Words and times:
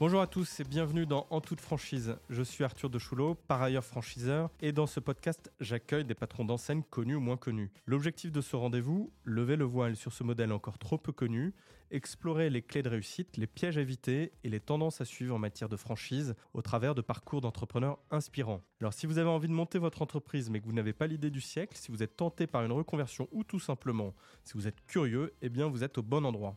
Bonjour 0.00 0.20
à 0.20 0.28
tous 0.28 0.60
et 0.60 0.64
bienvenue 0.64 1.06
dans 1.06 1.26
En 1.30 1.40
toute 1.40 1.60
franchise. 1.60 2.18
Je 2.30 2.44
suis 2.44 2.62
Arthur 2.62 2.88
de 2.88 3.00
Choulot, 3.00 3.34
par 3.34 3.60
ailleurs 3.60 3.84
franchiseur, 3.84 4.48
et 4.60 4.70
dans 4.70 4.86
ce 4.86 5.00
podcast, 5.00 5.50
j'accueille 5.58 6.04
des 6.04 6.14
patrons 6.14 6.44
d'enseigne 6.44 6.84
connus 6.88 7.16
ou 7.16 7.20
moins 7.20 7.36
connus. 7.36 7.72
L'objectif 7.84 8.30
de 8.30 8.40
ce 8.40 8.54
rendez-vous, 8.54 9.12
lever 9.24 9.56
le 9.56 9.64
voile 9.64 9.96
sur 9.96 10.12
ce 10.12 10.22
modèle 10.22 10.52
encore 10.52 10.78
trop 10.78 10.98
peu 10.98 11.10
connu, 11.10 11.52
explorer 11.90 12.48
les 12.48 12.62
clés 12.62 12.84
de 12.84 12.88
réussite, 12.88 13.36
les 13.36 13.48
pièges 13.48 13.76
à 13.76 13.80
éviter 13.80 14.30
et 14.44 14.48
les 14.48 14.60
tendances 14.60 15.00
à 15.00 15.04
suivre 15.04 15.34
en 15.34 15.40
matière 15.40 15.68
de 15.68 15.76
franchise 15.76 16.36
au 16.54 16.62
travers 16.62 16.94
de 16.94 17.02
parcours 17.02 17.40
d'entrepreneurs 17.40 17.98
inspirants. 18.12 18.62
Alors 18.80 18.92
si 18.92 19.08
vous 19.08 19.18
avez 19.18 19.28
envie 19.28 19.48
de 19.48 19.52
monter 19.52 19.80
votre 19.80 20.00
entreprise 20.00 20.48
mais 20.48 20.60
que 20.60 20.66
vous 20.66 20.72
n'avez 20.72 20.92
pas 20.92 21.08
l'idée 21.08 21.30
du 21.30 21.40
siècle, 21.40 21.76
si 21.76 21.90
vous 21.90 22.04
êtes 22.04 22.16
tenté 22.16 22.46
par 22.46 22.62
une 22.62 22.70
reconversion 22.70 23.26
ou 23.32 23.42
tout 23.42 23.58
simplement 23.58 24.14
si 24.44 24.52
vous 24.52 24.68
êtes 24.68 24.86
curieux, 24.86 25.34
eh 25.42 25.48
bien 25.48 25.66
vous 25.66 25.82
êtes 25.82 25.98
au 25.98 26.02
bon 26.04 26.24
endroit. 26.24 26.56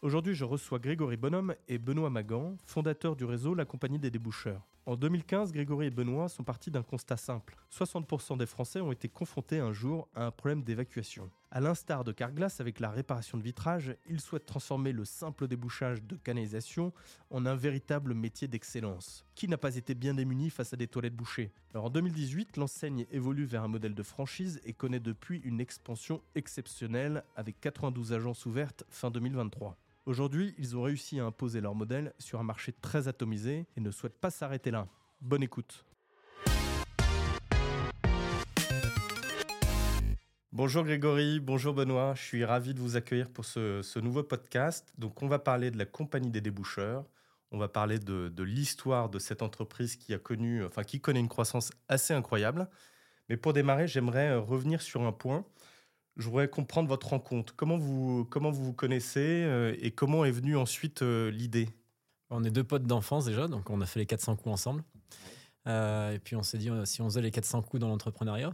Aujourd'hui, 0.00 0.36
je 0.36 0.44
reçois 0.44 0.78
Grégory 0.78 1.16
Bonhomme 1.16 1.56
et 1.66 1.76
Benoît 1.76 2.08
Magan, 2.08 2.56
fondateurs 2.64 3.16
du 3.16 3.24
réseau 3.24 3.52
La 3.52 3.64
Compagnie 3.64 3.98
des 3.98 4.12
Déboucheurs. 4.12 4.64
En 4.86 4.94
2015, 4.94 5.50
Grégory 5.50 5.86
et 5.86 5.90
Benoît 5.90 6.28
sont 6.28 6.44
partis 6.44 6.70
d'un 6.70 6.84
constat 6.84 7.16
simple. 7.16 7.56
60% 7.76 8.38
des 8.38 8.46
Français 8.46 8.80
ont 8.80 8.92
été 8.92 9.08
confrontés 9.08 9.58
un 9.58 9.72
jour 9.72 10.08
à 10.14 10.26
un 10.26 10.30
problème 10.30 10.62
d'évacuation. 10.62 11.28
À 11.50 11.60
l'instar 11.60 12.04
de 12.04 12.12
Carglass 12.12 12.60
avec 12.60 12.78
la 12.78 12.90
réparation 12.90 13.38
de 13.38 13.42
vitrage, 13.42 13.96
ils 14.06 14.20
souhaitent 14.20 14.46
transformer 14.46 14.92
le 14.92 15.04
simple 15.04 15.48
débouchage 15.48 16.00
de 16.04 16.14
canalisation 16.14 16.92
en 17.30 17.44
un 17.44 17.56
véritable 17.56 18.14
métier 18.14 18.46
d'excellence. 18.46 19.26
Qui 19.34 19.48
n'a 19.48 19.58
pas 19.58 19.74
été 19.74 19.96
bien 19.96 20.14
démuni 20.14 20.48
face 20.48 20.72
à 20.72 20.76
des 20.76 20.86
toilettes 20.86 21.16
bouchées? 21.16 21.50
Alors 21.74 21.86
en 21.86 21.90
2018, 21.90 22.56
l'enseigne 22.56 23.04
évolue 23.10 23.46
vers 23.46 23.64
un 23.64 23.68
modèle 23.68 23.96
de 23.96 24.02
franchise 24.04 24.60
et 24.64 24.74
connaît 24.74 25.00
depuis 25.00 25.40
une 25.40 25.60
expansion 25.60 26.22
exceptionnelle 26.36 27.24
avec 27.34 27.60
92 27.60 28.12
agences 28.12 28.46
ouvertes 28.46 28.84
fin 28.90 29.10
2023. 29.10 29.76
Aujourd'hui, 30.08 30.54
ils 30.56 30.74
ont 30.74 30.84
réussi 30.84 31.20
à 31.20 31.26
imposer 31.26 31.60
leur 31.60 31.74
modèle 31.74 32.14
sur 32.18 32.40
un 32.40 32.42
marché 32.42 32.72
très 32.72 33.08
atomisé 33.08 33.66
et 33.76 33.80
ne 33.82 33.90
souhaitent 33.90 34.18
pas 34.18 34.30
s'arrêter 34.30 34.70
là. 34.70 34.88
Bonne 35.20 35.42
écoute. 35.42 35.84
Bonjour 40.50 40.84
Grégory, 40.84 41.40
bonjour 41.40 41.74
Benoît, 41.74 42.14
je 42.14 42.22
suis 42.22 42.42
ravi 42.42 42.72
de 42.72 42.80
vous 42.80 42.96
accueillir 42.96 43.28
pour 43.28 43.44
ce, 43.44 43.98
nouveau 43.98 44.22
podcast. 44.22 44.94
Donc 44.96 45.22
on 45.22 45.28
va 45.28 45.38
parler 45.38 45.70
de 45.70 45.76
la 45.76 45.84
compagnie 45.84 46.30
des 46.30 46.40
déboucheurs, 46.40 47.04
on 47.50 47.58
va 47.58 47.68
parler 47.68 47.98
de, 47.98 48.42
l'histoire 48.42 49.10
de 49.10 49.18
cette 49.18 49.42
entreprise 49.42 49.96
qui 49.96 50.14
a 50.14 50.18
connu, 50.18 50.64
enfin 50.64 50.84
qui 50.84 51.02
connaît 51.02 51.20
une 51.20 51.28
croissance 51.28 51.70
assez 51.86 52.14
incroyable. 52.14 52.70
Mais 53.28 53.36
pour 53.36 53.52
démarrer, 53.52 53.86
j'aimerais 53.86 54.34
revenir 54.36 54.80
sur 54.80 55.02
un 55.02 55.12
point. 55.12 55.44
Je 56.18 56.24
voudrais 56.28 56.48
comprendre 56.48 56.88
votre 56.88 57.08
rencontre. 57.08 57.54
Comment 57.54 57.78
vous 57.78 58.26
comment 58.28 58.50
vous, 58.50 58.64
vous 58.64 58.72
connaissez 58.72 59.44
euh, 59.44 59.76
et 59.80 59.92
comment 59.92 60.24
est 60.24 60.32
venue 60.32 60.56
ensuite 60.56 61.02
euh, 61.02 61.30
l'idée? 61.30 61.68
On 62.30 62.42
est 62.42 62.50
deux 62.50 62.64
potes 62.64 62.82
d'enfance 62.82 63.24
déjà, 63.24 63.46
donc 63.46 63.70
on 63.70 63.80
a 63.80 63.86
fait 63.86 64.00
les 64.00 64.06
400 64.06 64.34
coups 64.34 64.52
ensemble. 64.52 64.82
Euh, 65.68 66.12
et 66.12 66.18
puis 66.18 66.34
on 66.34 66.42
s'est 66.42 66.58
dit 66.58 66.70
si 66.84 67.00
on 67.02 67.04
faisait 67.04 67.22
les 67.22 67.30
400 67.30 67.62
coups 67.62 67.80
dans 67.80 67.88
l'entrepreneuriat. 67.88 68.52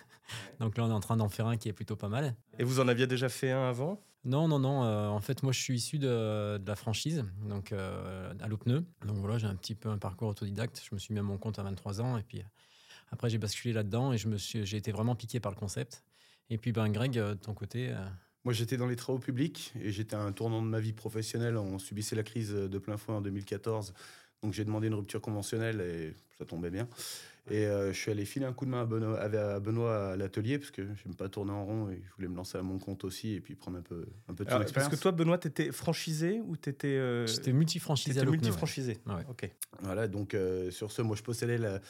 donc 0.60 0.76
là 0.76 0.84
on 0.84 0.90
est 0.90 0.94
en 0.94 1.00
train 1.00 1.16
d'en 1.16 1.28
faire 1.28 1.46
un 1.46 1.56
qui 1.56 1.68
est 1.68 1.72
plutôt 1.72 1.94
pas 1.94 2.08
mal. 2.08 2.34
Et 2.58 2.64
vous 2.64 2.80
en 2.80 2.88
aviez 2.88 3.06
déjà 3.06 3.28
fait 3.28 3.52
un 3.52 3.68
avant? 3.68 4.02
Non, 4.24 4.48
non, 4.48 4.58
non. 4.58 4.80
en 4.82 5.20
fait 5.20 5.44
moi 5.44 5.52
je 5.52 5.60
suis 5.60 5.76
issu 5.76 5.98
de, 6.00 6.58
de 6.58 6.66
la 6.66 6.74
franchise, 6.74 7.24
donc 7.48 7.72
à 7.72 8.48
l'OPNE. 8.48 8.84
Donc 9.06 9.16
voilà, 9.18 9.38
j'ai 9.38 9.46
un 9.46 9.54
petit 9.54 9.76
peu 9.76 9.90
un 9.90 9.98
parcours 9.98 10.28
autodidacte. 10.28 10.82
Je 10.84 10.92
me 10.92 10.98
suis 10.98 11.14
mis 11.14 11.20
à 11.20 11.22
mon 11.22 11.38
compte 11.38 11.60
à 11.60 11.62
23 11.62 12.00
ans 12.00 12.18
et 12.18 12.24
puis 12.24 12.42
après 13.12 13.30
j'ai 13.30 13.38
basculé 13.38 13.72
là-dedans 13.72 14.12
et 14.12 14.18
j'ai 14.18 14.76
été 14.76 14.90
vraiment 14.90 15.14
piqué 15.14 15.38
par 15.38 15.52
le 15.52 15.56
concept. 15.56 16.02
Et 16.50 16.58
puis, 16.58 16.72
ben, 16.72 16.88
Greg, 16.88 17.18
euh, 17.18 17.34
de 17.34 17.40
ton 17.40 17.54
côté 17.54 17.90
euh, 17.90 17.96
Moi, 18.44 18.52
j'étais 18.52 18.76
dans 18.76 18.86
les 18.86 18.96
travaux 18.96 19.18
publics 19.18 19.72
et 19.80 19.90
j'étais 19.90 20.16
à 20.16 20.20
un 20.20 20.32
tournant 20.32 20.62
de 20.62 20.68
ma 20.68 20.80
vie 20.80 20.92
professionnelle. 20.92 21.56
On 21.56 21.78
subissait 21.78 22.16
la 22.16 22.22
crise 22.22 22.52
de 22.52 22.78
plein 22.78 22.96
fouet 22.96 23.14
en 23.14 23.20
2014. 23.20 23.92
Donc, 24.42 24.52
j'ai 24.52 24.64
demandé 24.64 24.86
une 24.88 24.94
rupture 24.94 25.20
conventionnelle 25.20 25.80
et 25.80 26.14
ça 26.38 26.44
tombait 26.44 26.70
bien. 26.70 26.88
Et 27.48 27.64
euh, 27.64 27.92
je 27.92 27.98
suis 27.98 28.10
allé 28.10 28.24
filer 28.24 28.44
un 28.44 28.52
coup 28.52 28.64
de 28.64 28.70
main 28.70 28.82
à 28.82 28.84
Benoît 28.84 29.20
à, 29.20 29.60
Benoît 29.60 30.12
à 30.12 30.16
l'atelier 30.16 30.58
parce 30.58 30.72
que 30.72 30.82
j'aime 30.82 31.14
pas 31.14 31.28
tourner 31.28 31.52
en 31.52 31.64
rond 31.64 31.90
et 31.90 32.02
je 32.04 32.12
voulais 32.16 32.26
me 32.26 32.34
lancer 32.34 32.58
à 32.58 32.62
mon 32.62 32.80
compte 32.80 33.04
aussi 33.04 33.34
et 33.34 33.40
puis 33.40 33.54
prendre 33.54 33.78
un 33.78 33.82
peu, 33.82 34.04
un 34.28 34.34
peu 34.34 34.44
de 34.44 34.50
son 34.50 34.60
expérience. 34.60 34.72
Parce 34.72 34.88
que 34.88 35.00
toi, 35.00 35.12
Benoît, 35.12 35.38
tu 35.38 35.46
étais 35.46 35.70
franchisé 35.70 36.40
ou 36.44 36.56
tu 36.56 36.70
étais. 36.70 37.26
J'étais 37.26 37.52
multifranchisé. 37.52 38.24
multifranchisé. 38.26 38.98
Ouais. 39.06 39.24
Ok. 39.30 39.48
Voilà, 39.82 40.08
donc 40.08 40.36
sur 40.70 40.90
ce, 40.90 41.02
moi, 41.02 41.14
je 41.14 41.22
possédais 41.22 41.58
la 41.58 41.80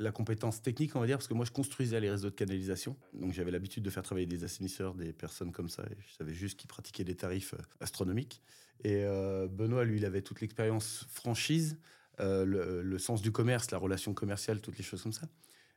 la 0.00 0.12
compétence 0.12 0.62
technique, 0.62 0.96
on 0.96 1.00
va 1.00 1.06
dire, 1.06 1.18
parce 1.18 1.28
que 1.28 1.34
moi, 1.34 1.44
je 1.44 1.50
construisais 1.50 2.00
les 2.00 2.10
réseaux 2.10 2.30
de 2.30 2.34
canalisation. 2.34 2.96
Donc, 3.12 3.32
j'avais 3.32 3.50
l'habitude 3.50 3.82
de 3.82 3.90
faire 3.90 4.02
travailler 4.02 4.26
des 4.26 4.44
assainisseurs, 4.44 4.94
des 4.94 5.12
personnes 5.12 5.52
comme 5.52 5.68
ça. 5.68 5.84
Et 5.84 5.96
je 6.08 6.14
savais 6.16 6.32
juste 6.32 6.58
qu'ils 6.58 6.68
pratiquaient 6.68 7.04
des 7.04 7.14
tarifs 7.14 7.52
euh, 7.52 7.58
astronomiques. 7.80 8.42
Et 8.82 9.04
euh, 9.04 9.46
Benoît, 9.46 9.84
lui, 9.84 9.98
il 9.98 10.06
avait 10.06 10.22
toute 10.22 10.40
l'expérience 10.40 11.06
franchise, 11.10 11.76
euh, 12.18 12.46
le, 12.46 12.98
sens 12.98 13.20
du 13.20 13.30
commerce, 13.30 13.70
la 13.70 13.78
relation 13.78 14.14
commerciale, 14.14 14.62
toutes 14.62 14.78
les 14.78 14.84
choses 14.84 15.02
comme 15.02 15.12
ça. 15.12 15.28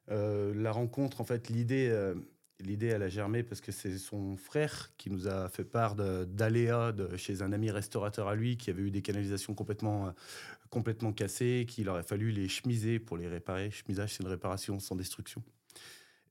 la 0.08 0.72
rencontre, 0.72 1.20
en 1.20 1.26
fait, 1.26 1.50
l'idée 1.50 1.92
L'idée, 2.64 2.88
elle 2.88 3.04
a 3.04 3.10
germé 3.10 3.44
parce 3.44 3.62
que 3.62 3.72
c'est 3.72 3.98
son 3.98 4.38
frère 4.38 4.92
qui 4.98 5.10
nous 5.10 5.28
a 5.28 5.50
fait 5.50 5.66
part 5.66 5.96
d'aléas 5.96 6.94
chez 7.18 7.42
un 7.42 7.52
ami 7.52 7.72
restaurateur 7.72 8.28
à 8.28 8.36
lui 8.36 8.58
qui 8.58 8.70
avait 8.70 8.84
eu 8.84 8.92
des 8.92 9.02
canalisations 9.02 9.54
complètement, 9.54 10.08
euh, 10.08 10.12
complètement 10.70 11.12
cassées, 11.12 11.66
qu'il 11.68 11.90
aurait 11.90 12.04
fallu 12.04 12.32
les 12.32 12.48
chemiser 12.48 13.00
pour 13.00 13.18
les 13.18 13.28
réparer. 13.28 13.70
Chemisage, 13.72 14.16
c'est 14.16 14.24
une 14.24 14.30
réparation 14.30 14.80
sans 14.80 14.96
destruction. 14.96 15.44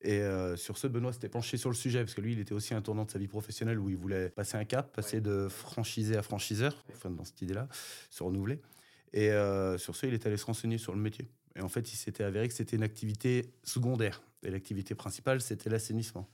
Et 0.00 0.21
euh, 0.21 0.56
sur 0.56 0.78
ce, 0.78 0.87
Benoît 0.87 1.12
s'était 1.12 1.28
penché 1.28 1.56
sur 1.56 1.71
le 1.71 1.76
sujet 1.76 2.00
parce 2.00 2.15
que 2.15 2.21
lui, 2.21 2.32
il 2.32 2.41
était 2.41 2.54
aussi 2.54 2.75
un 2.75 2.82
tournant 2.82 3.04
de 3.04 3.10
sa 3.10 3.19
vie 3.19 3.28
professionnelle 3.28 3.78
où 3.78 3.88
il 3.88 3.97
voulait 3.97 4.31
passer 4.31 4.56
un 4.56 4.65
cap, 4.65 4.92
passer 4.94 5.21
de 5.21 5.48
franchisé 5.48 6.16
à 6.16 6.22
franchiseur, 6.22 6.84
enfin 6.92 7.10
dans 7.10 7.25
cette 7.25 7.41
idée-là, 7.42 7.69
se 8.10 8.22
renouveler. 8.22 8.60
Et 9.12 9.31
euh, 9.31 9.78
sur 9.78 9.94
ce, 9.94 10.06
il 10.06 10.15
est 10.15 10.26
allé 10.26 10.37
se 10.37 10.47
renseigner 10.47 10.78
sur 10.78 10.94
le 10.94 11.00
métier. 11.00 11.28
Et 11.54 11.60
en 11.60 11.69
fait, 11.69 11.92
il 11.92 11.97
s'était 11.97 12.25
avéré 12.25 12.48
que 12.48 12.54
c'était 12.54 12.76
une 12.76 12.82
activité 12.82 13.53
secondaire. 13.62 14.22
Et 14.42 14.50
l'activité 14.50 14.94
principale, 14.94 15.41
c'était 15.41 15.70
l'assainissement. 15.70 16.28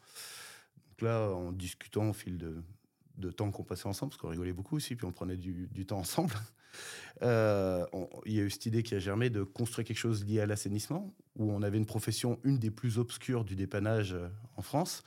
Donc 0.89 1.03
là, 1.03 1.31
en 1.31 1.53
discutant 1.53 2.11
au 2.11 2.13
fil 2.13 2.39
de, 2.39 3.31
temps 3.31 3.51
qu'on 3.51 3.65
passait 3.65 3.87
ensemble, 3.87 4.11
parce 4.11 4.21
qu'on 4.21 4.29
rigolait 4.29 4.53
beaucoup 4.53 4.77
aussi, 4.77 4.97
puis 4.97 5.07
on 5.07 5.13
prenait 5.13 5.37
du, 5.37 5.87
temps 5.87 5.99
ensemble, 5.99 6.35
euh, 7.23 7.85
il 8.25 8.33
y 8.33 8.41
a 8.41 8.43
eu 8.43 8.51
cette 8.51 8.67
idée 8.67 8.83
qui 8.83 8.95
a 8.95 8.99
germé 8.99 9.31
de 9.31 9.43
construire 9.43 9.87
quelque 9.87 9.99
chose 9.99 10.25
lié 10.25 10.41
à 10.41 10.47
l'assainissement, 10.47 11.15
où 11.37 11.51
on 11.51 11.63
avait 11.63 11.79
une 11.79 11.87
profession, 11.87 12.41
une 12.45 12.59
des 12.59 12.71
plus 12.71 12.99
obscures 12.99 13.45
du 13.45 13.57
dépannage 13.57 14.15
euh, 14.15 14.29
en 14.57 14.63
France, 14.63 15.03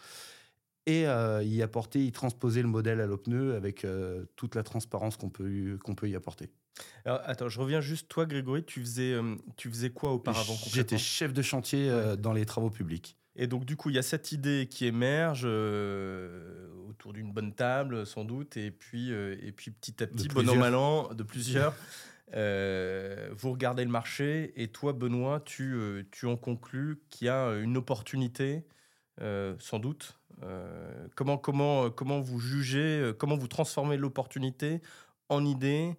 et 0.85 1.07
euh, 1.07 1.44
y 1.44 1.62
apporter, 1.62 2.06
y 2.06 2.12
transposer 2.12 2.62
le 2.62 2.68
modèle 2.68 3.01
à 3.01 3.06
l'OPNE 3.06 3.53
avec 3.53 3.85
toute 4.35 4.56
la 4.56 4.63
transparence 4.63 5.16
qu'on 5.16 5.29
peut, 5.29 5.78
qu'on 5.83 5.94
peut 5.94 6.09
y 6.09 6.16
apporter. 6.16 6.50
Alors, 7.06 7.22
attends, 7.26 7.50
je 7.50 7.59
reviens 7.59 7.82
juste. 7.82 8.08
Toi, 8.08 8.26
Grégory, 8.26 8.64
tu 8.64 8.82
faisais, 8.82 9.14
euh, 9.14 9.36
tu 9.58 9.70
faisais 9.70 9.90
quoi 9.90 10.12
auparavant 10.12 10.56
J'étais 10.68 10.98
chef 10.98 11.34
de 11.34 11.42
chantier 11.42 11.90
euh, 11.90 12.16
dans 12.16 12.34
les 12.34 12.46
travaux 12.46 12.70
publics. 12.70 13.18
Et 13.36 13.48
donc, 13.48 13.66
du 13.66 13.76
coup, 13.76 13.90
il 13.90 13.96
y 13.96 14.00
a 14.00 14.04
cette 14.04 14.32
idée 14.32 14.68
qui 14.70 14.86
émerge 14.86 15.44
euh, 15.46 16.68
autour 16.90 17.14
d'une 17.14 17.31
bonne 17.31 17.54
table, 17.54 18.06
sans 18.06 18.26
doute, 18.26 18.58
et 18.58 18.72
puis, 18.72 19.10
et 19.12 19.52
puis 19.54 19.72
petit 19.72 20.04
à 20.04 20.08
petit, 20.08 20.28
bon 20.28 20.48
an, 20.74 21.14
de 21.14 21.24
plusieurs. 21.24 21.74
vous 22.34 23.52
regardez 23.52 23.86
le 23.86 23.90
marché, 23.90 24.54
et 24.62 24.68
toi, 24.68 24.94
Benoît, 24.94 25.42
tu, 25.46 26.06
tu 26.12 26.26
en 26.26 26.36
conclus 26.36 27.02
qu'il 27.10 27.28
y 27.28 27.30
a 27.30 27.54
une 27.56 27.78
opportunité, 27.78 28.66
sans 29.20 29.80
doute. 29.80 30.20
comment, 31.16 31.38
comment, 31.38 31.90
comment 31.90 32.20
vous 32.20 32.40
jugez, 32.40 33.14
comment 33.18 33.38
vous 33.38 33.48
transformez 33.48 33.96
l'opportunité 33.96 34.81
en 35.30 35.46
idée? 35.46 35.96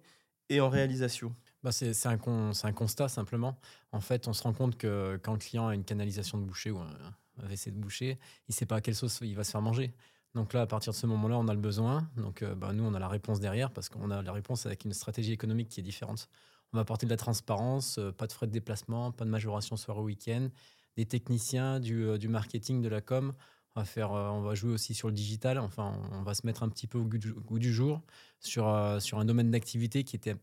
Et 0.53 0.61
en 0.61 0.69
réalisation 0.69 1.35
bah 1.63 1.71
c'est 1.71 2.05
un, 2.05 2.19
un, 2.63 2.73
constat 2.73 3.07
simplement. 3.07 3.57
En 3.93 4.01
fait, 4.01 4.27
on 4.27 4.33
se 4.33 4.43
rend 4.43 4.51
compte 4.51 4.77
que 4.77 5.17
quand 5.23 5.31
le 5.31 5.39
client 5.39 5.67
a 5.67 5.73
une 5.73 5.85
canalisation 5.85 6.37
de 6.37 6.43
boucher 6.43 6.71
ou 6.71 6.79
un, 6.79 6.89
WC 7.37 7.71
de 7.71 7.77
boucher, 7.77 8.19
il 8.47 8.51
ne 8.51 8.53
sait 8.53 8.65
pas 8.65 8.75
à 8.75 8.81
quelle 8.81 8.95
sauce 8.95 9.19
il 9.21 9.33
va 9.35 9.43
se 9.43 9.51
faire 9.51 9.61
manger. 9.61 9.93
Donc 10.35 10.53
là, 10.53 10.61
à 10.61 10.67
partir 10.67 10.93
de 10.93 10.97
ce 10.97 11.07
moment-là, 11.07 11.37
on 11.37 11.47
a 11.47 11.53
le 11.53 11.59
besoin. 11.59 12.09
Donc 12.17 12.41
euh, 12.41 12.53
bah, 12.53 12.73
nous, 12.73 12.83
on 12.83 12.93
a 12.93 12.99
la 12.99 13.07
réponse 13.07 13.39
derrière 13.39 13.71
parce 13.71 13.89
qu'on 13.89 14.11
a 14.11 14.21
la 14.21 14.31
réponse 14.31 14.65
avec 14.65 14.83
une 14.83 14.93
stratégie 14.93 15.31
économique 15.31 15.69
qui 15.69 15.79
est 15.79 15.83
différente. 15.83 16.27
On 16.73 16.77
va 16.77 16.81
apporter 16.81 17.05
de 17.05 17.11
la 17.11 17.17
transparence, 17.17 17.97
euh, 17.97 18.11
pas 18.11 18.27
de 18.27 18.33
frais 18.33 18.47
de 18.47 18.51
déplacement, 18.51 19.11
pas 19.11 19.25
de 19.25 19.29
majoration 19.29 19.77
soir 19.77 19.99
ou 19.99 20.03
week-end, 20.03 20.49
des 20.97 21.05
techniciens, 21.05 21.79
du, 21.79 22.03
euh, 22.03 22.17
du, 22.17 22.27
marketing, 22.27 22.81
de 22.81 22.89
la 22.89 23.01
com. 23.01 23.33
On 23.75 23.81
va, 23.81 23.85
faire, 23.85 24.11
on 24.11 24.41
va 24.41 24.53
jouer 24.53 24.71
aussi 24.71 24.93
sur 24.93 25.07
le 25.07 25.15
digital. 25.15 25.57
Enfin, 25.57 25.99
on 26.11 26.21
va 26.21 26.35
se 26.35 26.45
mettre 26.45 26.61
un 26.61 26.69
petit 26.69 26.85
peu 26.85 26.99
au 26.99 27.05
goût 27.05 27.59
du, 27.59 27.73
jour 27.73 28.01
sur, 28.39 29.01
sur 29.01 29.17
un 29.17 29.25
domaine 29.25 29.49
d'activité 29.49 30.03
qui 30.03 30.15
était 30.15 30.35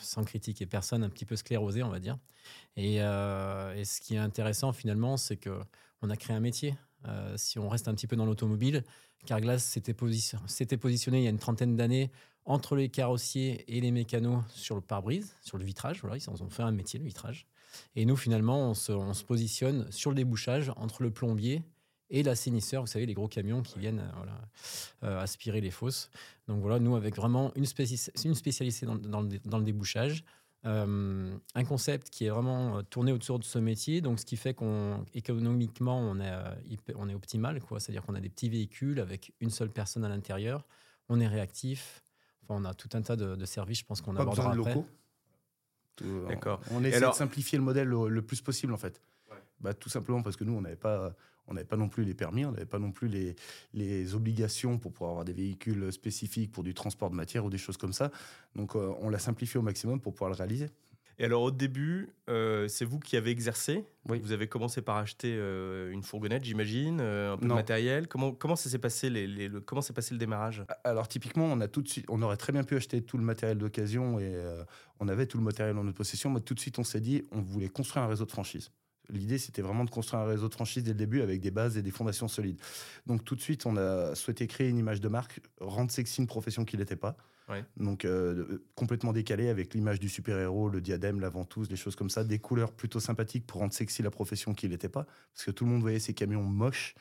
sans 0.00 0.24
critique 0.24 0.62
et 0.62 0.66
personne, 0.66 1.02
un 1.02 1.08
petit 1.08 1.24
peu 1.24 1.36
sclérosé, 1.36 1.82
on 1.82 1.88
va 1.88 2.00
dire. 2.00 2.18
Euh, 2.78 3.74
et, 3.74 3.84
ce 3.84 4.00
qui 4.00 4.14
est 4.14 4.18
intéressant 4.18 4.72
finalement, 4.72 5.16
c'est 5.16 5.36
que 5.36 5.60
on 6.02 6.10
a 6.10 6.16
créé 6.16 6.36
un 6.36 6.40
métier. 6.40 6.74
Euh, 7.06 7.34
si 7.36 7.58
on 7.58 7.68
reste 7.68 7.88
un 7.88 7.94
petit 7.94 8.06
peu 8.06 8.16
dans 8.16 8.26
l'automobile, 8.26 8.84
Carglass 9.24 9.64
s'était 9.64 9.94
positionné 9.94 11.18
il 11.18 11.24
y 11.24 11.26
a 11.26 11.30
une 11.30 11.38
trentaine 11.38 11.76
d'années 11.76 12.10
entre 12.44 12.76
les 12.76 12.88
carrossiers 12.88 13.64
et 13.74 13.80
les 13.80 13.90
mécanos 13.90 14.44
sur 14.50 14.76
le 14.76 14.80
pare-brise, 14.80 15.36
sur 15.40 15.58
le 15.58 15.64
vitrage. 15.64 16.00
Voilà, 16.00 16.16
ils 16.16 16.30
ont 16.30 16.50
fait 16.50 16.62
un 16.62 16.70
métier, 16.70 16.98
le 16.98 17.04
vitrage. 17.04 17.46
Et 17.96 18.04
nous, 18.04 18.16
finalement, 18.16 18.70
on 18.70 18.74
se, 18.74 18.92
on 18.92 19.14
se 19.14 19.24
positionne 19.24 19.90
sur 19.90 20.10
le 20.10 20.16
débouchage 20.16 20.72
entre 20.76 21.02
le 21.02 21.10
plombier 21.10 21.62
et 22.10 22.22
l'assainisseur, 22.22 22.82
vous 22.82 22.86
savez, 22.86 23.06
les 23.06 23.14
gros 23.14 23.28
camions 23.28 23.62
qui 23.62 23.78
viennent 23.78 24.00
euh, 24.00 24.16
voilà, 24.16 24.40
euh, 25.02 25.20
aspirer 25.20 25.60
les 25.60 25.70
fosses. 25.70 26.10
Donc 26.48 26.60
voilà, 26.60 26.78
nous, 26.78 26.94
avec 26.96 27.16
vraiment 27.16 27.52
une, 27.56 27.64
une 28.24 28.34
spécialité 28.34 28.86
dans, 28.86 28.96
dans, 28.96 29.20
le, 29.58 29.64
débouchage, 29.64 30.24
euh, 30.64 31.36
un 31.54 31.64
concept 31.64 32.10
qui 32.10 32.26
est 32.26 32.30
vraiment 32.30 32.82
tourné 32.84 33.12
autour 33.12 33.38
de 33.38 33.44
ce 33.44 33.58
métier, 33.58 34.00
donc 34.00 34.20
ce 34.20 34.26
qui 34.26 34.36
fait 34.36 34.54
qu'économiquement, 34.54 35.98
on 35.98 36.20
est, 36.20 36.32
on 36.96 37.08
est 37.08 37.14
optimal, 37.14 37.60
quoi. 37.60 37.80
C'est-à-dire 37.80 38.02
qu'on 38.02 38.14
a 38.14 38.20
des 38.20 38.30
petits 38.30 38.48
véhicules 38.48 39.00
avec 39.00 39.32
une 39.40 39.50
seule 39.50 39.70
personne 39.70 40.04
à 40.04 40.08
l'intérieur, 40.08 40.64
on 41.08 41.20
est 41.20 41.28
réactif, 41.28 42.02
enfin, 42.42 42.60
on 42.60 42.64
a 42.64 42.74
tout 42.74 42.88
un 42.94 43.02
tas 43.02 43.16
de, 43.16 43.44
services, 43.44 43.80
je 43.80 43.84
pense 43.84 44.00
qu'on 44.00 44.16
abordera 44.16 44.50
besoin 44.50 44.54
de 44.54 44.60
après. 44.60 44.74
locaux. 44.74 46.28
D'accord. 46.28 46.60
On 46.70 46.84
essaie 46.84 47.00
de 47.00 47.12
simplifier 47.12 47.58
le 47.58 47.64
modèle 47.64 47.88
le, 47.88 48.22
plus 48.22 48.40
possible, 48.40 48.72
en 48.72 48.76
fait. 48.76 49.00
Bah, 49.60 49.74
tout 49.74 49.88
simplement 49.88 50.22
parce 50.22 50.36
que 50.36 50.44
nous, 50.44 50.52
on 50.52 50.60
n'avait 50.60 50.76
pas 50.76 51.14
on 51.48 51.54
n'avait 51.54 51.66
pas 51.66 51.76
non 51.76 51.88
plus 51.88 52.04
les 52.04 52.14
permis, 52.14 52.44
on 52.44 52.52
n'avait 52.52 52.66
pas 52.66 52.78
non 52.78 52.92
plus 52.92 53.08
les, 53.08 53.36
les, 53.74 54.14
obligations 54.14 54.78
pour 54.78 54.92
pouvoir 54.92 55.10
avoir 55.10 55.24
des 55.24 55.32
véhicules 55.32 55.92
spécifiques 55.92 56.52
pour 56.52 56.64
du 56.64 56.74
transport 56.74 57.10
de 57.10 57.14
matière 57.14 57.44
ou 57.44 57.50
des 57.50 57.58
choses 57.58 57.76
comme 57.76 57.92
ça. 57.92 58.10
Donc 58.54 58.74
euh, 58.74 58.92
on 59.00 59.08
l'a 59.08 59.18
simplifié 59.18 59.58
au 59.58 59.62
maximum 59.62 60.00
pour 60.00 60.12
pouvoir 60.12 60.30
le 60.30 60.36
réaliser. 60.36 60.68
Et 61.18 61.24
alors 61.24 61.42
au 61.42 61.50
début, 61.50 62.10
euh, 62.28 62.68
c'est 62.68 62.84
vous 62.84 62.98
qui 62.98 63.16
avez 63.16 63.30
exercé. 63.30 63.86
Vous 64.04 64.32
avez 64.32 64.48
commencé 64.48 64.82
par 64.82 64.96
acheter 64.96 65.34
euh, 65.34 65.90
une 65.90 66.02
fourgonnette, 66.02 66.44
j'imagine, 66.44 67.00
un 67.00 67.38
peu 67.38 67.48
de 67.48 67.54
matériel. 67.54 68.06
Comment 68.06 68.32
comment 68.32 68.54
ça 68.54 68.68
s'est 68.68 68.78
passé 68.78 69.08
les, 69.08 69.26
le, 69.26 69.60
comment 69.60 69.80
s'est 69.80 69.94
passé 69.94 70.12
le 70.12 70.18
démarrage? 70.18 70.62
Alors 70.84 71.08
typiquement, 71.08 71.46
on 71.46 71.60
a 71.62 71.68
tout 71.68 71.80
de 71.80 71.88
suite, 71.88 72.04
on 72.08 72.20
aurait 72.20 72.36
très 72.36 72.52
bien 72.52 72.64
pu 72.64 72.76
acheter 72.76 73.00
tout 73.00 73.16
le 73.16 73.24
matériel 73.24 73.56
d'occasion 73.56 74.18
et 74.18 74.34
on 75.00 75.08
avait 75.08 75.26
tout 75.26 75.38
le 75.38 75.44
matériel 75.44 75.78
en 75.78 75.84
notre 75.84 75.96
possession. 75.96 76.28
Mais 76.28 76.40
tout 76.40 76.54
de 76.54 76.60
suite, 76.60 76.78
on 76.78 76.84
s'est 76.84 77.00
dit, 77.00 77.22
on 77.32 77.40
voulait 77.40 77.68
construire 77.68 78.04
un 78.04 78.08
réseau 78.08 78.26
de 78.26 78.32
franchise. 78.32 78.70
L'idée, 79.10 79.38
c'était 79.38 79.62
vraiment 79.62 79.84
de 79.84 79.90
construire 79.90 80.22
un 80.22 80.26
réseau 80.26 80.48
de 80.48 80.54
franchise 80.54 80.82
dès 80.82 80.92
le 80.92 80.96
début 80.98 81.22
avec 81.22 81.40
des 81.40 81.50
bases 81.50 81.76
et 81.76 81.82
des 81.82 81.90
fondations 81.90 82.28
solides. 82.28 82.60
Donc 83.06 83.24
tout 83.24 83.36
de 83.36 83.40
suite, 83.40 83.66
on 83.66 83.76
a 83.76 84.14
souhaité 84.14 84.46
créer 84.46 84.68
une 84.68 84.78
image 84.78 85.00
de 85.00 85.08
marque, 85.08 85.40
rendre 85.60 85.90
sexy 85.90 86.20
une 86.20 86.26
profession 86.26 86.64
qui 86.64 86.76
n'était 86.76 86.96
pas. 86.96 87.16
Donc 87.76 88.04
euh, 88.04 88.64
complètement 88.74 89.12
décalé 89.12 89.48
avec 89.48 89.72
l'image 89.72 90.00
du 90.00 90.08
super-héros, 90.08 90.68
le 90.68 90.80
diadème, 90.80 91.20
la 91.20 91.28
ventouse, 91.28 91.68
des 91.68 91.76
choses 91.76 91.94
comme 91.94 92.10
ça, 92.10 92.24
des 92.24 92.40
couleurs 92.40 92.72
plutôt 92.72 92.98
sympathiques 92.98 93.46
pour 93.46 93.60
rendre 93.60 93.72
sexy 93.72 94.02
la 94.02 94.10
profession 94.10 94.52
qui 94.52 94.68
n'était 94.68 94.88
pas. 94.88 95.06
Parce 95.32 95.44
que 95.44 95.52
tout 95.52 95.64
le 95.64 95.70
monde 95.70 95.82
voyait 95.82 96.00
ces 96.00 96.12
camions 96.12 96.42
moches. 96.42 96.94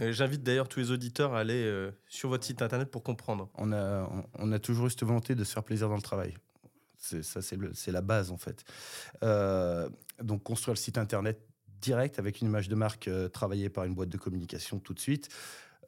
Euh, 0.00 0.10
j'invite 0.12 0.42
d'ailleurs 0.42 0.68
tous 0.68 0.80
les 0.80 0.90
auditeurs 0.90 1.34
à 1.34 1.40
aller 1.40 1.64
euh, 1.64 1.90
sur 2.08 2.30
votre 2.30 2.44
site 2.44 2.62
internet 2.62 2.90
pour 2.90 3.02
comprendre. 3.02 3.50
On 3.56 3.72
a, 3.72 4.10
on 4.38 4.52
a 4.52 4.58
toujours 4.58 4.86
eu 4.86 4.90
cette 4.90 5.04
volonté 5.04 5.34
de 5.34 5.44
se 5.44 5.52
faire 5.52 5.64
plaisir 5.64 5.88
dans 5.88 5.96
le 5.96 6.02
travail. 6.02 6.34
Ça, 7.22 7.42
c'est 7.42 7.92
la 7.92 8.00
base, 8.00 8.30
en 8.30 8.38
fait. 8.38 8.64
Euh, 9.22 9.90
donc, 10.22 10.42
construire 10.42 10.74
le 10.74 10.78
site 10.78 10.98
internet 10.98 11.40
direct 11.84 12.18
avec 12.18 12.40
une 12.40 12.48
image 12.48 12.68
de 12.68 12.74
marque 12.74 13.08
euh, 13.08 13.28
travaillée 13.28 13.68
par 13.68 13.84
une 13.84 13.94
boîte 13.94 14.08
de 14.08 14.16
communication 14.16 14.78
tout 14.78 14.94
de 14.94 15.00
suite. 15.00 15.28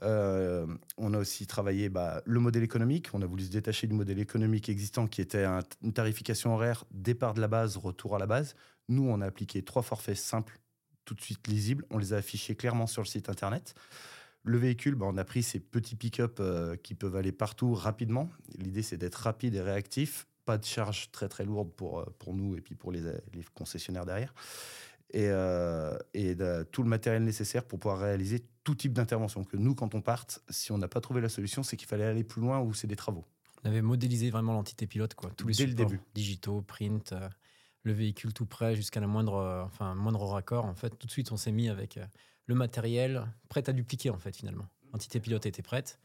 Euh, 0.02 0.66
on 0.98 1.14
a 1.14 1.18
aussi 1.18 1.46
travaillé 1.46 1.88
bah, 1.88 2.22
le 2.26 2.38
modèle 2.38 2.62
économique. 2.62 3.08
On 3.14 3.22
a 3.22 3.26
voulu 3.26 3.44
se 3.44 3.50
détacher 3.50 3.86
du 3.86 3.94
modèle 3.94 4.18
économique 4.18 4.68
existant 4.68 5.06
qui 5.06 5.22
était 5.22 5.46
une 5.82 5.92
tarification 5.94 6.54
horaire, 6.54 6.84
départ 6.90 7.32
de 7.32 7.40
la 7.40 7.48
base, 7.48 7.78
retour 7.78 8.14
à 8.14 8.18
la 8.18 8.26
base. 8.26 8.54
Nous, 8.88 9.08
on 9.08 9.20
a 9.22 9.26
appliqué 9.26 9.62
trois 9.62 9.82
forfaits 9.82 10.18
simples, 10.18 10.58
tout 11.06 11.14
de 11.14 11.20
suite 11.22 11.48
lisibles. 11.48 11.84
On 11.90 11.96
les 11.96 12.12
a 12.12 12.18
affichés 12.18 12.54
clairement 12.56 12.86
sur 12.86 13.00
le 13.00 13.06
site 13.06 13.30
internet. 13.30 13.74
Le 14.42 14.58
véhicule, 14.58 14.96
bah, 14.96 15.06
on 15.08 15.16
a 15.16 15.24
pris 15.24 15.42
ces 15.42 15.60
petits 15.60 15.96
pick-up 15.96 16.42
qui 16.82 16.94
peuvent 16.94 17.16
aller 17.16 17.32
partout 17.32 17.72
rapidement. 17.72 18.28
L'idée, 18.58 18.82
c'est 18.82 18.98
d'être 18.98 19.16
rapide 19.16 19.54
et 19.54 19.62
réactif 19.62 20.26
pas 20.46 20.56
de 20.56 20.64
charge 20.64 21.10
très 21.10 21.28
très 21.28 21.44
lourde 21.44 21.70
pour, 21.72 21.98
euh, 22.00 22.06
pour 22.18 22.32
nous 22.32 22.56
et 22.56 22.62
puis 22.62 22.74
pour 22.74 22.92
les, 22.92 23.02
les 23.02 23.44
concessionnaires 23.52 24.06
derrière. 24.06 24.32
Et, 25.10 25.28
euh, 25.28 25.96
et 26.14 26.34
de, 26.34 26.66
tout 26.72 26.82
le 26.82 26.88
matériel 26.88 27.22
nécessaire 27.22 27.64
pour 27.64 27.78
pouvoir 27.78 28.00
réaliser 28.00 28.44
tout 28.64 28.74
type 28.74 28.92
d'intervention. 28.92 29.44
Que 29.44 29.56
nous, 29.56 29.74
quand 29.74 29.94
on 29.94 30.00
parte, 30.00 30.42
si 30.48 30.72
on 30.72 30.78
n'a 30.78 30.88
pas 30.88 31.00
trouvé 31.00 31.20
la 31.20 31.28
solution, 31.28 31.62
c'est 31.62 31.76
qu'il 31.76 31.88
fallait 31.88 32.06
aller 32.06 32.24
plus 32.24 32.40
loin 32.40 32.60
ou 32.60 32.72
c'est 32.72 32.86
des 32.86 32.96
travaux. 32.96 33.24
On 33.62 33.68
avait 33.68 33.82
modélisé 33.82 34.30
vraiment 34.30 34.52
l'entité 34.52 34.86
pilote, 34.86 35.14
quoi. 35.14 35.30
Tous 35.36 35.48
les 35.48 35.54
Dès 35.54 35.66
le 35.66 35.74
début. 35.74 36.00
digitaux, 36.14 36.62
print, 36.62 37.12
euh, 37.12 37.28
le 37.82 37.92
véhicule 37.92 38.32
tout 38.32 38.46
prêt 38.46 38.74
jusqu'à 38.74 39.00
la 39.00 39.06
moindre, 39.06 39.64
enfin, 39.66 39.94
moindre 39.94 40.24
raccord. 40.24 40.64
En 40.64 40.74
fait, 40.74 40.90
tout 40.90 41.06
de 41.06 41.12
suite, 41.12 41.30
on 41.32 41.36
s'est 41.36 41.52
mis 41.52 41.68
avec 41.68 41.98
le 42.46 42.54
matériel 42.54 43.26
prêt 43.48 43.68
à 43.68 43.72
dupliquer, 43.72 44.10
en 44.10 44.18
fait, 44.18 44.36
finalement. 44.36 44.66
L'entité 44.92 45.20
pilote 45.20 45.46
était 45.46 45.62
prête. 45.62 45.98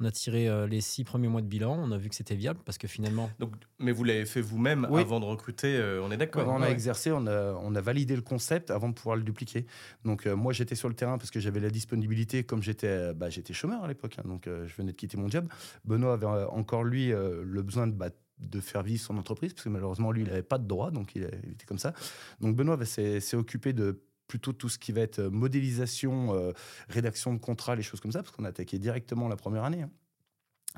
On 0.00 0.04
a 0.06 0.10
tiré 0.10 0.48
euh, 0.48 0.66
les 0.66 0.80
six 0.80 1.04
premiers 1.04 1.28
mois 1.28 1.42
de 1.42 1.46
bilan. 1.46 1.78
On 1.78 1.92
a 1.92 1.98
vu 1.98 2.08
que 2.08 2.14
c'était 2.14 2.34
viable 2.34 2.60
parce 2.64 2.78
que 2.78 2.88
finalement. 2.88 3.30
Donc, 3.38 3.54
mais 3.78 3.92
vous 3.92 4.04
l'avez 4.04 4.24
fait 4.24 4.40
vous-même 4.40 4.86
avant 4.86 5.20
de 5.20 5.26
recruter. 5.26 5.76
Euh, 5.76 6.02
on 6.02 6.10
est 6.10 6.16
d'accord. 6.16 6.48
on 6.48 6.62
a 6.62 6.68
exercé, 6.68 7.12
on 7.12 7.26
a, 7.26 7.52
on 7.52 7.74
a, 7.74 7.80
validé 7.80 8.16
le 8.16 8.22
concept 8.22 8.70
avant 8.70 8.88
de 8.88 8.94
pouvoir 8.94 9.16
le 9.16 9.22
dupliquer. 9.22 9.66
Donc 10.04 10.26
euh, 10.26 10.34
moi 10.34 10.52
j'étais 10.52 10.74
sur 10.74 10.88
le 10.88 10.94
terrain 10.94 11.18
parce 11.18 11.30
que 11.30 11.40
j'avais 11.40 11.60
la 11.60 11.70
disponibilité 11.70 12.44
comme 12.44 12.62
j'étais, 12.62 13.12
bah, 13.14 13.28
j'étais 13.28 13.52
chômeur 13.52 13.84
à 13.84 13.88
l'époque. 13.88 14.16
Hein. 14.18 14.26
donc 14.26 14.46
je 14.46 14.74
venais 14.74 14.92
de 14.92 14.96
quitter 14.96 15.18
mon 15.18 15.28
job. 15.28 15.48
Benoît 15.84 16.14
avait 16.14 16.26
encore 16.26 16.84
lui 16.84 17.08
le 17.08 17.62
besoin 17.62 17.86
de 17.86 17.92
bah, 17.92 18.08
de 18.38 18.60
faire 18.60 18.82
vivre 18.82 19.02
son 19.02 19.18
entreprise, 19.18 19.52
parce 19.52 19.64
que 19.64 19.68
malheureusement, 19.68 20.12
lui, 20.12 20.22
il 20.22 20.28
n'avait 20.28 20.42
pas 20.42 20.56
de 20.56 20.66
droit, 20.66 20.90
donc 20.90 21.14
il, 21.14 21.24
était 21.24 21.66
comme 21.66 21.78
ça. 21.78 21.92
Donc 22.40 22.56
Benoît 22.56 22.82
s'est 22.86 23.36
occupé 23.36 23.74
de 23.74 24.00
plutôt 24.30 24.52
tout 24.52 24.68
ce 24.68 24.78
qui 24.78 24.92
va 24.92 25.00
être 25.00 25.20
modélisation, 25.20 26.52
rédaction 26.88 27.34
de 27.34 27.38
contrats, 27.38 27.74
les 27.74 27.82
choses 27.82 28.00
comme 28.00 28.12
ça, 28.12 28.22
parce 28.22 28.34
qu'on 28.34 28.44
a 28.44 28.50
attaqué 28.50 28.78
directement 28.78 29.28
la 29.28 29.36
première 29.36 29.64
année. 29.64 29.82
Hein 29.82 29.90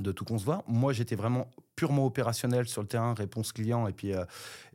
de 0.00 0.12
tout 0.12 0.24
concevoir. 0.24 0.62
Moi, 0.66 0.92
j'étais 0.92 1.16
vraiment 1.16 1.50
purement 1.76 2.06
opérationnel 2.06 2.66
sur 2.66 2.82
le 2.82 2.88
terrain, 2.88 3.14
réponse 3.14 3.52
client 3.52 3.86
et 3.86 3.92
puis, 3.92 4.14
euh, 4.14 4.24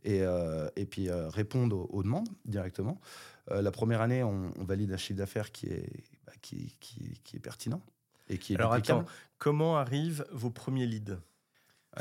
et, 0.03 0.21
euh, 0.21 0.69
et, 0.75 0.85
puis 0.85 1.09
euh, 1.09 1.29
répondre 1.29 1.88
aux, 1.94 2.03
demandes 2.03 2.29
directement. 2.45 3.00
la 3.50 3.71
première 3.71 4.01
année, 4.01 4.24
on, 4.24 4.51
valide 4.59 4.91
un 4.91 4.97
chiffre 4.97 5.18
d'affaires 5.18 5.51
qui 5.51 5.68
est, 5.68 5.89
bah, 6.25 6.33
qui, 6.41 6.75
qui, 6.79 7.19
qui, 7.24 7.38
est 7.38 7.39
pertinent 7.39 7.81
et 8.29 8.38
qui 8.38 8.53
est 8.53 8.57
Alors 8.57 8.74
attends, 8.74 9.06
comment 9.39 9.77
arrivent 9.77 10.25
vos 10.31 10.51
premiers 10.51 10.85
leads? 10.85 11.18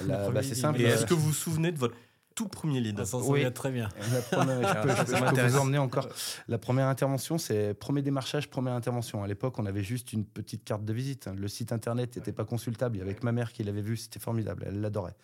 Bah, 0.07 0.43
C'est 0.43 0.55
simple. 0.55 0.83
est-ce 0.83 1.07
que 1.07 1.15
vous 1.15 1.29
vous 1.29 1.33
souvenez 1.33 1.73
de 1.73 1.79
votre 1.79 1.97
tout 2.37 2.49
premier 2.49 2.81
lead. 2.81 3.03
Ça 3.05 3.17
oui. 3.17 3.51
très 3.53 3.73
bien. 3.73 3.89
La 4.13 4.21
première, 4.21 4.61
je 4.61 5.35
peux, 5.35 5.47
vous 5.49 5.57
emmener 5.57 5.79
encore. 5.79 6.07
La 6.49 6.59
première 6.59 6.87
intervention, 6.87 7.39
c'est 7.39 7.73
premier 7.73 8.03
démarchage, 8.03 8.49
première 8.49 8.75
intervention. 8.75 9.25
À 9.25 9.27
l'époque, 9.27 9.59
on 9.59 9.65
avait 9.65 9.83
juste 9.83 10.13
une 10.13 10.25
petite 10.25 10.63
carte 10.63 10.85
de 10.85 10.93
visite. 10.93 11.29
Le 11.35 11.49
site 11.49 11.73
internet 11.73 12.15
n'était 12.15 12.33
pas 12.33 12.45
consultable. 12.45 12.97
Il 12.97 12.99
y 12.99 13.03
avait 13.03 13.15
que 13.15 13.25
ma 13.25 13.33
mère 13.33 13.53
qui 13.53 13.65
l'avait 13.65 13.81
vu. 13.81 13.97
C'était 13.97 14.21
formidable. 14.21 14.65
Elle 14.67 14.83
l'adorait. 14.83 15.17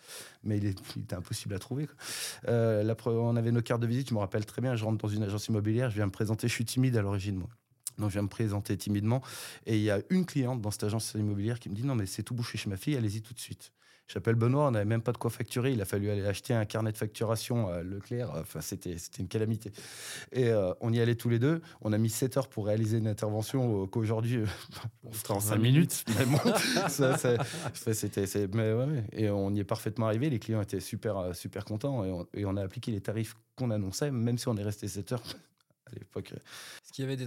Mais 0.43 0.57
il, 0.57 0.65
était 0.65 1.15
impossible 1.15 1.53
à 1.53 1.59
trouver. 1.59 1.87
Euh, 2.47 2.93
on 3.05 3.35
avait 3.35 3.51
nos 3.51 3.61
cartes 3.61 3.81
de 3.81 3.87
visite. 3.87 4.09
Je 4.09 4.15
me 4.15 4.19
rappelle 4.19 4.45
très 4.45 4.63
bien. 4.63 4.75
Je 4.75 4.83
rentre 4.83 4.97
dans 4.97 5.13
une 5.13 5.21
agence 5.21 5.47
immobilière. 5.47 5.91
Je 5.91 5.95
viens 5.95 6.07
me 6.07 6.11
présenter. 6.11 6.47
Je 6.47 6.53
suis 6.53 6.65
timide 6.65 6.97
à 6.97 7.03
l'origine, 7.03 7.35
moi. 7.35 7.49
Donc 7.99 8.09
je 8.09 8.13
viens 8.13 8.23
me 8.23 8.27
présenter 8.27 8.75
timidement 8.75 9.21
et 9.67 9.75
il 9.75 9.83
y 9.83 9.91
a 9.91 10.01
une 10.09 10.25
cliente 10.25 10.61
dans 10.61 10.71
cette 10.71 10.83
agence 10.83 11.13
immobilière 11.13 11.59
qui 11.59 11.69
me 11.69 11.75
dit 11.75 11.83
non 11.83 11.93
mais 11.93 12.07
c'est 12.07 12.23
tout 12.23 12.33
bouché 12.33 12.57
chez 12.57 12.67
ma 12.67 12.75
fille, 12.75 12.95
allez-y 12.95 13.21
tout 13.21 13.35
de 13.35 13.39
suite. 13.39 13.71
J'appelle 14.13 14.35
Benoît, 14.35 14.67
on 14.67 14.71
n'avait 14.71 14.85
même 14.85 15.01
pas 15.01 15.11
de 15.11 15.17
quoi 15.17 15.31
facturer. 15.31 15.71
Il 15.71 15.81
a 15.81 15.85
fallu 15.85 16.11
aller 16.11 16.23
acheter 16.23 16.53
un 16.53 16.65
carnet 16.65 16.91
de 16.91 16.97
facturation 16.97 17.67
à 17.69 17.81
Leclerc. 17.81 18.29
Enfin, 18.35 18.61
c'était, 18.61 18.99
c'était 18.99 19.23
une 19.23 19.27
calamité. 19.27 19.71
Et 20.31 20.49
euh, 20.49 20.71
on 20.81 20.93
y 20.93 20.99
allait 20.99 21.15
tous 21.15 21.29
les 21.29 21.39
deux. 21.39 21.61
On 21.81 21.93
a 21.93 21.97
mis 21.97 22.11
7 22.11 22.37
heures 22.37 22.47
pour 22.47 22.67
réaliser 22.67 22.99
une 22.99 23.07
intervention 23.07 23.81
euh, 23.81 23.85
qu'aujourd'hui, 23.87 24.37
euh, 24.37 24.45
on 25.03 25.11
ferait 25.11 25.33
en 25.33 25.39
5 25.39 25.55
minutes. 25.57 26.05
Mais 26.15 26.25
bon, 26.25 26.37
ça, 26.89 27.17
c'était, 27.73 28.25
mais 28.53 28.71
ouais, 28.73 29.03
Et 29.13 29.31
on 29.31 29.49
y 29.49 29.61
est 29.61 29.63
parfaitement 29.63 30.05
arrivé. 30.05 30.29
Les 30.29 30.37
clients 30.37 30.61
étaient 30.61 30.79
super, 30.79 31.35
super 31.35 31.65
contents. 31.65 32.05
Et 32.05 32.11
on, 32.11 32.27
et 32.35 32.45
on 32.45 32.55
a 32.55 32.61
appliqué 32.61 32.91
les 32.91 33.01
tarifs 33.01 33.33
qu'on 33.55 33.71
annonçait, 33.71 34.11
même 34.11 34.37
si 34.37 34.47
on 34.47 34.55
est 34.57 34.63
resté 34.63 34.87
7 34.87 35.13
heures 35.13 35.23
l'époque. 35.99 36.33
Ce 36.83 36.91
qui 36.91 37.03
avait 37.03 37.17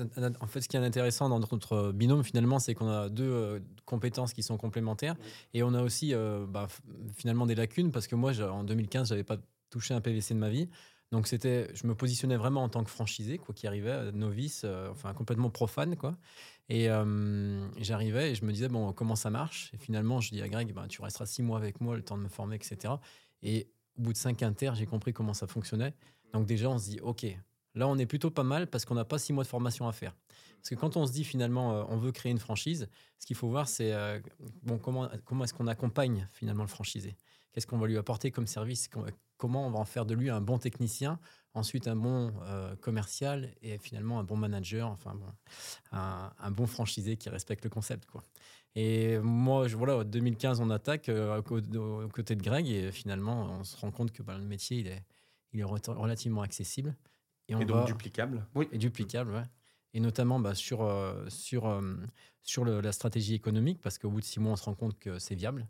en 0.41 0.47
fait, 0.47 0.61
ce 0.61 0.69
qui 0.69 0.77
est 0.77 0.81
intéressant 0.81 1.29
dans 1.29 1.41
notre 1.41 1.93
binôme 1.93 2.25
finalement, 2.25 2.59
c'est 2.59 2.75
qu'on 2.75 2.89
a 2.89 3.09
deux 3.09 3.31
euh, 3.31 3.61
compétences 3.85 4.33
qui 4.33 4.43
sont 4.43 4.57
complémentaires 4.57 5.17
et 5.55 5.63
on 5.63 5.75
a 5.75 5.83
aussi 5.83 6.15
euh, 6.15 6.47
bah, 6.47 6.69
finalement 7.15 7.47
des 7.47 7.55
lacunes 7.55 7.93
parce 7.93 8.07
que 8.07 8.15
moi, 8.15 8.33
en 8.41 8.65
2015, 8.65 9.09
j'avais 9.09 9.25
pas 9.25 9.39
touché 9.71 9.95
un 9.95 10.01
PVC 10.01 10.35
de 10.35 10.39
ma 10.39 10.51
vie. 10.51 10.69
Donc 11.13 11.29
c'était, 11.29 11.71
je 11.75 11.87
me 11.87 11.95
positionnais 11.95 12.37
vraiment 12.37 12.65
en 12.65 12.69
tant 12.69 12.83
que 12.83 12.91
franchisé, 12.91 13.39
quoi, 13.39 13.55
qui 13.55 13.69
arrivait, 13.69 13.91
euh, 13.91 14.13
novice, 14.13 14.67
enfin 14.91 15.15
complètement 15.15 15.51
profane, 15.51 15.97
quoi. 15.97 16.17
Et 16.69 16.89
j'arrivais 17.79 18.33
et 18.33 18.35
je 18.35 18.45
me 18.45 18.53
disais 18.53 18.69
bon, 18.69 18.93
comment 18.93 19.15
ça 19.15 19.31
marche? 19.31 19.71
Et 19.73 19.79
finalement, 19.79 20.21
je 20.21 20.31
dis 20.31 20.43
à 20.43 20.49
Greg, 20.49 20.73
ben, 20.75 20.89
tu 20.89 21.01
resteras 21.01 21.27
six 21.27 21.43
mois 21.43 21.59
avec 21.59 21.81
moi, 21.81 21.95
le 21.95 22.03
temps 22.03 22.19
de 22.19 22.23
me 22.23 22.29
former, 22.29 22.57
etc. 22.57 22.95
Et 23.43 23.69
au 23.97 24.03
bout 24.03 24.13
de 24.13 24.19
cinq 24.19 24.43
inter, 24.43 24.73
j'ai 24.75 24.87
compris 24.87 25.13
comment 25.13 25.35
ça 25.35 25.47
fonctionnait. 25.47 25.95
Donc 26.33 26.47
déjà, 26.47 26.69
on 26.69 26.79
se 26.79 26.91
dit, 26.91 27.01
ok, 27.01 27.27
Là, 27.77 27.87
on 27.87 27.99
est 27.99 28.07
plutôt 28.07 28.31
pas 28.31 28.43
mal 28.43 28.67
parce 28.67 28.85
qu'on 28.87 28.95
n'a 28.95 29.05
pas 29.05 29.19
six 29.19 29.35
mois 29.35 29.45
de 29.45 29.49
formation 29.49 29.87
à 29.87 29.93
faire. 29.93 30.17
Parce 30.57 30.71
que 30.71 30.75
quand 30.75 30.97
on 30.97 31.07
se 31.07 31.13
dit 31.13 31.25
finalement, 31.25 31.75
euh, 31.75 31.85
on 31.89 31.99
veut 31.99 32.11
créer 32.11 32.33
une 32.33 32.39
franchise, 32.39 32.89
ce 33.19 33.27
qu'il 33.27 33.37
faut 33.37 33.49
voir, 33.49 33.69
c'est 33.69 33.93
euh, 33.93 34.19
bon, 34.63 34.79
comment, 34.79 35.09
comment 35.27 35.45
est-ce 35.45 35.55
qu'on 35.55 35.67
accompagne 35.67 36.27
finalement 36.33 36.65
le 36.65 36.69
franchisé? 36.69 37.17
Qu'est-ce 37.53 37.67
qu'on 37.67 37.79
va 37.79 37.87
lui 37.87 37.99
apporter 37.99 38.31
comme 38.31 38.47
service? 38.47 38.89
Comment 39.37 39.67
on 39.67 39.71
va 39.71 39.79
en 39.79 39.85
faire 39.85 40.07
de 40.07 40.15
lui 40.15 40.31
un 40.31 40.41
bon 40.41 40.59
technicien, 40.59 41.19
ensuite 41.53 41.87
un 41.87 41.97
bon 41.97 42.33
euh, 42.43 42.75
commercial 42.77 43.55
et 43.61 43.79
finalement 43.79 44.19
un 44.19 44.25
bon 44.25 44.37
manager, 44.37 44.91
enfin 44.91 45.15
bon, 45.15 45.27
un, 45.93 46.51
bon 46.51 46.67
franchisé 46.67 47.17
qui 47.17 47.29
respecte 47.29 47.65
le 47.65 47.71
concept. 47.71 48.07
Quoi. 48.07 48.23
Et 48.75 49.19
moi, 49.19 49.69
je, 49.69 49.77
voilà, 49.77 50.03
2015, 50.03 50.61
on 50.61 50.71
attaque 50.71 51.11
aux 51.11 51.43
côtés 51.43 52.37
de 52.37 52.43
Greg 52.43 52.69
et 52.69 52.91
finalement, 52.91 53.59
on 53.61 53.65
se 53.65 53.77
rend 53.77 53.91
compte 53.91 54.13
que 54.13 54.23
bah, 54.23 54.37
le 54.37 54.45
métier, 54.45 54.79
il 54.79 54.87
est, 54.87 55.03
il 55.53 55.61
est 55.61 55.65
relativement 55.65 56.43
accessible. 56.43 56.95
Et, 57.49 57.65
donc 57.65 57.87
duplicable 57.87 58.47
Oui, 58.55 58.69
et 58.73 58.79
duplicable, 58.79 59.33
ouais. 59.33 59.45
Et 59.95 60.01
notamment 60.01 60.41
bah, 60.41 60.55
sur, 60.55 60.83
euh, 60.83 61.25
sur, 61.29 61.67
euh, 61.67 61.97
sur 62.43 62.65
la 62.65 62.93
stratégie 62.93 63.35
économique, 63.35 63.81
parce 63.81 63.99
qu'au 63.99 64.11
bout 64.11 64.21
de 64.21 64.25
six 64.25 64.41
mois, 64.41 64.53
on 64.53 64.57
se 64.57 64.65
rend 64.65 64.75
compte 64.75 64.99
que 64.99 65.19
c'est 65.19 65.35
viable. 65.35 65.69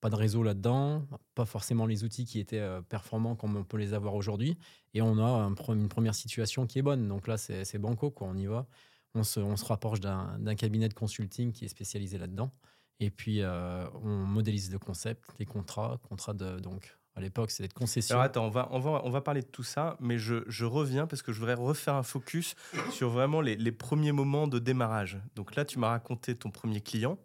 pas 0.00 0.10
de 0.10 0.16
réseau 0.16 0.42
là-dedans, 0.42 1.06
pas 1.34 1.44
forcément 1.44 1.86
les 1.86 2.04
outils 2.04 2.24
qui 2.24 2.40
étaient 2.40 2.60
euh, 2.60 2.80
performants 2.82 3.36
comme 3.36 3.56
on 3.56 3.64
peut 3.64 3.76
les 3.76 3.94
avoir 3.94 4.14
aujourd'hui. 4.14 4.56
Et 4.94 5.02
on 5.02 5.18
a 5.18 5.52
une 5.68 5.88
première 5.88 6.14
situation 6.14 6.66
qui 6.66 6.78
est 6.78 6.82
bonne. 6.82 7.08
Donc 7.08 7.26
là, 7.28 7.36
c'est 7.36 7.78
banco, 7.78 8.10
quoi. 8.10 8.26
on 8.28 8.36
y 8.36 8.46
va. 8.46 8.66
On 9.14 9.22
se, 9.22 9.40
on 9.40 9.56
se 9.56 9.64
rapproche 9.64 10.00
d'un 10.00 10.54
cabinet 10.54 10.88
de 10.88 10.94
consulting 10.94 11.52
qui 11.52 11.64
est 11.64 11.68
spécialisé 11.68 12.18
là-dedans. 12.18 12.52
Et 13.00 13.10
puis, 13.10 13.42
euh, 13.42 13.88
on 14.02 14.26
modélise 14.26 14.70
le 14.72 14.78
concept, 14.78 15.24
les 15.38 15.46
contrats, 15.46 16.00
contrats 16.08 16.34
de, 16.34 16.58
donc, 16.58 16.97
à 17.18 17.20
l'époque, 17.20 17.50
c'était 17.50 17.68
de 17.68 17.74
concession. 17.74 18.14
Alors 18.14 18.24
attends, 18.24 18.46
on 18.46 18.50
va, 18.50 18.68
on, 18.70 18.78
va, 18.78 19.02
on 19.04 19.10
va 19.10 19.20
parler 19.20 19.42
de 19.42 19.46
tout 19.46 19.64
ça, 19.64 19.96
mais 20.00 20.18
je, 20.18 20.44
je 20.46 20.64
reviens 20.64 21.06
parce 21.06 21.20
que 21.22 21.32
je 21.32 21.40
voudrais 21.40 21.54
refaire 21.54 21.94
un 21.94 22.02
focus 22.02 22.54
sur 22.92 23.10
vraiment 23.10 23.40
les, 23.40 23.56
les 23.56 23.72
premiers 23.72 24.12
moments 24.12 24.46
de 24.46 24.58
démarrage. 24.58 25.18
Donc 25.34 25.56
là, 25.56 25.64
tu 25.64 25.78
m'as 25.78 25.88
raconté 25.88 26.36
ton 26.36 26.50
premier 26.50 26.80
client. 26.80 27.18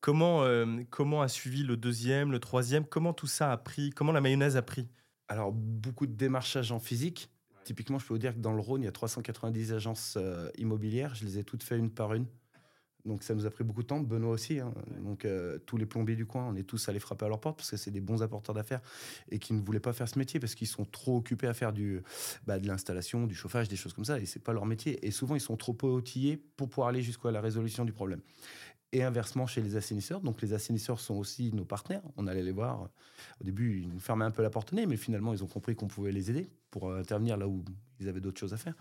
Comment, 0.00 0.42
euh, 0.42 0.82
comment 0.90 1.22
a 1.22 1.28
suivi 1.28 1.62
le 1.62 1.76
deuxième, 1.76 2.32
le 2.32 2.40
troisième? 2.40 2.84
Comment 2.84 3.12
tout 3.12 3.26
ça 3.26 3.52
a 3.52 3.56
pris? 3.56 3.90
Comment 3.90 4.12
la 4.12 4.20
mayonnaise 4.20 4.56
a 4.56 4.62
pris? 4.62 4.88
Alors, 5.28 5.52
beaucoup 5.52 6.06
de 6.06 6.12
démarchage 6.12 6.72
en 6.72 6.78
physique. 6.78 7.30
Typiquement, 7.64 7.98
je 7.98 8.06
peux 8.06 8.12
vous 8.12 8.18
dire 8.18 8.34
que 8.34 8.40
dans 8.40 8.52
le 8.52 8.60
Rhône, 8.60 8.82
il 8.82 8.84
y 8.84 8.88
a 8.88 8.92
390 8.92 9.72
agences 9.72 10.18
euh, 10.18 10.50
immobilières. 10.58 11.14
Je 11.14 11.24
les 11.24 11.38
ai 11.38 11.44
toutes 11.44 11.62
faites 11.62 11.78
une 11.78 11.90
par 11.90 12.12
une. 12.12 12.26
Donc 13.04 13.22
ça 13.22 13.34
nous 13.34 13.44
a 13.44 13.50
pris 13.50 13.64
beaucoup 13.64 13.82
de 13.82 13.86
temps. 13.86 14.00
Benoît 14.00 14.30
aussi. 14.30 14.60
Hein. 14.60 14.72
Donc 15.00 15.24
euh, 15.24 15.58
tous 15.66 15.76
les 15.76 15.86
plombiers 15.86 16.16
du 16.16 16.26
coin, 16.26 16.46
on 16.48 16.56
est 16.56 16.62
tous 16.62 16.88
allés 16.88 17.00
frapper 17.00 17.26
à 17.26 17.28
leur 17.28 17.40
porte 17.40 17.58
parce 17.58 17.70
que 17.70 17.76
c'est 17.76 17.90
des 17.90 18.00
bons 18.00 18.22
apporteurs 18.22 18.54
d'affaires 18.54 18.80
et 19.30 19.38
qui 19.38 19.52
ne 19.52 19.60
voulaient 19.60 19.80
pas 19.80 19.92
faire 19.92 20.08
ce 20.08 20.18
métier 20.18 20.40
parce 20.40 20.54
qu'ils 20.54 20.68
sont 20.68 20.84
trop 20.84 21.16
occupés 21.18 21.46
à 21.46 21.54
faire 21.54 21.72
du, 21.72 22.02
bah, 22.46 22.58
de 22.58 22.66
l'installation, 22.66 23.26
du 23.26 23.34
chauffage, 23.34 23.68
des 23.68 23.76
choses 23.76 23.92
comme 23.92 24.04
ça. 24.04 24.18
Et 24.18 24.26
c'est 24.26 24.42
pas 24.42 24.52
leur 24.52 24.66
métier. 24.66 25.04
Et 25.06 25.10
souvent, 25.10 25.34
ils 25.34 25.40
sont 25.40 25.56
trop 25.56 25.76
outillés 25.82 26.36
pour 26.56 26.68
pouvoir 26.68 26.88
aller 26.88 27.02
jusqu'à 27.02 27.30
la 27.30 27.40
résolution 27.40 27.84
du 27.84 27.92
problème 27.92 28.20
et 28.94 29.02
inversement 29.02 29.46
chez 29.46 29.60
les 29.60 29.76
assainisseurs. 29.76 30.20
Donc 30.20 30.40
les 30.40 30.54
assainisseurs 30.54 31.00
sont 31.00 31.14
aussi 31.14 31.52
nos 31.52 31.64
partenaires. 31.64 32.02
On 32.16 32.26
allait 32.26 32.42
les 32.42 32.52
voir. 32.52 32.88
Au 33.40 33.44
début, 33.44 33.80
ils 33.80 33.88
nous 33.88 33.98
fermaient 33.98 34.24
un 34.24 34.30
peu 34.30 34.42
la 34.42 34.50
porte 34.50 34.72
nez, 34.72 34.86
mais 34.86 34.96
finalement, 34.96 35.32
ils 35.32 35.42
ont 35.42 35.48
compris 35.48 35.74
qu'on 35.74 35.88
pouvait 35.88 36.12
les 36.12 36.30
aider 36.30 36.48
pour 36.70 36.88
euh, 36.88 37.00
intervenir 37.00 37.36
là 37.36 37.48
où 37.48 37.64
ils 38.00 38.08
avaient 38.08 38.20
d'autres 38.20 38.38
choses 38.38 38.54
à 38.54 38.56
faire. 38.56 38.74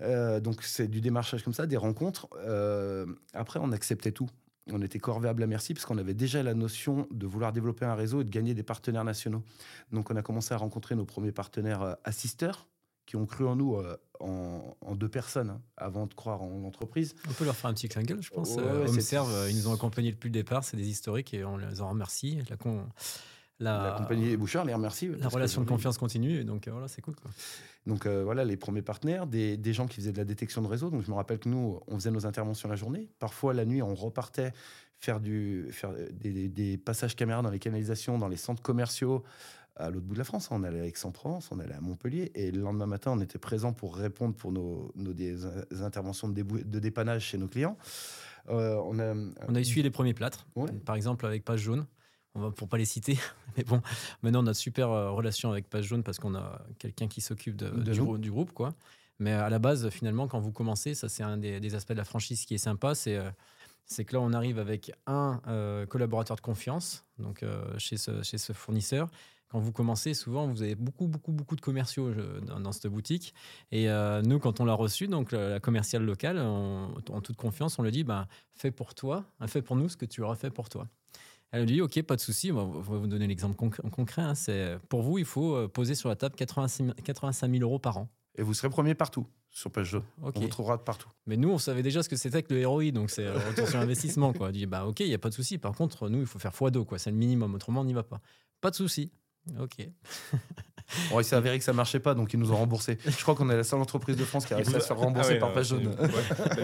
Euh, 0.00 0.40
donc 0.40 0.62
c'est 0.62 0.88
du 0.88 1.00
démarchage 1.00 1.42
comme 1.42 1.54
ça, 1.54 1.66
des 1.66 1.76
rencontres. 1.76 2.28
Euh, 2.38 3.06
après, 3.32 3.60
on 3.62 3.72
acceptait 3.72 4.12
tout. 4.12 4.28
On 4.72 4.82
était 4.82 4.98
corvéable 4.98 5.42
à 5.42 5.46
merci 5.46 5.74
parce 5.74 5.86
qu'on 5.86 5.98
avait 5.98 6.14
déjà 6.14 6.42
la 6.42 6.54
notion 6.54 7.06
de 7.12 7.26
vouloir 7.26 7.52
développer 7.52 7.84
un 7.84 7.94
réseau 7.94 8.22
et 8.22 8.24
de 8.24 8.30
gagner 8.30 8.52
des 8.52 8.64
partenaires 8.64 9.04
nationaux. 9.04 9.44
Donc 9.92 10.10
on 10.10 10.16
a 10.16 10.22
commencé 10.22 10.54
à 10.54 10.56
rencontrer 10.56 10.96
nos 10.96 11.04
premiers 11.04 11.30
partenaires 11.30 11.96
assisteurs 12.02 12.66
qui 13.06 13.14
ont 13.14 13.26
cru 13.26 13.46
en 13.46 13.54
nous 13.54 13.80
en, 14.20 14.94
deux 14.94 15.08
personnes 15.08 15.50
hein, 15.50 15.60
avant 15.76 16.06
de 16.06 16.14
croire 16.14 16.42
en 16.42 16.58
l'entreprise. 16.58 17.14
On 17.28 17.32
peut 17.32 17.44
leur 17.44 17.56
faire 17.56 17.70
un 17.70 17.74
petit 17.74 17.88
clin 17.88 18.02
je 18.20 18.30
pense. 18.30 18.56
Ouais, 18.56 18.62
euh, 18.62 19.48
ils 19.50 19.56
nous 19.56 19.68
ont 19.68 19.74
accompagnés 19.74 20.12
depuis 20.12 20.28
le 20.28 20.32
départ, 20.32 20.64
c'est 20.64 20.76
des 20.76 20.88
historiques 20.88 21.34
et 21.34 21.44
on 21.44 21.56
les 21.56 21.80
en 21.80 21.90
remercie. 21.90 22.38
La, 22.48 22.56
la, 23.58 23.90
la 23.90 23.92
compagnie 23.92 24.36
Bouchard 24.36 24.64
les 24.64 24.74
remercie. 24.74 25.08
La 25.18 25.28
relation 25.28 25.62
de 25.62 25.66
confiance 25.66 25.96
continue, 25.96 26.44
donc 26.44 26.68
euh, 26.68 26.72
voilà, 26.72 26.88
c'est 26.88 27.00
cool. 27.00 27.14
Donc 27.86 28.04
euh, 28.04 28.22
voilà, 28.22 28.44
les 28.44 28.56
premiers 28.56 28.82
partenaires, 28.82 29.26
des, 29.26 29.56
des, 29.56 29.72
gens 29.72 29.86
qui 29.86 29.96
faisaient 29.96 30.12
de 30.12 30.18
la 30.18 30.24
détection 30.24 30.60
de 30.60 30.66
réseau. 30.66 30.90
Donc 30.90 31.02
je 31.04 31.10
me 31.10 31.16
rappelle 31.16 31.38
que 31.38 31.48
nous, 31.48 31.80
on 31.86 31.94
faisait 31.94 32.10
nos 32.10 32.26
interventions 32.26 32.68
la 32.68 32.76
journée. 32.76 33.08
Parfois, 33.18 33.54
la 33.54 33.64
nuit, 33.64 33.80
on 33.80 33.94
repartait 33.94 34.52
faire, 34.98 35.20
du, 35.20 35.68
faire 35.70 35.92
des, 36.12 36.48
des 36.48 36.76
passages 36.76 37.16
caméras 37.16 37.42
dans 37.42 37.50
les 37.50 37.58
canalisations, 37.58 38.18
dans 38.18 38.28
les 38.28 38.36
centres 38.36 38.62
commerciaux, 38.62 39.22
à 39.76 39.90
l'autre 39.90 40.06
bout 40.06 40.14
de 40.14 40.18
la 40.18 40.24
France. 40.24 40.48
On 40.50 40.62
allait 40.62 40.80
à 40.80 40.86
Aix-en-Provence, 40.86 41.50
on 41.50 41.58
allait 41.58 41.74
à 41.74 41.80
Montpellier, 41.80 42.32
et 42.34 42.50
le 42.50 42.60
lendemain 42.60 42.86
matin, 42.86 43.12
on 43.14 43.20
était 43.20 43.38
présent 43.38 43.72
pour 43.72 43.96
répondre 43.96 44.34
pour 44.34 44.52
nos, 44.52 44.92
nos 44.96 45.12
des, 45.12 45.46
interventions 45.82 46.28
de, 46.28 46.42
de, 46.42 46.78
dépannage 46.78 47.24
chez 47.24 47.38
nos 47.38 47.48
clients. 47.48 47.76
Euh, 48.48 48.80
on, 48.84 48.98
a, 48.98 49.14
on 49.48 49.54
a 49.54 49.60
essuyé 49.60 49.82
les 49.82 49.90
premiers 49.90 50.14
plâtres, 50.14 50.46
par 50.84 50.94
exemple 50.94 51.24
avec 51.26 51.44
Page 51.44 51.60
Jaune. 51.60 51.86
On 52.36 52.40
va, 52.40 52.50
pour 52.50 52.68
pas 52.68 52.76
les 52.76 52.84
citer, 52.84 53.18
mais 53.56 53.64
bon, 53.64 53.80
maintenant 54.22 54.44
on 54.44 54.46
a 54.46 54.52
de 54.52 54.56
super 54.56 54.90
euh, 54.90 55.10
relation 55.10 55.50
avec 55.50 55.68
Page 55.68 55.86
Jaune 55.86 56.02
parce 56.02 56.18
qu'on 56.18 56.34
a 56.34 56.60
quelqu'un 56.78 57.08
qui 57.08 57.20
s'occupe 57.20 57.56
du, 57.56 57.92
du, 58.18 58.30
groupe, 58.30 58.52
quoi. 58.52 58.74
Mais 59.18 59.32
à 59.32 59.48
la 59.48 59.58
base, 59.58 59.88
finalement, 59.88 60.28
quand 60.28 60.38
vous 60.38 60.52
commencez, 60.52 60.94
ça 60.94 61.08
c'est 61.08 61.22
un 61.22 61.38
des, 61.38 61.74
aspects 61.74 61.92
de 61.92 61.98
la 61.98 62.04
franchise 62.04 62.44
qui 62.44 62.54
est 62.54 62.58
sympa, 62.58 62.94
c'est 62.94 63.16
euh, 63.16 63.30
c'est 63.86 64.04
que 64.04 64.14
là, 64.14 64.20
on 64.20 64.32
arrive 64.32 64.58
avec 64.58 64.92
un 65.06 65.40
collaborateur 65.88 66.36
de 66.36 66.40
confiance, 66.40 67.04
donc 67.20 67.44
chez, 67.78 67.96
ce, 67.96 68.20
chez 68.24 68.36
ce 68.36 68.52
fournisseur, 68.52 69.08
quand 69.48 69.60
vous 69.60 69.72
commencez, 69.72 70.12
souvent, 70.14 70.46
vous 70.46 70.62
avez 70.62 70.74
beaucoup, 70.74 71.06
beaucoup, 71.06 71.30
beaucoup 71.30 71.54
de 71.54 71.60
commerciaux 71.60 72.12
dans, 72.60 72.72
cette 72.72 72.88
boutique. 72.88 73.32
Et 73.70 73.88
euh, 73.88 74.20
nous, 74.22 74.40
quand 74.40 74.60
on 74.60 74.64
l'a 74.64 74.74
reçu, 74.74 75.06
donc 75.06 75.30
la, 75.32 75.60
commerciale 75.60 76.04
locale, 76.04 76.38
en 76.38 77.20
toute 77.22 77.36
confiance, 77.36 77.78
on 77.78 77.82
lui 77.82 77.92
dit 77.92 78.02
ben, 78.04 78.26
fais 78.50 78.72
pour 78.72 78.94
toi, 78.94 79.24
fais 79.46 79.62
pour 79.62 79.76
nous 79.76 79.88
ce 79.88 79.96
que 79.96 80.04
tu 80.04 80.22
auras 80.22 80.34
fait 80.34 80.50
pour 80.50 80.68
toi. 80.68 80.88
Elle 81.52 81.60
lui 81.60 81.74
dit 81.74 81.80
ok, 81.80 82.02
pas 82.02 82.16
de 82.16 82.20
souci, 82.20 82.52
on 82.52 82.80
va 82.80 82.98
vous 82.98 83.06
donner 83.06 83.26
l'exemple 83.26 83.56
concret. 83.56 84.22
Hein. 84.22 84.34
c'est 84.34 84.78
pour 84.88 85.02
vous, 85.02 85.18
il 85.18 85.24
faut 85.24 85.54
euh, 85.54 85.68
poser 85.68 85.94
sur 85.94 86.08
la 86.08 86.16
table 86.16 86.34
85 86.34 86.94
000 87.50 87.62
euros 87.62 87.78
par 87.78 87.98
an. 87.98 88.08
Et 88.36 88.42
vous 88.42 88.52
serez 88.52 88.68
premier 88.68 88.94
partout 88.94 89.26
sur 89.50 89.70
page 89.70 89.92
2. 89.92 90.02
On 90.22 90.30
vous 90.30 90.48
trouvera 90.48 90.84
partout. 90.84 91.08
Mais 91.26 91.38
nous, 91.38 91.48
on 91.48 91.56
savait 91.56 91.82
déjà 91.82 92.02
ce 92.02 92.10
que 92.10 92.16
c'était 92.16 92.42
que 92.42 92.52
le 92.52 92.66
ROI, 92.66 92.90
donc 92.90 93.10
c'est 93.10 93.30
retour 93.30 93.66
sur 93.66 93.78
investissement. 93.78 94.34
Quoi. 94.34 94.48
On 94.48 94.50
dit, 94.50 94.66
bah 94.66 94.84
ok, 94.84 95.00
il 95.00 95.08
n'y 95.08 95.14
a 95.14 95.18
pas 95.18 95.30
de 95.30 95.34
souci. 95.34 95.56
Par 95.56 95.72
contre, 95.74 96.10
nous, 96.10 96.20
il 96.20 96.26
faut 96.26 96.38
faire 96.38 96.52
x2, 96.52 96.84
quoi. 96.84 96.98
c'est 96.98 97.10
le 97.10 97.16
minimum, 97.16 97.54
autrement, 97.54 97.80
on 97.80 97.84
n'y 97.84 97.94
va 97.94 98.02
pas. 98.02 98.20
Pas 98.60 98.70
de 98.70 98.76
souci. 98.76 99.10
Ok. 99.58 99.88
bon, 101.10 101.20
il 101.20 101.24
s'est 101.24 101.36
avéré 101.36 101.58
que 101.58 101.64
ça 101.64 101.72
marchait 101.72 102.00
pas, 102.00 102.14
donc 102.14 102.32
ils 102.32 102.38
nous 102.38 102.52
ont 102.52 102.56
remboursé. 102.56 102.98
Je 103.04 103.22
crois 103.22 103.34
qu'on 103.34 103.50
est 103.50 103.56
la 103.56 103.64
seule 103.64 103.80
entreprise 103.80 104.16
de 104.16 104.24
France 104.24 104.46
qui 104.46 104.54
a 104.54 104.56
réussi 104.56 104.74
à 104.74 104.80
se 104.80 104.86
faire 104.86 104.98
rembourser 104.98 105.34
ah 105.36 105.40
par 105.40 105.52
Page 105.52 105.68
Jaune. 105.68 105.94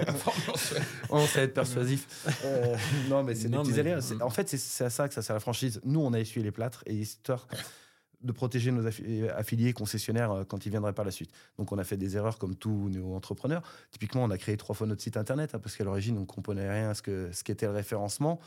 on 1.11 1.27
sait 1.27 1.45
être 1.45 1.55
persuasif. 1.55 2.07
Euh, 2.45 2.77
non, 3.09 3.23
mais 3.23 3.35
c'est 3.35 3.49
des 3.49 3.59
petits 3.59 3.81
aléas. 3.81 4.15
En 4.21 4.31
fait, 4.31 4.49
c'est 4.49 4.85
à 4.85 4.91
ça 4.91 5.09
que 5.09 5.15
ça 5.15 5.23
sert 5.23 5.35
la 5.35 5.41
franchise. 5.41 5.81
Nous, 5.85 6.01
on 6.01 6.13
a 6.13 6.21
essuyé 6.21 6.45
les 6.45 6.53
plâtres 6.53 6.83
et 6.87 6.95
histoire 6.95 7.47
de 8.23 8.33
protéger 8.33 8.71
nos 8.71 8.87
affiliés 8.87 9.73
concessionnaires 9.73 10.33
euh, 10.33 10.45
quand 10.45 10.67
ils 10.67 10.71
viendraient 10.71 10.93
par 10.93 11.05
la 11.05 11.11
suite. 11.11 11.31
Donc 11.59 11.73
on 11.73 11.79
a 11.79 11.85
fait 11.85 11.97
des 11.97 12.17
erreurs 12.17 12.39
comme 12.39 12.55
tous 12.55 12.89
nos 12.89 13.15
entrepreneurs. 13.15 13.63
Typiquement, 13.91 14.25
on 14.25 14.31
a 14.31 14.39
créé 14.39 14.57
trois 14.57 14.75
fois 14.75 14.87
notre 14.87 15.03
site 15.03 15.17
internet 15.17 15.55
hein, 15.55 15.59
parce 15.59 15.77
qu'à 15.77 15.85
l'origine, 15.85 16.17
on 16.17 16.23
ne 16.23 16.27
comprenait 16.27 16.71
rien 16.71 16.91
à 16.91 16.95
ce 16.95 17.03
que 17.03 17.31
ce 17.33 17.45
qu'était 17.45 17.67
le 17.67 17.73
référencement. 17.73 18.41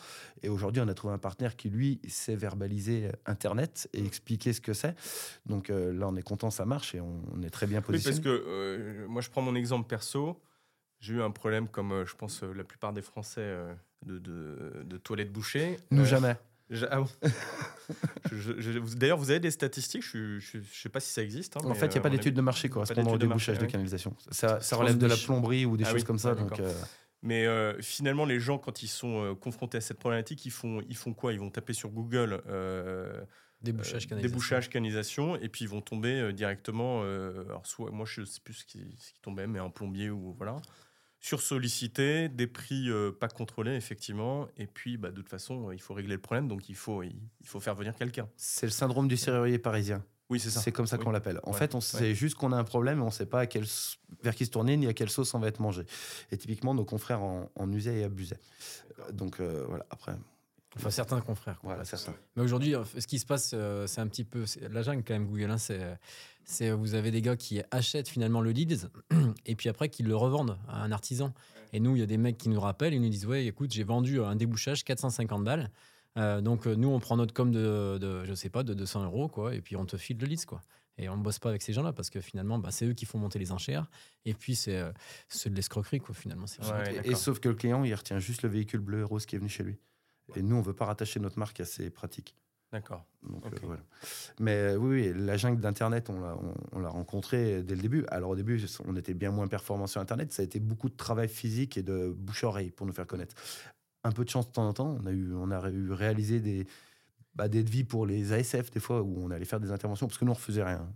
Et 0.44 0.50
aujourd'hui, 0.50 0.82
on 0.82 0.88
a 0.88 0.94
trouvé 0.94 1.13
un 1.13 1.17
partenaire 1.20 1.55
qui 1.55 1.70
lui 1.70 2.00
sait 2.08 2.36
verbaliser 2.36 3.10
internet 3.25 3.89
et 3.94 4.05
expliquer 4.05 4.53
ce 4.53 4.62
que 4.62 4.74
c'est. 4.74 4.96
Donc 5.46 5.70
euh, 5.70 5.94
là, 5.94 6.08
on 6.08 6.15
est 6.15 6.24
content, 6.24 6.50
ça 6.51 6.65
marche 6.65 6.96
et 6.96 7.01
on, 7.01 7.41
est 7.44 7.50
très 7.50 7.67
bien 7.67 7.82
positionné. 7.82 8.17
Oui, 8.17 8.24
parce 8.24 8.38
que 8.38 8.44
euh, 8.48 9.08
moi, 9.08 9.22
je 9.22 9.29
prends 9.29 9.41
mon 9.41 9.55
exemple 9.55 9.88
perso. 9.88 10.41
J'ai 11.00 11.15
eu 11.15 11.22
un 11.22 11.32
problème 11.32 11.67
comme 11.67 12.05
je 12.05 12.15
pense 12.15 12.41
la 12.41 12.63
plupart 12.63 12.94
des 12.94 13.01
Français 13.01 13.55
de, 14.05 14.17
de, 14.17 14.84
de 14.86 14.98
toilettes 14.98 15.32
bouchées. 15.32 15.77
Nous 15.91 16.05
jamais. 16.05 16.36
Ah 16.72 17.03
d'ailleurs, 18.95 19.17
vous 19.17 19.29
avez 19.29 19.39
des 19.39 19.51
statistiques, 19.51 20.03
je 20.03 20.36
ne 20.57 20.63
sais 20.63 20.89
pas 20.89 21.00
si 21.00 21.12
ça 21.13 21.22
existe. 21.22 21.57
Hein, 21.57 21.62
en 21.63 21.75
fait, 21.75 21.88
il 21.88 21.91
n'y 21.91 21.98
a 21.98 22.01
pas 22.01 22.07
euh, 22.07 22.12
d'études 22.12 22.34
de 22.34 22.41
marché 22.41 22.69
correspondant 22.69 23.13
au 23.13 23.17
débouchage 23.17 23.60
de, 23.60 23.65
canalisation. 23.65 24.15
Ça, 24.31 24.60
relève 24.72 24.98
de 24.98 25.05
la 25.05 25.17
plomberie 25.17 25.65
ou 25.65 25.77
des 25.77 25.86
ah 25.86 25.91
choses 25.91 26.03
comme 26.03 26.17
ça. 26.17 26.34
donc, 26.34 26.60
euh, 26.60 26.74
Mais 27.22 27.45
euh, 27.45 27.79
finalement, 27.81 28.25
les 28.25 28.39
gens, 28.39 28.57
quand 28.57 28.81
ils 28.81 28.88
sont 28.88 29.36
confrontés 29.39 29.77
à 29.77 29.81
cette 29.81 30.00
problématique, 30.00 30.45
ils 30.45 30.51
font, 30.51 30.81
ils 30.89 30.98
font 30.98 31.13
quoi? 31.13 31.34
Ils 31.34 31.39
vont 31.39 31.51
taper 31.51 31.74
sur 31.74 31.89
Google 31.89 32.41
débouchage, 33.62 34.07
canalisation. 34.07 34.29
débouchage, 34.29 34.69
canalisation, 34.69 35.36
et 35.38 35.50
puis 35.50 35.65
ils 35.65 35.69
vont 35.69 35.81
tomber 35.81 36.34
directement. 36.34 37.03
alors, 37.03 37.65
soit, 37.65 37.91
moi, 37.91 38.07
je 38.07 38.22
ne 38.22 38.25
sais 38.25 38.41
plus 38.43 38.55
ce 38.55 38.65
qui, 38.65 38.79
ce 39.00 39.13
qui 39.13 39.22
tombait, 39.22 39.45
mais 39.45 39.60
un 39.60 39.69
plombier 39.69 40.10
ou 40.10 40.34
voilà 40.34 40.57
sursollicité, 41.25 42.29
des 42.29 42.46
prix 42.46 42.88
euh, 42.89 43.12
pas 43.12 43.27
contrôlés, 43.27 43.75
effectivement. 43.75 44.48
Et 44.58 44.67
puis, 44.67 44.98
bah, 44.98 45.10
de 45.10 45.15
toute 45.15 45.29
façon, 45.29 45.72
il 45.72 45.82
faut 45.82 45.96
régler 45.96 46.13
le 46.13 46.22
problème, 46.22 46.48
donc 46.48 46.70
il 46.70 46.75
faut, 46.75 47.01
il, 47.01 47.15
faut 47.44 47.60
faire 47.60 47.74
venir 47.74 47.96
quelqu'un. 47.96 48.29
C'est 48.38 48.67
le 48.67 48.72
syndrome 48.72 49.08
du 49.08 49.17
serrurier 49.17 49.58
parisien. 49.58 50.03
Oui, 50.29 50.39
c'est 50.39 50.51
ça. 50.51 50.60
C'est 50.60 50.72
comme 50.72 50.86
ça 50.86 51.00
qu'on 51.00 51.10
l'appelle. 51.10 51.39
En 51.44 51.53
fait, 51.53 51.74
on 51.74 51.82
sait 51.82 52.13
juste 52.13 52.36
qu'on 52.36 52.51
a 52.51 52.58
un 52.58 52.63
problème, 52.63 52.98
mais 52.98 53.03
on 53.03 53.08
ne 53.08 53.12
sait 53.12 53.25
pas 53.25 53.41
à 53.41 53.48
quel, 53.48 53.65
vers 54.24 54.36
qui 54.36 54.46
se 54.46 54.51
tourner 54.51 54.77
ni 54.77 54.88
à 54.88 54.94
quelle 54.94 55.10
sauce 55.10 55.34
on 55.34 55.39
va 55.39 55.48
être 55.48 55.60
mangé. 55.60 55.84
Et 56.32 56.38
typiquement, 56.38 56.75
nos 56.75 56.86
confrères 56.86 57.22
en, 57.22 57.72
usaient 57.72 58.01
et 58.01 58.03
abusaient. 58.03 58.39
Donc 59.12 59.39
euh, 59.39 59.65
voilà, 59.67 59.86
après. 59.89 60.15
Enfin, 60.77 60.89
certains 60.89 61.22
confrères. 61.22 61.60
Voilà, 61.63 61.86
certains. 61.86 62.15
Mais 62.36 62.44
aujourd'hui, 62.44 62.75
ce 62.98 63.08
qui 63.08 63.17
se 63.17 63.25
passe, 63.25 63.51
euh, 63.53 63.88
c'est 63.88 64.01
un 64.01 64.08
petit 64.08 64.25
peu. 64.25 64.46
La 64.70 64.82
jungle, 64.82 65.03
quand 65.08 65.13
même, 65.13 65.27
Google. 65.27 65.51
Hein, 65.51 65.58
c'est 65.58 65.79
c'est 66.46 66.72
vous 66.72 66.94
avez 66.94 67.12
des 67.12 67.22
gars 67.22 67.36
qui 67.36 67.62
achètent 67.72 68.08
finalement 68.08 68.42
le 68.42 68.52
leads 68.52 68.88
et 69.46 69.56
puis 69.56 69.70
après 69.70 69.90
qui 69.90 70.04
le 70.04 70.16
revendent 70.16 70.58
à 70.68 70.84
un 70.84 70.92
artisan. 70.92 71.34
Et 71.74 71.80
nous, 71.80 71.96
il 71.96 72.00
y 72.00 72.04
a 72.04 72.06
des 72.06 72.18
mecs 72.18 72.38
qui 72.38 72.50
nous 72.50 72.60
rappellent, 72.60 72.94
ils 72.94 73.02
nous 73.02 73.10
disent 73.10 73.25
ouais, 73.25 73.46
écoute, 73.46 73.72
j'ai 73.72 73.84
vendu 73.84 74.22
un 74.22 74.36
débouchage 74.36 74.84
450 74.84 75.44
balles. 75.44 75.72
Euh, 76.18 76.40
donc 76.40 76.66
euh, 76.66 76.75
nous, 76.75 76.88
on 76.88 77.00
prend 77.00 77.18
notre 77.18 77.34
com 77.34 77.52
de, 77.52 77.98
de, 78.00 78.24
je 78.24 78.34
sais 78.34 78.50
pas, 78.50 78.64
de 78.64 78.74
200 78.74 79.04
euros 79.04 79.28
quoi, 79.28 79.54
et 79.54 79.60
puis 79.60 79.75
on 79.75 79.86
te 79.86 79.98
file 79.98 80.18
le 80.18 80.28
leads 80.28 80.46
quoi. 80.46 80.62
Et 80.98 81.10
on 81.10 81.18
ne 81.18 81.24
bosse 81.24 81.40
pas 81.40 81.50
avec 81.50 81.62
ces 81.62 81.74
gens-là 81.74 81.92
parce 81.92 82.10
que 82.10 82.22
finalement, 82.22 82.58
bah, 82.58 82.72
c'est 82.72 82.86
eux 82.86 82.94
qui 82.94 83.06
font 83.06 83.20
monter 83.20 83.38
les 83.40 83.52
enchères. 83.52 83.90
Et 84.24 84.34
puis, 84.34 84.56
c'est 84.56 84.78
euh, 84.78 84.92
de 85.46 85.56
l'escroquerie, 85.56 86.00
quoi, 86.00 86.16
finalement. 86.16 86.46
et, 87.04 87.16
sauf 87.16 87.40
que 87.40 87.50
le 87.50 87.56
client, 87.56 87.84
il 87.84 87.94
retient 87.94 88.20
juste 88.20 88.44
le 88.44 88.50
véhicule 88.50 88.80
bleu 88.80 89.02
et 89.02 89.04
rose 89.04 89.25
qui 89.25 89.36
est 89.36 89.40
venu 89.40 89.50
chez 89.50 89.64
lui. 89.64 89.78
Et 90.36 90.42
nous, 90.42 90.56
on 90.56 90.60
ne 90.60 90.66
veut 90.66 90.74
pas 90.74 90.86
rattacher 90.86 91.20
notre 91.20 91.38
marque 91.38 91.60
à 91.60 91.66
ces 91.66 91.90
pratiques. 91.90 92.36
D'accord. 92.75 93.05
Euh, 93.29 93.75
Mais 94.39 94.55
euh, 94.55 94.75
oui, 94.75 95.13
la 95.15 95.38
jungle 95.38 95.62
d'Internet, 95.62 96.10
on 96.10 96.79
l'a 96.79 96.89
rencontré 96.89 97.63
dès 97.63 97.75
le 97.75 97.82
début. 97.82 98.05
Alors 98.10 98.32
au 98.32 98.36
début, 98.36 98.62
on 98.86 98.96
était 98.98 99.13
bien 99.13 99.32
moins 99.32 99.48
performant 99.48 99.88
sur 99.88 100.01
Internet. 100.01 100.34
Ça 100.34 100.41
a 100.41 100.46
été 100.46 100.60
beaucoup 100.60 100.89
de 100.89 100.96
travail 100.96 101.29
physique 101.29 101.77
et 101.77 101.84
de 101.84 102.13
bouche-oreille 102.15 102.72
pour 102.72 102.86
nous 102.86 102.94
faire 102.94 103.08
connaître. 103.08 103.36
Un 104.03 104.12
peu 104.12 104.25
de 104.25 104.29
chance 104.29 104.48
de 104.48 104.51
temps 104.51 104.67
en 104.67 104.74
temps. 104.74 104.98
On 105.01 105.05
a 105.05 105.12
eu, 105.12 105.34
on 105.34 105.51
a 105.51 105.70
eu 105.70 105.91
réalisé 105.91 106.39
des, 106.39 106.67
bah, 107.34 107.48
des 107.48 107.63
devis 107.63 107.84
pour 107.84 108.05
les 108.05 108.34
ASF, 108.34 108.72
des 108.72 108.79
fois, 108.79 109.01
où 109.01 109.17
on 109.24 109.32
allait 109.32 109.46
faire 109.46 109.60
des 109.60 109.72
interventions, 109.72 110.08
parce 110.08 110.17
que 110.17 110.25
nous, 110.25 110.32
on 110.32 110.36
refaisait 110.36 110.63
rien. 110.63 110.88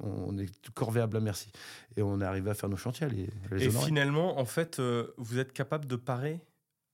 On 0.00 0.36
est 0.38 0.50
corvéable 0.74 1.16
à 1.16 1.20
merci. 1.20 1.50
Et 1.96 2.02
on 2.02 2.20
est 2.20 2.24
arrivé 2.24 2.50
à 2.50 2.54
faire 2.54 2.68
nos 2.68 2.76
chantiers, 2.76 3.08
les, 3.08 3.28
les 3.50 3.64
Et 3.64 3.68
honorer. 3.68 3.86
finalement, 3.86 4.38
en 4.38 4.44
fait, 4.44 4.78
euh, 4.78 5.14
vous 5.16 5.38
êtes 5.38 5.52
capable 5.52 5.86
de 5.86 5.96
parer 5.96 6.40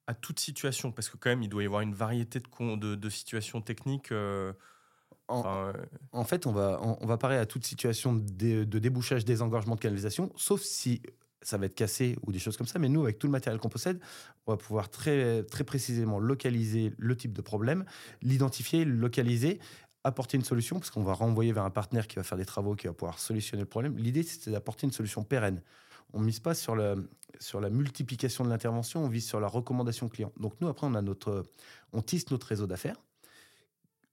à 0.08 0.14
toute 0.14 0.40
situation 0.40 0.90
parce 0.90 1.08
que 1.10 1.16
quand 1.18 1.30
même, 1.30 1.42
il 1.42 1.48
doit 1.50 1.62
y 1.62 1.66
avoir 1.66 1.82
une 1.82 1.94
variété 1.94 2.40
de, 2.40 2.76
de, 2.76 2.94
de 2.96 3.10
situations 3.10 3.60
techniques. 3.62 4.10
euh, 4.10 4.52
En- 5.28 5.40
enfin, 5.40 5.68
euh, 5.68 5.72
En 6.12 6.24
fait, 6.24 6.46
on 6.46 6.52
va, 6.52 6.80
on, 6.82 6.98
on 7.00 7.06
va 7.06 7.18
parer 7.18 7.36
à 7.38 7.46
toute 7.46 7.64
situation 7.66 8.14
de, 8.14 8.64
de 8.64 8.78
débouchage, 8.78 9.24
désengorgement 9.24 9.76
de 9.76 9.80
canalisation, 9.80 10.32
sauf 10.36 10.62
si 10.62 11.02
ça 11.42 11.58
va 11.58 11.66
être 11.66 11.74
cassé 11.74 12.16
ou 12.26 12.32
des 12.32 12.38
choses 12.40 12.56
comme 12.56 12.66
ça. 12.66 12.78
Mais 12.78 12.88
nous, 12.88 13.02
avec 13.02 13.18
tout 13.18 13.26
le 13.26 13.32
matériel 13.32 13.60
qu'on 13.60 13.68
possède, 13.68 14.00
on 14.46 14.52
va 14.52 14.56
pouvoir 14.56 14.90
très, 14.90 15.44
très 15.44 15.64
précisément 15.64 16.18
localiser 16.18 16.92
le 16.98 17.16
type 17.16 17.32
de 17.32 17.42
problème, 17.42 17.84
l'identifier, 18.22 18.84
le 18.84 18.94
localiser, 18.94 19.60
apporter 20.04 20.36
une 20.38 20.44
solution, 20.44 20.78
parce 20.78 20.90
qu'on 20.90 21.02
va 21.04 21.12
renvoyer 21.14 21.52
vers 21.52 21.64
un 21.64 21.70
partenaire 21.70 22.08
qui 22.08 22.16
va 22.16 22.22
faire 22.24 22.38
des 22.38 22.46
travaux, 22.46 22.74
qui 22.74 22.86
va 22.86 22.92
pouvoir 22.94 23.18
solutionner 23.18 23.62
le 23.62 23.68
problème. 23.68 23.96
L'idée, 23.98 24.22
c'est 24.22 24.50
d'apporter 24.50 24.86
une 24.86 24.92
solution 24.92 25.22
pérenne. 25.24 25.62
On 26.12 26.20
mise 26.20 26.40
pas 26.40 26.54
sur, 26.54 26.74
le, 26.74 27.10
sur 27.38 27.60
la 27.60 27.70
multiplication 27.70 28.44
de 28.44 28.48
l'intervention, 28.48 29.04
on 29.04 29.08
vise 29.08 29.26
sur 29.26 29.40
la 29.40 29.48
recommandation 29.48 30.08
client. 30.08 30.32
Donc 30.38 30.54
nous, 30.60 30.68
après, 30.68 30.86
on, 30.86 30.94
a 30.94 31.02
notre, 31.02 31.44
on 31.92 32.02
tisse 32.02 32.30
notre 32.30 32.46
réseau 32.46 32.66
d'affaires. 32.66 32.96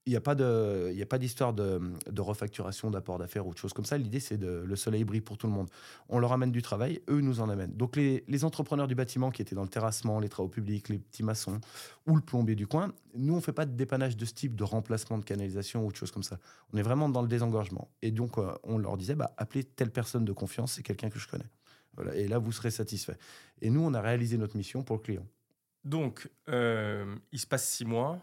Il 0.08 0.12
n'y 0.12 0.18
a 0.18 0.22
pas 0.22 1.18
d'histoire 1.18 1.52
de, 1.52 1.82
de 2.12 2.22
refacturation, 2.22 2.92
d'apport 2.92 3.18
d'affaires 3.18 3.48
ou 3.48 3.54
de 3.54 3.58
choses 3.58 3.74
comme 3.74 3.86
ça. 3.86 3.98
L'idée, 3.98 4.20
c'est 4.20 4.38
de 4.38 4.64
le 4.64 4.76
soleil 4.76 5.04
brille 5.04 5.22
pour 5.22 5.36
tout 5.36 5.48
le 5.48 5.54
monde. 5.54 5.68
On 6.10 6.20
leur 6.20 6.32
amène 6.32 6.52
du 6.52 6.62
travail, 6.62 7.02
eux 7.10 7.22
nous 7.22 7.40
en 7.40 7.50
amènent. 7.50 7.74
Donc 7.76 7.96
les, 7.96 8.24
les 8.28 8.46
entrepreneurs 8.46 8.88
du 8.88 8.94
bâtiment 8.94 9.32
qui 9.32 9.42
étaient 9.42 9.56
dans 9.56 9.64
le 9.64 9.68
terrassement, 9.68 10.20
les 10.20 10.30
travaux 10.30 10.48
publics, 10.48 10.90
les 10.90 11.00
petits 11.00 11.24
maçons 11.24 11.60
ou 12.06 12.16
le 12.16 12.22
plombier 12.22 12.54
du 12.56 12.68
coin, 12.68 12.94
nous, 13.16 13.34
on 13.34 13.38
ne 13.38 13.42
fait 13.42 13.52
pas 13.52 13.66
de 13.66 13.72
dépannage 13.72 14.16
de 14.16 14.26
ce 14.26 14.34
type, 14.36 14.56
de 14.56 14.64
remplacement 14.64 15.18
de 15.18 15.26
canalisation 15.26 15.84
ou 15.84 15.92
de 15.92 15.96
choses 15.96 16.12
comme 16.12 16.22
ça. 16.22 16.38
On 16.72 16.78
est 16.78 16.84
vraiment 16.84 17.10
dans 17.10 17.24
le 17.24 17.28
désengorgement. 17.28 17.90
Et 18.04 18.12
donc, 18.12 18.38
euh, 18.38 18.54
on 18.62 18.78
leur 18.78 18.98
disait, 18.98 19.16
bah, 19.16 19.34
appelez 19.38 19.64
telle 19.64 19.90
personne 19.90 20.24
de 20.24 20.34
confiance, 20.34 20.74
c'est 20.74 20.84
quelqu'un 20.84 21.10
que 21.10 21.18
je 21.18 21.28
connais. 21.28 21.50
Voilà. 21.96 22.16
Et 22.16 22.28
là, 22.28 22.38
vous 22.40 22.52
serez 22.52 22.72
satisfait. 22.72 23.18
Et 23.62 23.70
nous, 23.70 23.82
on 23.82 23.94
a 23.94 24.02
réalisé 24.02 24.38
notre 24.38 24.58
mission 24.58 24.84
pour 24.84 24.96
le 24.98 25.02
client. 25.02 25.26
donc, 25.84 26.30
euh, 26.50 27.16
il 27.32 27.40
se 27.40 27.48
passe 27.48 27.68
six 27.68 27.86
mois 27.86 28.20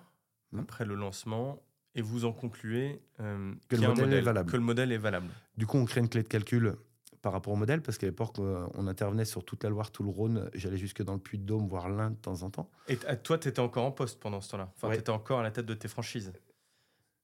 Hmm. 0.52 0.60
après 0.60 0.84
le 0.84 0.94
lancement 0.94 1.62
et 1.94 2.02
vous 2.02 2.26
en 2.26 2.32
concluez 2.32 3.00
euh, 3.20 3.54
Que 3.68 3.76
le 3.76 3.88
modèle 3.88 4.12
est 4.12 4.20
valable. 4.20 4.50
Que 4.50 4.56
le 4.58 4.62
modèle 4.62 4.92
est 4.92 4.98
valable. 4.98 5.28
Du 5.56 5.66
coup, 5.66 5.78
on 5.78 5.86
crée 5.86 6.00
une 6.00 6.10
clé 6.10 6.22
de 6.22 6.28
calcul 6.28 6.74
par 7.22 7.32
rapport 7.32 7.52
au 7.54 7.56
modèle, 7.56 7.80
parce 7.80 7.96
qu'à 7.98 8.06
l'époque, 8.06 8.38
euh, 8.40 8.66
on 8.74 8.86
intervenait 8.88 9.24
sur 9.24 9.44
toute 9.44 9.62
la 9.64 9.70
Loire, 9.70 9.90
tout 9.92 10.02
le 10.02 10.10
Rhône. 10.10 10.50
J'allais 10.54 10.76
jusque 10.76 11.02
dans 11.02 11.14
le 11.14 11.20
Puy-de-Dôme, 11.20 11.68
voir 11.68 11.88
l'Inde 11.88 12.16
de 12.16 12.20
temps 12.20 12.42
en 12.42 12.50
temps. 12.50 12.68
Et 12.88 12.98
toi, 13.22 13.38
tu 13.38 13.48
étais 13.48 13.60
encore 13.60 13.84
en 13.86 13.92
poste 13.92 14.20
pendant 14.20 14.40
ce 14.42 14.50
temps-là. 14.50 14.70
Enfin, 14.76 14.88
Ouais. 14.88 14.94
tu 14.96 15.00
étais 15.00 15.10
encore 15.10 15.38
à 15.38 15.42
la 15.42 15.50
tête 15.52 15.64
de 15.66 15.74
tes 15.74 15.88
franchises. 15.88 16.32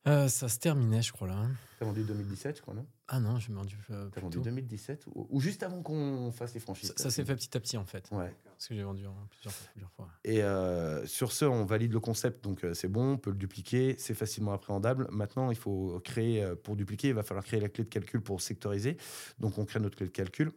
Euh, 0.09 0.29
ça 0.29 0.49
se 0.49 0.59
terminait, 0.59 1.03
je 1.03 1.13
crois, 1.13 1.29
là. 1.29 1.35
hein. 1.37 1.51
T'as 1.79 1.85
vendu 1.85 2.03
2017, 2.03 2.57
je 2.57 2.63
crois, 2.63 2.75
non? 2.75 2.87
Ah 3.09 3.21
non, 3.21 3.39
j'ai 3.39 3.53
vendu 3.53 3.77
euh, 3.91 4.09
T'as 4.13 4.21
vendu 4.21 4.39
tôt. 4.39 4.43
2017 4.45 5.05
ou, 5.15 5.27
ou 5.31 5.41
juste 5.41 5.63
avant 5.63 5.81
qu'on 5.83 6.33
fasse 6.33 6.55
les 6.55 6.61
franchises 6.61 6.93
Ça, 6.97 7.05
ça 7.05 7.11
s'est 7.11 7.25
fait 7.25 7.37
petit 7.37 7.57
à 7.57 7.61
petit, 7.61 7.77
en 7.77 7.85
fait. 7.85 8.09
Ouais. 8.11 8.35
Parce 8.45 8.67
que 8.69 8.75
j'ai 8.75 8.83
vendu 8.83 9.07
en 9.07 9.15
plusieurs, 9.31 9.55
plusieurs 9.73 9.91
fois. 9.93 10.09
Et 10.25 10.43
euh, 10.43 11.07
sur 11.07 11.31
ce, 11.33 11.45
on 11.45 11.65
valide 11.65 11.93
le 11.93 12.01
concept, 12.01 12.43
donc 12.43 12.65
euh, 12.65 12.75
c'est 12.75 12.89
bon, 12.89 13.13
on 13.13 13.17
peut 13.19 13.31
le 13.31 13.37
dupliquer, 13.37 13.95
c'est 13.99 14.15
facilement 14.15 14.53
appréhendable. 14.53 15.07
Maintenant, 15.13 15.51
il 15.51 15.57
faut 15.57 16.01
créer, 16.05 16.43
euh, 16.43 16.57
pour 16.57 16.75
dupliquer, 16.75 17.09
il 17.09 17.15
va 17.15 17.23
falloir 17.23 17.45
créer 17.45 17.61
la 17.61 17.69
clé 17.69 17.85
de 17.85 17.89
calcul 17.89 18.21
pour 18.21 18.41
sectoriser. 18.41 18.97
Donc, 19.39 19.59
on 19.59 19.65
crée 19.65 19.79
notre 19.81 19.97
clé 19.97 20.07
de 20.07 20.13
calcul. 20.13 20.53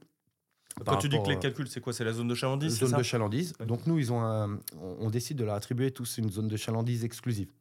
Quand 0.85 0.97
tu 0.97 1.09
dis 1.09 1.15
rapport 1.17 1.25
clé 1.27 1.35
de 1.35 1.39
à- 1.39 1.41
calcul, 1.41 1.67
c'est 1.67 1.81
quoi? 1.81 1.93
C'est 1.93 2.05
la 2.05 2.13
zone 2.13 2.29
de 2.29 2.35
chalandise 2.35 2.73
c'est 2.73 2.79
zone 2.85 2.91
ça? 2.91 2.97
de 2.97 3.03
chalandise. 3.03 3.53
Donc 3.67 3.85
nous, 3.85 3.99
ils 3.99 4.11
ont 4.13 4.21
un- 4.21 4.55
on, 4.79 4.95
on 5.01 5.09
décide 5.09 5.37
de 5.37 5.43
leur 5.43 5.55
attribuer 5.55 5.91
tous 5.91 6.17
une 6.17 6.31
zone 6.31 6.47
de 6.47 6.55
chalandise 6.57 7.03
exclusive. 7.03 7.51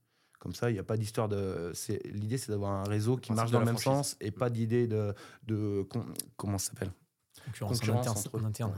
Comme 0.41 0.55
ça, 0.55 0.71
il 0.71 0.73
n'y 0.73 0.79
a 0.81 0.83
pas 0.83 0.97
d'histoire 0.97 1.29
de. 1.29 1.73
L'idée, 2.07 2.39
c'est 2.39 2.51
d'avoir 2.51 2.73
un 2.73 2.85
réseau 2.85 3.17
qui 3.17 3.33
marche 3.33 3.51
dans 3.53 3.61
le 3.61 3.67
même 3.67 3.77
franchise. 3.79 4.13
sens 4.13 4.17
et 4.21 4.31
pas 4.33 4.51
d'idée 4.51 4.89
de, 4.89 5.87
comment 6.37 6.59
ça 6.59 6.71
s'appelle? 6.73 6.91
Concurrence, 7.45 7.81
Concurrence 7.81 8.07
en, 8.07 8.11
interne, 8.11 8.19
entre 8.19 8.37
eux. 8.37 8.41
en 8.43 8.45
interne. 8.45 8.73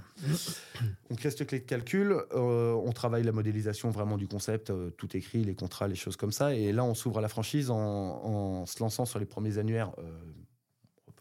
On 1.11 1.15
crée 1.17 1.31
cette 1.31 1.47
clé 1.49 1.59
de 1.61 1.65
calcul, 1.65 2.13
euh, 2.33 2.73
on 2.75 2.93
travaille 2.93 3.25
la 3.25 3.33
modélisation 3.33 3.91
vraiment 3.91 4.17
du 4.17 4.29
concept, 4.29 4.71
euh, 4.71 4.91
tout 4.91 5.17
écrit, 5.17 5.43
les 5.43 5.55
contrats, 5.55 5.89
les 5.89 5.97
choses 5.97 6.17
comme 6.17 6.31
ça. 6.33 6.55
Et 6.55 6.71
là, 6.73 6.85
on 6.85 6.95
s'ouvre 6.95 7.19
à 7.19 7.21
la 7.23 7.29
franchise 7.29 7.71
en, 7.71 7.77
en 7.77 8.67
se 8.67 8.81
lançant 8.81 9.05
sur 9.05 9.19
les 9.19 9.27
premiers 9.27 9.59
annuaires. 9.59 9.93
euh, 9.99 10.03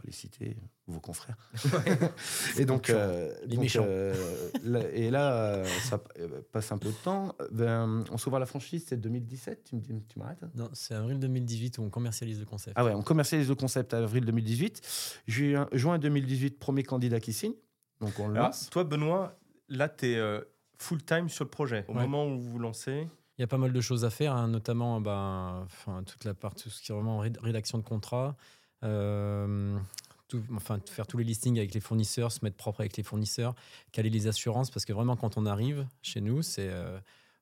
pas 0.01 0.07
les 0.07 0.13
citer, 0.13 0.57
vos 0.87 0.99
confrères. 0.99 1.37
et 2.57 2.65
donc, 2.65 2.89
euh, 2.89 3.33
Les 3.43 3.55
donc, 3.55 3.59
méchants. 3.63 3.85
euh, 3.85 4.49
là- 4.63 4.89
et 4.91 5.09
là, 5.09 5.33
euh, 5.33 5.65
ça 5.65 6.01
euh, 6.19 6.41
passe 6.51 6.71
un 6.71 6.77
peu 6.77 6.89
de 6.89 6.95
temps. 7.03 7.35
Ben, 7.51 8.03
on 8.11 8.17
s'ouvre 8.17 8.37
à 8.37 8.39
la 8.39 8.45
franchise, 8.45 8.85
c'est 8.87 8.97
2017, 8.97 9.63
tu 9.65 9.75
me 9.75 9.81
dis- 9.81 9.93
tu 10.07 10.19
m'arrêtes 10.19 10.43
Non, 10.55 10.69
c'est 10.73 10.93
avril 10.95 11.19
2018 11.19 11.77
où 11.77 11.83
on 11.83 11.89
commercialise 11.89 12.39
le 12.39 12.45
concept. 12.45 12.73
Ah 12.77 12.83
ouais, 12.85 12.93
on 12.93 13.01
commercialise 13.03 13.47
le 13.49 13.55
concept 13.55 13.93
à 13.93 13.99
avril 13.99 14.25
2018. 14.25 14.81
Juin, 15.27 15.67
juin 15.71 15.99
2018, 15.99 16.59
premier 16.59 16.83
candidat 16.83 17.19
qui 17.19 17.33
signe. 17.33 17.53
Donc 17.99 18.19
on 18.19 18.27
le 18.27 18.35
Alors, 18.35 18.47
lance. 18.47 18.69
toi, 18.71 18.83
Benoît, 18.83 19.37
là, 19.69 19.87
tu 19.89 20.07
es 20.07 20.41
full-time 20.77 21.29
sur 21.29 21.43
le 21.45 21.49
projet. 21.49 21.85
Au 21.87 21.93
Ouais. 21.93 22.01
moment 22.01 22.25
où 22.25 22.39
vous 22.39 22.49
vous 22.51 22.59
lancez, 22.59 23.07
Il 23.37 23.41
y 23.41 23.43
a 23.43 23.47
pas 23.47 23.57
mal 23.57 23.71
de 23.73 23.81
choses 23.81 24.05
à 24.05 24.09
faire, 24.11 24.35
hein, 24.35 24.47
notamment 24.47 25.01
ben, 25.01 25.61
enfin, 25.65 26.03
toute 26.03 26.25
la 26.25 26.33
partie, 26.35 26.63
tout 26.65 26.69
ce 26.69 26.81
qui 26.81 26.91
est 26.91 26.95
vraiment 26.95 27.19
ré- 27.19 27.31
rédaction 27.41 27.77
de 27.79 27.83
contrat, 27.83 28.27
euh, 28.27 28.31
tout- 30.27 30.43
enfin, 30.55 30.79
faire 30.89 31.07
tous 31.07 31.17
les 31.17 31.23
listings 31.23 31.57
avec 31.57 31.73
les 31.73 31.79
fournisseurs, 31.81 32.31
se 32.31 32.39
mettre 32.43 32.55
propre 32.57 32.81
avec 32.81 32.97
les 32.97 33.03
fournisseurs, 33.03 33.53
caler 33.91 34.09
les 34.09 34.27
assurances, 34.27 34.71
parce 34.71 34.85
que 34.85 34.93
vraiment, 34.93 35.15
quand 35.15 35.37
on 35.37 35.45
arrive 35.45 35.85
chez 36.01 36.21
nous, 36.21 36.41
c'est 36.41 36.69
euh, 36.69 36.99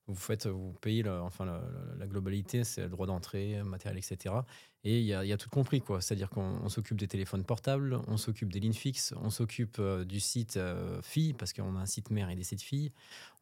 vous 0.09 0.15
faites, 0.15 0.47
vous 0.47 0.73
payez 0.81 1.03
la, 1.03 1.23
enfin, 1.23 1.45
la, 1.45 1.53
la- 1.61 1.95
la 1.99 2.07
globalité, 2.07 2.63
c'est 2.63 2.81
le 2.83 2.89
droit 2.89 3.07
d'entrée, 3.07 3.61
matériel, 3.63 3.97
etc. 3.97 4.35
Et 4.83 4.99
il 4.99 5.05
y 5.05 5.13
a, 5.13 5.25
il 5.25 5.27
y 5.27 5.33
a 5.33 5.37
tout 5.37 5.49
compris, 5.49 5.81
quoi. 5.81 5.99
C'est-à-dire 6.01 6.29
qu'on 6.29 6.59
on 6.63 6.69
s'occupe 6.69 6.97
des 6.97 7.07
téléphones 7.07 7.43
portables, 7.43 7.99
on 8.07 8.15
s'occupe 8.17 8.51
des 8.51 8.59
lignes 8.61 8.73
fixes, 8.73 9.13
on 9.21 9.29
s'occupe 9.29 9.77
euh, 9.79 10.05
du 10.05 10.19
site 10.21 10.55
euh, 10.57 11.01
filles, 11.01 11.33
parce 11.33 11.51
qu'on 11.53 11.75
a 11.75 11.79
un 11.79 11.85
site 11.85 12.11
mère 12.11 12.29
et 12.29 12.35
des 12.35 12.43
sites 12.43 12.61
filles. 12.61 12.91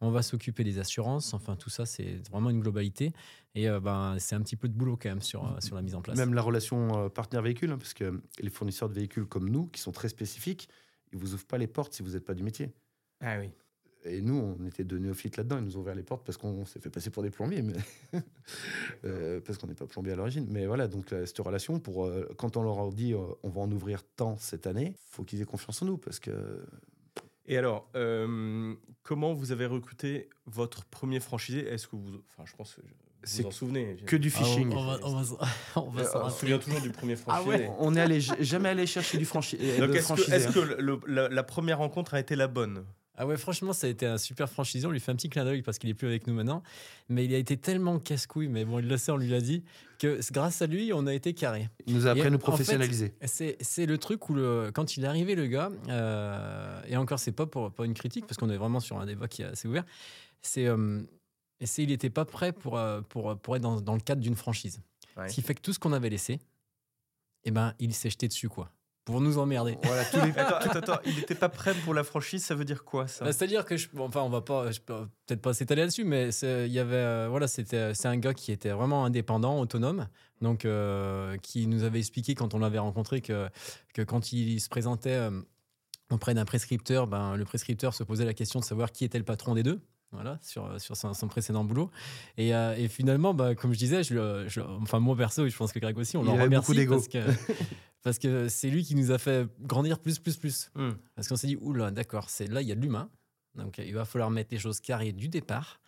On 0.02 0.10
va 0.12 0.24
s'occuper 0.24 0.64
des 0.64 0.80
assurances. 0.80 1.34
Enfin, 1.34 1.56
tout 1.56 1.70
ça, 1.70 1.86
c'est 1.86 2.28
vraiment 2.32 2.50
une 2.50 2.60
globalité. 2.60 3.14
Et 3.56 3.70
euh, 3.70 3.80
ben, 3.80 4.18
c'est 4.20 4.36
un 4.36 4.42
petit 4.42 4.56
peu 4.56 4.68
de 4.68 4.74
boulot 4.74 4.98
quand 4.98 5.10
même 5.10 5.22
sur, 5.22 5.46
euh, 5.46 5.60
sur 5.60 5.76
la 5.76 5.82
mise 5.84 5.96
en 5.96 6.02
place. 6.02 6.18
Même 6.18 6.34
la 6.34 6.42
relation 6.42 7.06
euh, 7.06 7.10
partenaire-véhicule, 7.10 7.72
hein, 7.72 7.78
parce 7.78 7.94
que 7.94 8.20
les 8.40 8.50
fournisseurs 8.50 8.90
de 8.90 8.96
véhicules 8.96 9.26
comme 9.26 9.50
nous, 9.50 9.68
qui 9.68 9.80
sont 9.82 9.92
très 9.92 10.10
spécifiques, 10.10 10.70
ils 11.14 11.20
vous 11.20 11.34
ouvrent 11.36 11.46
pas 11.46 11.58
les 11.60 11.68
portes 11.68 11.94
si 11.94 12.04
vous 12.04 12.12
n'êtes 12.12 12.26
pas 12.26 12.34
du 12.34 12.44
métier. 12.44 12.72
ah 13.22 13.38
oui. 13.40 13.52
Et 14.06 14.22
nous, 14.22 14.56
on 14.60 14.66
était 14.66 14.84
de 14.84 14.98
néophytes 14.98 15.36
là-dedans. 15.38 15.58
Ils 15.58 15.66
nous 15.66 15.78
ont 15.78 15.82
ouvert 15.82 15.96
les 15.96 16.04
portes 16.04 16.24
parce 16.26 16.38
qu'on 16.38 16.66
s'est 16.66 16.80
fait 16.80 16.90
passer 16.90 17.10
pour 17.10 17.24
des 17.24 17.30
plombiers, 17.32 17.62
mais 17.62 17.74
Euh, 19.06 19.42
parce 19.46 19.58
qu'on 19.58 19.68
n'est 19.68 19.74
pas 19.74 19.86
plombier 19.86 20.14
à 20.14 20.16
l'origine. 20.16 20.48
Mais 20.50 20.66
voilà, 20.66 20.88
donc 20.88 21.12
là, 21.12 21.26
cette 21.26 21.38
relation, 21.40 21.80
pour 21.80 22.06
euh, 22.06 22.28
quand 22.38 22.56
on 22.58 22.64
leur 22.64 22.80
a 22.80 22.90
dit 22.92 23.14
euh, 23.14 23.20
on 23.44 23.50
va 23.50 23.62
en 23.62 23.72
ouvrir 23.72 24.04
tant 24.16 24.38
cette 24.38 24.68
année, 24.68 24.96
faut 25.10 25.24
qu'ils 25.24 25.42
aient 25.42 25.46
confiance 25.46 25.82
en 25.82 25.86
nous 25.86 25.98
parce 25.98 26.20
que 26.20 26.32
Et 27.46 27.58
alors, 27.58 27.90
euh, 27.96 28.74
comment 29.04 29.34
vous 29.34 29.52
avez 29.52 29.66
recruté 29.66 30.30
votre 30.46 30.86
premier 30.86 31.20
franchisé? 31.20 31.68
Est-ce 31.68 31.88
que 31.88 31.96
vous, 31.98 32.22
enfin, 32.30 32.44
je 32.46 32.56
pense 32.56 32.76
que 32.76 32.82
vous 32.82 32.88
C'est 33.24 33.42
vous 33.42 33.48
en 33.50 33.52
souvenez 33.52 33.98
que 34.06 34.16
du 34.16 34.32
Ah, 34.36 34.40
on- 34.40 34.44
phishing. 34.46 34.72
on, 34.74 34.86
va, 34.86 35.00
on 35.04 35.16
va, 35.16 35.22
s- 35.22 35.34
on 35.76 35.90
va 35.90 36.04
s'en 36.06 36.12
Je 36.12 36.18
me 36.18 36.24
rappeler. 36.24 36.38
souviens 36.40 36.60
toujours 36.60 36.82
du 36.82 36.92
premier 36.92 37.14
Ah 37.28 37.40
franchisé. 37.42 37.50
ouais 37.66 37.72
On 37.80 37.96
est 37.96 38.02
allé 38.02 38.22
j- 38.22 38.32
jamais 38.40 38.70
allé 38.70 38.86
chercher 38.88 39.18
du 39.18 39.26
franchi 39.26 39.58
Donc, 39.58 39.66
de 39.66 39.72
est-ce 39.74 39.92
que, 39.92 40.00
franchisé, 40.02 40.36
est-ce 40.36 40.48
hein. 40.48 40.52
que 40.54 40.60
le- 40.82 41.00
la, 41.08 41.28
la 41.30 41.44
première 41.44 41.80
rencontre 41.80 42.14
a 42.14 42.20
été 42.20 42.36
la 42.38 42.48
bonne? 42.48 42.86
Ah 43.20 43.26
ouais, 43.26 43.36
franchement, 43.36 43.74
ça 43.74 43.88
a 43.88 43.90
été 43.90 44.06
un 44.06 44.20
super 44.20 44.48
franchisé. 44.48 44.86
On 44.86 44.92
lui 44.92 45.00
fait 45.00 45.12
un 45.12 45.16
petit 45.16 45.30
clin 45.30 45.44
d'œil 45.44 45.64
parce 45.64 45.80
qu'il 45.80 45.90
est 45.90 45.96
plus 45.96 46.08
avec 46.08 46.28
nous 46.28 46.36
maintenant. 46.36 46.62
Mais 47.10 47.26
il 47.26 47.34
a 47.34 47.38
été 47.38 47.58
tellement 47.58 47.98
casse-couille, 47.98 48.48
mais 48.48 48.64
bon, 48.64 48.78
il 48.78 48.88
le 48.88 48.96
sait, 48.96 49.12
on 49.12 49.18
lui 49.18 49.30
l'a 49.30 49.42
dit, 49.42 49.64
que 49.98 50.20
grâce 50.32 50.62
à 50.62 50.68
lui, 50.68 50.94
on 50.94 51.08
a 51.08 51.14
été 51.16 51.34
carré. 51.34 51.68
Il 51.88 51.96
nous 51.96 52.06
a 52.06 52.12
appris 52.12 52.22
Et 52.22 52.26
à 52.28 52.30
nous 52.30 52.36
en 52.36 52.40
fait, 52.40 52.46
professionnaliser. 52.46 53.16
C'est, 53.26 53.58
c'est 53.60 53.88
le 53.88 53.98
truc 53.98 54.30
où, 54.30 54.36
le, 54.36 54.70
quand 54.72 54.98
il 54.98 55.04
est 55.04 55.08
arrivé, 55.08 55.34
le 55.34 55.48
gars, 55.48 55.72
euh, 55.90 56.82
et 56.88 56.96
encore, 56.96 57.18
c'est 57.18 57.32
pas 57.32 57.48
pour 57.48 57.72
pas 57.72 57.86
une 57.86 57.96
critique, 57.96 58.28
parce 58.28 58.38
qu'on 58.38 58.52
est 58.52 58.58
vraiment 58.58 58.80
sur 58.80 59.00
un 59.00 59.06
débat 59.08 59.28
qui 59.28 59.42
est 59.42 59.46
assez 59.46 59.68
ouvert, 59.68 59.84
c'est, 60.44 60.68
euh, 60.68 61.02
il 61.80 61.88
n'était 61.88 62.12
pas 62.12 62.26
prêt 62.26 62.54
pour, 62.54 62.78
euh, 62.78 63.02
pour, 63.02 63.36
pour 63.40 63.56
être 63.56 63.64
dans, 63.64 63.82
dans 63.82 63.96
le 63.96 64.02
cadre 64.02 64.22
d'une 64.22 64.36
franchise. 64.36 64.80
Ouais. 65.18 65.28
Ce 65.28 65.34
qui 65.34 65.42
fait 65.42 65.56
que 65.56 65.62
tout 65.62 65.74
ce 65.74 65.80
qu'on 65.80 65.94
avait 65.94 66.12
laissé, 66.12 66.40
eh 67.46 67.52
ben, 67.52 67.74
il 67.80 67.96
s'est 67.96 68.12
jeté 68.12 68.28
dessus, 68.28 68.48
quoi, 68.48 68.72
pour 69.08 69.22
nous 69.22 69.38
emmerder. 69.38 69.78
Voilà, 69.84 70.04
tous 70.04 70.18
les- 70.22 70.32
Attends, 70.38 70.58
attends, 70.58 70.80
attends, 70.80 71.00
il 71.06 71.16
n'était 71.16 71.34
pas 71.34 71.48
prêt 71.48 71.74
pour 71.86 71.94
la 71.94 72.04
franchise, 72.04 72.44
ça 72.44 72.56
veut 72.56 72.66
dire 72.66 72.84
quoi 72.84 73.08
ça? 73.08 73.24
Bah, 73.24 73.32
C'est-à-dire 73.32 73.64
que, 73.64 73.78
je, 73.78 73.88
bon, 73.94 74.06
enfin, 74.08 74.20
on 74.22 74.30
va 74.30 74.42
pas, 74.42 74.70
je 74.70 74.82
peut-être 74.82 75.42
pas 75.42 75.54
s'étaler 75.54 75.82
là-dessus, 75.84 76.04
mais 76.04 76.34
c'est- 76.34 76.68
il 76.68 76.74
y 76.74 76.80
avait, 76.80 76.96
euh, 76.98 77.28
voilà, 77.30 77.48
c'était, 77.48 77.94
c'est 77.94 78.10
un 78.10 78.18
gars 78.18 78.34
qui 78.34 78.52
était 78.52 78.72
vraiment 78.72 79.06
indépendant, 79.06 79.60
autonome, 79.62 80.08
donc 80.42 80.66
euh, 80.66 81.38
qui 81.38 81.68
nous 81.68 81.84
avait 81.84 82.00
expliqué 82.00 82.36
quand 82.36 82.54
on 82.54 82.60
l'avait 82.60 82.80
rencontré 82.80 83.22
que, 83.22 83.48
que 83.94 84.02
quand 84.02 84.34
il 84.34 84.60
se 84.60 84.68
présentait 84.68 85.12
euh, 85.14 85.32
auprès 86.12 86.34
d'un 86.34 86.44
prescripteur, 86.46 87.08
ben, 87.08 87.38
le 87.38 87.46
prescripteur 87.46 87.94
se 87.94 88.04
posait 88.04 88.26
la 88.26 88.34
question 88.34 88.60
de 88.60 88.66
savoir 88.66 88.92
qui 88.92 89.06
était 89.06 89.18
le 89.18 89.24
patron 89.24 89.56
des 89.56 89.64
deux. 89.64 89.80
Voilà, 90.14 90.40
sur, 90.42 90.80
sur 90.80 90.96
son, 90.96 91.14
son 91.14 91.28
précédent 91.28 91.66
boulot. 91.66 91.92
Et, 92.38 92.56
euh, 92.56 92.74
et 92.78 92.88
finalement, 92.88 93.34
bah, 93.34 93.56
comme 93.56 93.74
je 93.74 93.78
disais, 93.78 94.04
je, 94.04 94.14
le- 94.14 94.48
je- 94.48 94.62
enfin, 94.62 95.00
moi 95.02 95.18
perso, 95.18 95.46
et 95.46 95.50
je 95.50 95.58
pense 95.58 95.74
que 95.74 95.80
Greg 95.80 95.98
aussi, 95.98 96.16
on 96.16 96.24
l'en 96.24 96.32
remercie 96.46 96.72
parce 96.96 97.10
que, 97.10 97.18
parce 98.04 98.20
que 98.20 98.48
c'est 98.48 98.70
lui 98.70 98.84
qui 98.84 98.96
nous 98.96 99.12
a 99.12 99.18
fait 99.18 99.48
grandir 99.62 100.00
plus, 100.00 100.20
plus, 100.20 100.38
plus. 100.38 100.72
Hmm. 100.76 100.92
Parce 101.16 101.28
qu'on 101.28 101.36
s'est 101.36 101.48
dit, 101.48 101.58
oula, 101.58 101.92
d'accord, 101.92 102.30
c'est 102.30 102.48
là, 102.48 102.62
il 102.62 102.68
y 102.68 102.72
a 102.72 102.76
de 102.76 102.82
l'humain. 102.82 103.10
Donc, 103.56 103.80
il 103.80 103.94
va 103.94 104.06
falloir 104.06 104.30
mettre 104.30 104.50
les 104.52 104.60
choses 104.60 104.80
carrées 104.80 105.12
du 105.12 105.28
départ. 105.28 105.80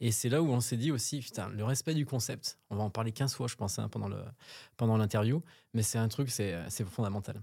Et 0.00 0.10
c'est 0.10 0.28
là 0.28 0.42
où 0.42 0.48
on 0.48 0.60
s'est 0.60 0.76
dit 0.76 0.90
aussi, 0.90 1.20
putain, 1.20 1.48
le 1.50 1.64
respect 1.64 1.94
du 1.94 2.06
concept, 2.06 2.58
on 2.70 2.76
va 2.76 2.82
en 2.82 2.90
parler 2.90 3.12
15 3.12 3.34
fois, 3.34 3.46
je 3.46 3.54
pense, 3.54 3.78
hein, 3.78 3.88
pendant, 3.88 4.08
le, 4.08 4.16
pendant 4.76 4.96
l'interview, 4.96 5.42
mais 5.74 5.82
c'est 5.82 5.98
un 5.98 6.08
truc, 6.08 6.30
c'est, 6.30 6.56
c'est 6.68 6.84
fondamental. 6.88 7.40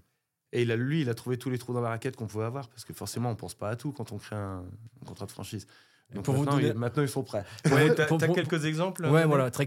Et 0.51 0.61
il 0.61 0.71
a, 0.71 0.75
lui, 0.75 1.01
il 1.01 1.09
a 1.09 1.13
trouvé 1.13 1.38
tous 1.38 1.49
les 1.49 1.57
trous 1.57 1.73
dans 1.73 1.81
la 1.81 1.89
raquette 1.89 2.15
qu'on 2.15 2.27
pouvait 2.27 2.45
avoir, 2.45 2.69
parce 2.69 2.85
que 2.85 2.93
forcément, 2.93 3.29
on 3.29 3.35
pense 3.35 3.55
pas 3.55 3.69
à 3.69 3.75
tout 3.75 3.91
quand 3.91 4.11
on 4.11 4.17
crée 4.17 4.35
un, 4.35 4.65
contrat 5.05 5.25
de 5.25 5.31
franchise. 5.31 5.67
Donc 6.13 6.23
Pour 6.23 6.35
vous 6.35 6.43
maintenant, 6.43 6.57
donner- 6.57 6.69
ils, 6.69 6.77
maintenant, 6.77 7.03
ils 7.03 7.09
sont 7.09 7.23
prêts. 7.23 7.43
Ouais, 7.71 7.93
t'as 7.95 8.05
pour- 8.05 8.19
quelques 8.19 8.65
exemples 8.65 9.03
Ouais, 9.03 9.09
René 9.09 9.25
voilà, 9.25 9.51
très, 9.51 9.65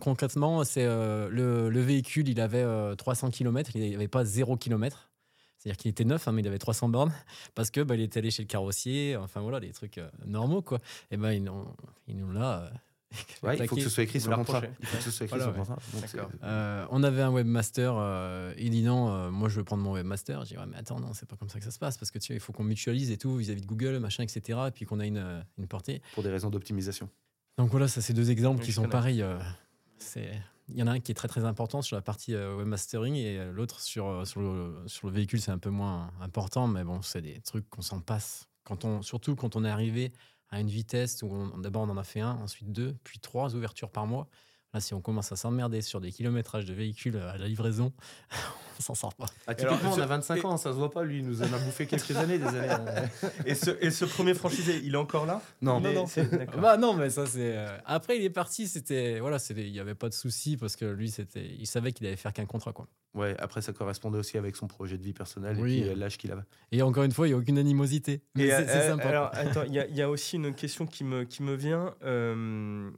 concrètement, 0.00 0.64
c'est 0.64 0.84
euh, 0.84 1.28
le, 1.30 1.70
le 1.70 1.80
véhicule, 1.80 2.28
il 2.28 2.40
avait 2.40 2.62
euh, 2.62 2.94
300 2.94 3.30
km, 3.30 3.70
il 3.74 3.88
n'y 3.88 3.94
avait 3.94 4.08
pas 4.08 4.24
0 4.24 4.56
km. 4.56 5.08
C'est-à-dire 5.58 5.76
qu'il 5.76 5.90
était 5.90 6.04
neuf, 6.04 6.26
hein, 6.26 6.32
mais 6.32 6.40
il 6.42 6.48
avait 6.48 6.58
300 6.58 6.88
bornes, 6.88 7.12
parce 7.54 7.70
que 7.70 7.80
bah, 7.82 7.94
il 7.94 8.00
était 8.00 8.18
allé 8.18 8.30
chez 8.30 8.42
le 8.42 8.48
carrossier, 8.48 9.16
enfin 9.16 9.40
voilà, 9.40 9.60
des 9.60 9.70
trucs 9.72 9.98
euh, 9.98 10.08
normaux, 10.26 10.62
quoi. 10.62 10.78
Et 11.10 11.16
ben 11.16 11.32
ils, 11.32 11.44
nous- 11.44 11.68
ils 12.08 12.16
nous 12.16 12.32
l'a. 12.32 12.70
Ouais, 13.42 13.56
il 13.58 13.66
faut 13.68 13.74
que 13.76 13.82
ce 13.82 13.88
soit 13.88 14.04
écrit 14.04 14.20
sur 14.20 14.30
le 14.30 14.36
contrat. 14.36 14.60
reprochez. 14.60 14.74
Il 14.80 14.86
faut 14.86 14.96
que 14.98 15.02
ce 15.02 15.10
soit 15.10 15.26
écrit 15.26 15.38
Voilà, 15.38 15.52
sur 15.52 15.52
le 15.52 15.58
contrat. 15.66 15.78
Donc, 15.92 16.02
D'accord. 16.02 16.30
c'est- 16.32 16.44
Euh, 16.46 16.86
on 16.90 17.02
avait 17.02 17.22
un 17.22 17.30
webmaster, 17.32 17.94
euh, 17.96 18.54
il 18.58 18.70
dit 18.70 18.82
non, 18.82 19.10
euh, 19.10 19.30
moi 19.30 19.48
je 19.48 19.56
veux 19.56 19.64
prendre 19.64 19.82
mon 19.82 19.92
webmaster. 19.92 20.44
J'ai 20.44 20.54
dit 20.54 20.60
ouais, 20.60 20.66
mais 20.68 20.76
attends, 20.76 21.00
non, 21.00 21.12
c'est 21.12 21.26
pas 21.28 21.36
comme 21.36 21.48
ça 21.48 21.58
que 21.58 21.64
ça 21.64 21.70
se 21.72 21.78
passe 21.78 21.98
parce 21.98 22.10
que 22.10 22.18
tu 22.18 22.32
vois, 22.32 22.36
il 22.36 22.40
faut 22.40 22.52
qu'on 22.52 22.62
mutualise 22.64 23.10
et 23.10 23.16
tout 23.16 23.34
vis-à-vis 23.36 23.62
de 23.62 23.66
Google, 23.66 23.98
machin, 23.98 24.22
etc. 24.22 24.58
Et 24.68 24.70
puis 24.70 24.84
qu'on 24.86 25.00
a 25.00 25.06
une, 25.06 25.44
une 25.58 25.66
portée. 25.66 26.02
pour 26.14 26.22
des 26.22 26.30
raisons 26.30 26.50
d'optimisation. 26.50 27.08
Donc 27.58 27.70
voilà, 27.70 27.88
ça 27.88 28.00
c'est 28.00 28.12
deux 28.14 28.30
exemples 28.30 28.60
Oui, 28.60 28.66
qui 28.66 28.72
sont 28.72 28.82
connais. 28.82 28.92
pareils. 28.92 29.22
euh, 29.22 29.38
c'est 29.98 30.30
il 30.72 30.78
y 30.78 30.82
en 30.84 30.86
a 30.86 30.92
un 30.92 31.00
qui 31.00 31.10
est 31.10 31.16
très 31.16 31.26
très 31.26 31.44
important 31.44 31.82
sur 31.82 31.96
la 31.96 32.02
partie 32.02 32.32
webmastering 32.36 33.16
et 33.16 33.44
l'autre 33.52 33.80
sur, 33.80 34.24
sur, 34.24 34.40
le, 34.40 34.72
sur 34.86 35.08
le 35.08 35.12
véhicule 35.12 35.40
c'est 35.40 35.50
un 35.50 35.58
peu 35.58 35.70
moins 35.70 36.12
important, 36.20 36.68
mais 36.68 36.84
bon, 36.84 37.02
c'est 37.02 37.22
des 37.22 37.40
trucs 37.40 37.68
qu'on 37.70 37.82
s'en 37.82 38.00
passe. 38.00 38.46
Quand 38.62 38.84
on, 38.84 39.02
surtout 39.02 39.34
quand 39.34 39.56
on 39.56 39.64
est 39.64 39.68
arrivé 39.68 40.12
à 40.50 40.60
une 40.60 40.68
vitesse 40.68 41.22
où 41.22 41.60
d'abord 41.60 41.82
on 41.82 41.88
en 41.90 41.96
a 41.96 42.04
fait 42.04 42.20
un, 42.20 42.32
ensuite 42.32 42.72
deux, 42.72 42.96
puis 43.04 43.18
trois 43.20 43.54
ouvertures 43.54 43.90
par 43.90 44.06
mois. 44.06 44.28
Là, 44.72 44.78
si 44.80 44.94
on 44.94 45.00
commence 45.00 45.32
à 45.32 45.36
s'emmerder 45.36 45.82
sur 45.82 46.00
des 46.00 46.12
kilométrages 46.12 46.64
de 46.64 46.72
véhicules 46.72 47.16
à 47.16 47.36
la 47.36 47.48
livraison, 47.48 47.92
on 48.78 48.82
s'en 48.82 48.94
sort 48.94 49.14
pas. 49.14 49.26
Ah, 49.48 49.54
Alors, 49.58 49.72
typiquement, 49.74 49.94
on 49.96 50.00
a 50.00 50.06
25 50.06 50.36
et- 50.36 50.44
ans, 50.46 50.56
ça 50.56 50.70
se 50.70 50.76
voit 50.76 50.92
pas, 50.92 51.02
lui, 51.02 51.18
il 51.18 51.26
nous 51.26 51.42
en 51.42 51.52
a 51.52 51.58
bouffé 51.58 51.86
quelques 51.86 52.12
années, 52.16 52.38
des 52.38 52.44
années. 52.46 52.68
euh. 52.70 53.06
et, 53.46 53.56
ce, 53.56 53.70
et 53.80 53.90
ce 53.90 54.04
premier 54.04 54.32
franchisé, 54.34 54.80
il 54.84 54.94
est 54.94 54.96
encore 54.96 55.26
là? 55.26 55.42
Non, 55.60 55.80
non, 55.80 55.92
non. 55.92 56.06
c'est- 56.06 56.30
d'accord. 56.30 56.60
Bah 56.60 56.76
non, 56.76 56.94
mais 56.94 57.10
ça 57.10 57.26
c'est. 57.26 57.56
euh, 57.56 57.76
Après, 57.84 58.16
il 58.16 58.24
est 58.24 58.30
parti. 58.30 58.68
C'était 58.68 59.18
voilà. 59.18 59.38
Il 59.50 59.68
y 59.70 59.80
avait 59.80 59.96
pas 59.96 60.08
de 60.08 60.14
souci 60.14 60.56
parce 60.56 60.76
que 60.76 60.84
lui, 60.84 61.10
c'était. 61.10 61.46
Il 61.58 61.66
savait 61.66 61.90
qu'il 61.92 62.06
allait 62.06 62.14
faire 62.16 62.32
qu'un 62.32 62.46
contrat 62.46 62.72
quoi. 62.72 62.86
Ouais, 63.14 63.34
après, 63.40 63.62
ça 63.62 63.72
correspondait 63.72 64.18
aussi 64.18 64.38
avec 64.38 64.54
son 64.54 64.68
projet 64.68 64.96
de 64.96 65.02
vie 65.02 65.12
personnelle 65.12 65.56
Oui. 65.58 65.78
et 65.78 65.80
puis 65.82 65.90
euh, 65.90 65.94
l'âge 65.96 66.16
qu'il 66.16 66.30
avait. 66.30 66.44
Et 66.70 66.80
encore 66.82 67.02
une 67.02 67.10
fois, 67.10 67.26
il 67.26 67.32
y 67.32 67.34
a 67.34 67.36
aucune 67.36 67.58
animosité. 67.58 68.22
Mais 68.36 68.46
c'est 68.50 68.68
euh, 68.70 68.88
sympa. 68.90 69.08
Alors, 69.08 69.30
attends, 69.32 69.64
il 69.64 69.74
y, 69.74 69.80
a- 69.80 69.86
il 69.88 69.96
y 69.96 70.02
a 70.02 70.08
aussi 70.08 70.36
une 70.36 70.54
question 70.54 70.86
qui 70.86 71.02
me, 71.02 71.24
qui 71.24 71.42
me 71.42 71.54
vient. 71.56 71.92
Euh, 72.04 72.88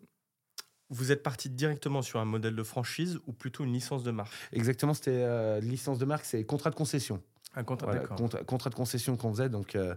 vous 0.93 1.11
êtes 1.11 1.23
parti 1.23 1.49
directement 1.49 2.03
sur 2.03 2.21
un 2.21 2.25
modèle 2.25 2.55
de 2.55 2.63
franchise 2.63 3.19
ou 3.27 3.33
plutôt 3.33 3.65
une 3.65 3.73
licence 3.73 4.03
de 4.05 4.11
marque 4.11 4.33
Exactement, 4.53 4.95
c'était 4.95 5.11
euh, 5.25 5.59
licence 5.61 5.99
de 5.99 6.05
marque, 6.05 6.25
c'est 6.25 6.45
contrat 6.45 6.71
de 6.71 6.75
concession. 6.75 7.21
Un 7.55 7.65
contrat, 7.65 7.87
Voilà, 7.87 8.07
contrat, 8.07 8.45
contrat 8.45 8.71
de 8.71 8.75
concession 8.75 9.17
qu'on 9.17 9.33
faisait, 9.33 9.49
donc 9.49 9.75
euh, 9.75 9.95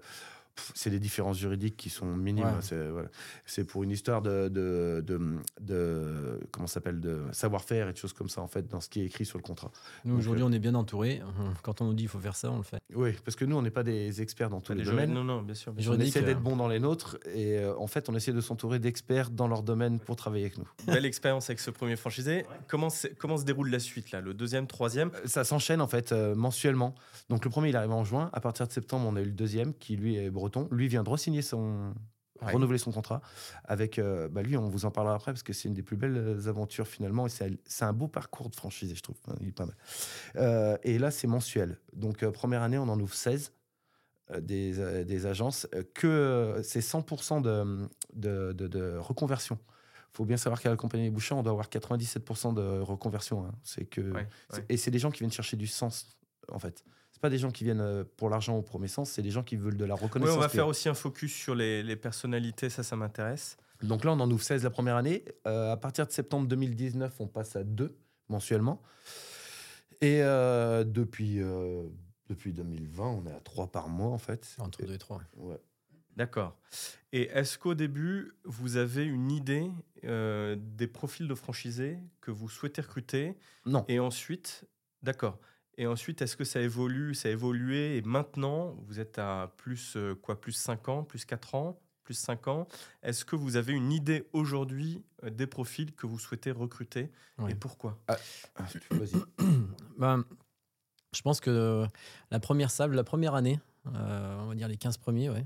c'est 0.74 0.90
des 0.90 1.00
différences 1.00 1.38
juridiques 1.38 1.76
qui 1.78 1.90
sont 1.90 2.06
minimes. 2.16 2.46
Ouais. 2.46 2.52
C'est 2.62 2.88
voilà. 2.90 3.10
Pour 3.68 3.84
une 3.84 3.92
histoire 3.92 4.22
de, 4.22 4.48
de, 4.50 5.04
de, 5.06 5.20
de- 5.62 6.40
comment 6.52 6.68
s'appelle 6.68 7.00
de 7.00 7.22
savoir-faire 7.32 7.90
et 7.90 7.94
de 7.94 7.98
choses 7.98 8.14
comme 8.14 8.30
ça 8.30 8.42
en 8.42 8.48
fait 8.48 8.68
dans 8.68 8.80
ce 8.80 8.90
qui 8.90 9.02
est 9.02 9.06
écrit 9.06 9.26
sur 9.26 9.38
le 9.38 9.44
contrat. 9.44 9.72
Nous 10.06 10.18
aujourd'hui, 10.18 10.44
on 10.44 10.52
est 10.52 10.60
bien 10.60 10.76
entouré. 10.76 11.22
Quand 11.64 11.82
on 11.82 11.86
nous 11.86 11.94
dit 11.94 12.04
il 12.04 12.10
faut 12.10 12.20
faire 12.20 12.36
ça, 12.36 12.52
on 12.52 12.58
le 12.58 12.64
fait. 12.64 12.80
Oui, 12.94 13.12
parce 13.24 13.36
que 13.36 13.46
nous 13.46 13.56
on 13.56 13.62
n'est 13.62 13.70
pas 13.72 13.84
des 13.84 14.22
experts 14.22 14.50
dans 14.50 14.62
tous 14.62 14.74
les 14.74 14.84
domaines. 14.84 15.14
Non, 15.14 15.24
non, 15.24 15.42
bien 15.42 15.56
sûr. 15.56 15.74
bien 15.74 15.80
Les 15.80 15.84
sûr. 15.84 15.94
On 15.94 16.00
essaie 16.00 16.24
euh, 16.24 16.26
d'être 16.26 16.42
bon 16.42 16.56
dans 16.56 16.68
les 16.68 16.80
nôtres 16.80 17.18
et 17.34 17.58
euh, 17.60 17.76
en 17.78 17.88
fait 17.88 18.10
on 18.10 18.16
essaie 18.16 18.34
de 18.34 18.42
s'entourer 18.42 18.80
d'experts 18.80 19.30
dans 19.32 19.48
leur 19.48 19.64
domaine 19.64 20.00
pour 20.00 20.16
travailler 20.16 20.46
avec 20.46 20.58
nous. 20.58 20.68
Belle 20.88 21.06
expérience 21.06 21.50
avec 21.50 21.60
ce 21.60 21.72
premier 21.72 21.96
franchisé. 21.96 22.46
Comment, 22.68 22.90
se 22.90 23.44
déroule 23.44 23.70
la 23.70 23.80
suite 23.80 24.12
là 24.12 24.22
Le 24.22 24.34
deuxième, 24.34 24.68
troisième? 24.68 25.10
Euh, 25.16 25.22
Ça 25.28 25.44
s'enchaîne 25.44 25.82
en 25.82 25.88
fait 25.88 26.12
euh, 26.12 26.36
mensuellement. 26.36 26.96
Donc 27.30 27.44
le 27.44 27.50
premier 27.52 27.70
il 27.70 27.76
arrive 27.76 27.92
en 27.92 28.04
juin. 28.04 28.30
À 28.34 28.40
partir 28.40 28.68
de 28.68 28.72
septembre 28.72 29.08
on 29.12 29.16
a 29.16 29.22
eu 29.22 29.26
le 29.26 29.32
deuxième 29.32 29.74
qui 29.74 29.96
lui 29.98 30.16
est 30.16 30.30
breton. 30.30 30.45
Lui 30.72 30.88
vient 30.88 31.04
de 31.04 31.10
re-signer 31.10 31.42
son 31.42 31.94
Ouais. 32.42 32.52
renouveler 32.52 32.78
son 32.78 32.92
contrat 32.92 33.22
avec 33.64 33.98
euh, 33.98 34.28
bah, 34.28 34.42
lui 34.44 34.58
on 34.58 34.68
vous 34.68 34.84
en 34.84 34.92
parlera 34.92 35.16
après 35.16 35.32
parce 35.32 35.42
que 35.42 35.54
c'est 35.54 35.70
une 35.70 35.74
des 35.74 35.84
plus 35.84 35.96
belles 35.96 36.18
euh, 36.18 36.50
aventures 36.50 36.86
finalement 36.86 37.28
et 37.28 37.30
c'est 37.30 37.86
un 37.86 37.94
beau 37.94 38.10
parcours 38.10 38.50
de 38.50 38.56
franchisé 38.58 38.94
je 38.94 39.02
trouve. 39.02 39.16
Il 39.40 39.48
est 39.48 39.52
pas 39.54 39.66
mal. 39.66 39.76
Euh, 40.36 40.78
et 40.84 41.00
là 41.00 41.12
c'est 41.12 41.28
mensuel. 41.28 41.80
Donc 41.94 42.24
euh, 42.24 42.32
première 42.32 42.62
année 42.62 42.78
on 42.78 42.90
en 42.90 43.00
ouvre 43.00 43.14
16 43.14 43.54
euh, 44.32 44.42
des, 44.42 45.06
des 45.06 45.26
agences 45.28 45.66
que 45.94 46.60
c'est 46.62 46.82
100% 46.82 47.42
de, 47.42 47.88
de, 48.14 48.52
de, 48.52 48.68
de 48.68 48.98
reconversion. 48.98 49.58
Il 50.14 50.18
faut 50.18 50.26
bien 50.26 50.36
savoir 50.38 50.60
qu'à 50.62 50.70
la 50.70 50.76
compagnie 50.76 51.10
Bouchons, 51.10 51.40
on 51.40 51.44
doit 51.44 51.52
avoir 51.52 51.70
97% 51.70 52.54
de 52.54 52.80
reconversion. 52.82 53.46
hein. 53.46 53.52
C'est 53.64 53.86
que 53.86 54.02
Ouais, 54.12 54.28
c'est- 54.50 54.58
ouais. 54.58 54.66
Et 54.68 54.76
c'est 54.78 54.92
des 54.92 55.00
gens 55.00 55.10
qui 55.10 55.20
viennent 55.20 55.32
chercher 55.32 55.56
du 55.56 55.68
sens, 55.68 56.18
en 56.52 56.60
fait. 56.60 56.84
C'est 57.16 57.22
pas 57.22 57.30
des 57.30 57.38
gens 57.38 57.50
qui 57.50 57.64
viennent 57.64 57.80
euh, 57.80 58.04
pour 58.18 58.30
l'argent 58.30 58.58
ou 58.58 58.62
pour 58.62 58.78
mes 58.78 58.90
sens, 58.90 59.10
c'est 59.10 59.22
des 59.22 59.32
gens 59.32 59.42
qui 59.42 59.56
veulent 59.56 59.78
de 59.78 59.86
la 59.86 59.96
Oui, 59.96 60.02
reconnaissance. 60.02 60.36
on 60.36 60.40
va 60.42 60.50
faire 60.50 60.68
aussi 60.68 60.90
un 60.90 60.94
focus 60.94 61.34
sur 61.34 61.56
les, 61.56 61.82
les 61.82 61.96
personnalités, 61.96 62.70
ça, 62.70 62.84
ça 62.84 62.98
m'intéresse. 62.98 63.56
Donc 63.82 64.04
là, 64.04 64.12
on 64.12 64.20
en 64.20 64.30
ouvre 64.30 64.44
16 64.44 64.66
la 64.66 64.70
première 64.70 64.98
année. 64.98 65.24
Euh, 65.48 65.72
à 65.72 65.78
partir 65.78 66.06
de 66.06 66.12
septembre 66.12 66.46
2019, 66.50 67.14
on 67.22 67.28
passe 67.28 67.56
à 67.56 67.64
2 67.64 67.96
mensuellement. 68.28 68.82
Et 70.02 70.22
euh, 70.24 70.84
depuis, 70.84 71.42
euh, 71.42 71.84
depuis 72.28 72.52
2020, 72.52 73.06
on 73.06 73.26
est 73.28 73.34
à 73.34 73.40
3 73.40 73.68
par 73.72 73.88
mois, 73.88 74.10
en 74.10 74.18
fait. 74.18 74.54
Entre 74.60 74.86
deux 74.86 74.94
et 74.94 74.98
trois. 74.98 75.22
Ouais. 75.38 75.62
D'accord. 76.18 76.58
Et 77.14 77.30
est-ce 77.34 77.58
qu'au 77.58 77.76
début, 77.76 78.34
vous 78.44 78.76
avez 78.76 79.06
une 79.06 79.32
idée 79.32 79.72
euh, 80.04 80.58
des 80.60 80.88
profils 80.88 81.30
de 81.30 81.36
franchisés 81.36 81.98
que 82.20 82.32
vous 82.32 82.50
souhaitez 82.50 82.82
recruter 82.82 83.38
Non. 83.66 83.86
Et 83.88 84.00
ensuite, 84.00 84.66
d'accord. 85.02 85.40
Et 85.78 85.88
ensuite, 85.88 86.22
est-ce 86.22 86.38
que 86.38 86.46
ça 86.46 86.62
évolue, 86.62 87.14
ça 87.16 87.28
a 87.28 87.32
évolué 87.32 87.98
et 87.98 88.02
maintenant, 88.02 88.76
vous 88.88 89.00
êtes 89.00 89.20
à 89.20 89.54
plus 89.58 89.96
euh, 89.98 90.16
quoi, 90.16 90.40
plus 90.40 90.54
5 90.54 90.88
ans, 90.90 91.04
plus 91.04 91.26
4 91.26 91.56
ans, 91.56 91.78
plus 92.04 92.14
5 92.14 92.48
ans. 92.48 92.68
Est-ce 93.04 93.26
que 93.26 93.36
vous 93.36 93.56
avez 93.58 93.74
une 93.74 93.92
idée 93.92 94.28
aujourd'hui 94.32 95.04
euh, 95.24 95.30
des 95.30 95.48
profils 95.48 95.94
que 95.94 96.08
vous 96.08 96.20
souhaitez 96.20 96.52
recruter 96.52 97.12
et 97.50 97.56
pourquoi? 97.56 98.00
Ah, 98.08 98.18
Vas-y. 98.92 99.22
Ben, 99.98 100.24
je 101.14 101.22
pense 101.22 101.40
que 101.42 101.86
la 102.32 102.40
première 102.40 102.72
sable, 102.72 102.96
la 102.96 103.04
première 103.04 103.34
année, 103.36 103.60
euh, 103.94 104.38
on 104.42 104.48
va 104.48 104.56
dire 104.56 104.68
les 104.68 104.78
15 104.78 104.98
premiers, 104.98 105.30
ouais, 105.30 105.46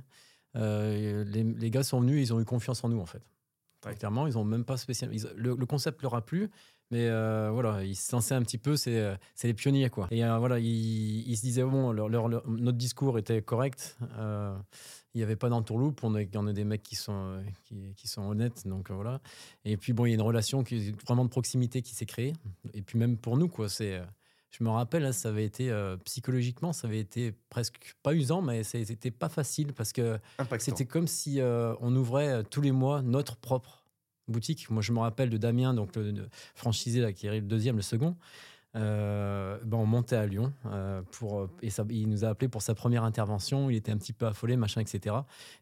euh, 0.55 1.23
les, 1.23 1.43
les 1.43 1.71
gars 1.71 1.83
sont 1.83 2.01
venus, 2.01 2.27
ils 2.29 2.33
ont 2.33 2.39
eu 2.39 2.45
confiance 2.45 2.83
en 2.83 2.89
nous 2.89 2.99
en 2.99 3.05
fait. 3.05 3.21
Clairement, 3.95 4.27
ils 4.27 4.37
ont 4.37 4.43
même 4.43 4.65
pas 4.65 4.77
spécialement. 4.77 5.15
ils- 5.15 5.31
le, 5.35 5.55
le 5.55 5.65
concept 5.65 6.01
leur 6.01 6.13
a 6.15 6.25
plu, 6.25 6.49
mais 6.91 7.07
euh, 7.07 7.49
voilà, 7.53 7.83
ils 7.83 7.95
se 7.95 8.11
lançaient 8.15 8.35
un 8.35 8.41
petit 8.41 8.57
peu, 8.57 8.75
c'est 8.75 8.97
euh, 8.97 9.15
c'est 9.35 9.47
les 9.47 9.53
pionniers 9.53 9.89
quoi. 9.89 10.07
Et 10.11 10.23
euh, 10.23 10.37
voilà, 10.37 10.59
ils, 10.59 11.27
ils 11.29 11.35
se 11.37 11.41
disaient 11.41 11.63
bon, 11.63 11.91
leur- 11.91 12.09
leur- 12.09 12.27
leur- 12.27 12.47
notre 12.47 12.77
discours 12.77 13.17
était 13.19 13.41
correct. 13.41 13.97
euh, 14.17 14.57
il 15.15 15.17
n'y 15.17 15.23
avait 15.23 15.35
pas 15.35 15.49
d'entourloupe, 15.49 16.03
on 16.03 16.13
a, 16.15 16.21
on 16.35 16.45
a 16.47 16.53
des 16.53 16.63
mecs 16.63 16.83
qui 16.83 16.95
sont, 16.95 17.43
qui, 17.65 17.93
qui 17.95 18.07
sont 18.07 18.21
honnêtes, 18.23 18.67
donc 18.67 18.91
voilà. 18.91 19.21
Et 19.65 19.75
puis 19.75 19.91
bon, 19.91 20.05
il 20.05 20.09
y 20.09 20.11
a 20.11 20.15
une 20.15 20.21
relation 20.21 20.63
qui 20.63 20.91
vraiment 21.07 21.25
de 21.25 21.29
proximité 21.29 21.81
qui 21.81 21.95
s'est 21.95 22.05
créée. 22.05 22.33
Et 22.75 22.81
puis 22.83 22.99
même 22.99 23.17
pour 23.17 23.35
nous, 23.35 23.47
quoi, 23.47 23.69
c'est. 23.69 24.01
je 24.51 24.63
me 24.63 24.69
rappelle, 24.69 25.05
hein, 25.05 25.11
ça 25.11 25.29
avait 25.29 25.45
été 25.45 25.71
euh, 25.71 25.97
psychologiquement, 26.05 26.73
ça 26.73 26.87
avait 26.87 26.99
été 26.99 27.33
presque 27.49 27.95
pas 28.03 28.13
usant, 28.13 28.43
mais 28.43 28.63
c'était 28.63 29.09
pas 29.11 29.29
facile 29.29 29.73
parce 29.73 29.93
que 29.93 30.19
c'était 30.59 30.85
comme 30.85 31.07
si 31.07 31.41
euh, 31.41 31.73
on 31.81 31.95
ouvrait 31.95 32.43
tous 32.43 32.61
les 32.61 32.71
mois 32.71 33.01
notre 33.01 33.35
propre 33.35 33.78
boutique. 34.29 34.69
Moi, 34.69 34.81
je 34.81 34.91
me 34.91 34.99
rappelle 34.99 35.29
de 35.29 35.37
Damien, 35.37 35.73
donc 35.73 35.95
le, 35.95 36.27
franchisé 36.55 37.01
là, 37.01 37.11
qui 37.11 37.27
est 37.27 37.31
le 37.31 37.41
deuxième, 37.41 37.75
le 37.75 37.81
second. 37.81 38.15
Euh, 38.75 39.57
ben, 39.63 39.77
on 39.77 39.85
montait 39.87 40.15
à 40.15 40.27
Lyon 40.27 40.53
euh, 40.67 41.01
pour, 41.11 41.39
euh, 41.39 41.49
et 41.63 41.71
ça, 41.71 41.83
il 41.89 42.07
nous 42.07 42.23
a 42.23 42.29
appelé 42.29 42.47
pour 42.47 42.61
sa 42.61 42.75
première 42.75 43.03
intervention. 43.03 43.69
Il 43.69 43.75
était 43.75 43.91
un 43.91 43.97
petit 43.97 44.13
peu 44.13 44.27
affolé, 44.27 44.57
machin, 44.57 44.81
etc. 44.81 45.15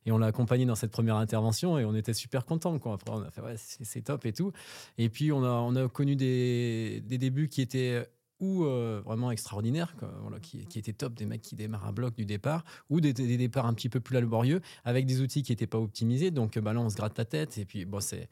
Et 0.05 0.11
on 0.11 0.17
l'a 0.17 0.27
accompagné 0.27 0.65
dans 0.65 0.75
cette 0.75 0.91
première 0.91 1.15
intervention 1.15 1.79
et 1.79 1.85
on 1.85 1.95
était 1.95 2.13
super 2.13 2.45
contents. 2.45 2.75
Après, 2.75 2.89
on 3.11 3.21
a 3.21 3.31
fait 3.31 3.41
ouais, 3.41 3.55
c'est 3.57 4.01
top 4.01 4.25
et 4.25 4.33
tout. 4.33 4.51
Et 4.97 5.09
puis, 5.09 5.31
on 5.31 5.43
a, 5.43 5.49
on 5.49 5.75
a 5.75 5.87
connu 5.87 6.15
des, 6.15 7.01
des 7.05 7.17
débuts 7.17 7.47
qui 7.47 7.61
étaient 7.61 8.05
ou 8.39 8.65
euh, 8.65 9.01
vraiment 9.03 9.31
extraordinaires, 9.31 9.95
quoi, 9.97 10.13
voilà, 10.21 10.39
qui, 10.39 10.65
qui 10.67 10.77
étaient 10.77 10.93
top, 10.93 11.13
des 11.15 11.25
mecs 11.25 11.41
qui 11.41 11.55
démarrent 11.55 11.87
à 11.87 11.91
bloc 11.91 12.15
du 12.15 12.25
départ, 12.25 12.63
ou 12.89 13.01
des, 13.01 13.11
des 13.13 13.37
départs 13.37 13.65
un 13.65 13.73
petit 13.73 13.89
peu 13.89 13.99
plus 13.99 14.13
laborieux, 14.13 14.61
avec 14.85 15.05
des 15.05 15.21
outils 15.21 15.41
qui 15.41 15.51
n'étaient 15.51 15.65
pas 15.67 15.79
optimisés. 15.79 16.29
Donc 16.29 16.57
bah, 16.59 16.73
là, 16.73 16.79
on 16.81 16.89
se 16.89 16.95
gratte 16.95 17.17
la 17.17 17.25
tête. 17.25 17.57
Et 17.57 17.65
puis, 17.65 17.85
bon, 17.85 17.99
c'est 17.99 18.29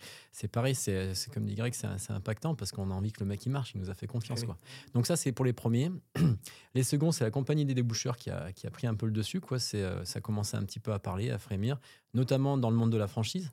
pareil, 0.51 0.75
c'est 0.75 1.13
comme 1.33 1.45
dit 1.45 1.55
Greg, 1.55 1.73
c'est 1.73 2.11
impactant 2.11 2.53
parce 2.55 2.71
qu'on 2.71 2.91
a 2.91 2.93
envie 2.93 3.11
que 3.11 3.21
le 3.21 3.25
mec 3.25 3.45
il 3.45 3.49
marche, 3.51 3.73
il 3.73 3.81
nous 3.81 3.89
a 3.89 3.93
fait 3.95 4.07
confiance. 4.07 4.41
Oui. 4.41 4.45
Quoi. 4.45 4.57
Donc 4.93 5.07
ça, 5.07 5.15
c'est 5.15 5.31
pour 5.31 5.45
les 5.45 5.53
premiers. 5.53 5.91
les 6.75 6.83
seconds, 6.83 7.11
c'est 7.11 7.23
la 7.23 7.31
compagnie 7.31 7.65
des 7.65 7.73
déboucheurs 7.73 8.17
qui 8.17 8.29
a, 8.29 8.51
qui 8.51 8.67
a 8.67 8.71
pris 8.71 8.87
un 8.87 8.93
peu 8.95 9.07
le 9.07 9.11
dessus. 9.11 9.41
Quoi. 9.41 9.57
Euh, 9.73 10.05
ça 10.05 10.21
commençait 10.21 10.57
un 10.57 10.63
petit 10.63 10.79
peu 10.79 10.93
à 10.93 10.99
parler, 10.99 11.31
à 11.31 11.39
frémir, 11.39 11.79
notamment 12.13 12.57
dans 12.57 12.69
le 12.69 12.75
monde 12.75 12.91
de 12.91 12.97
la 12.97 13.07
franchise. 13.07 13.51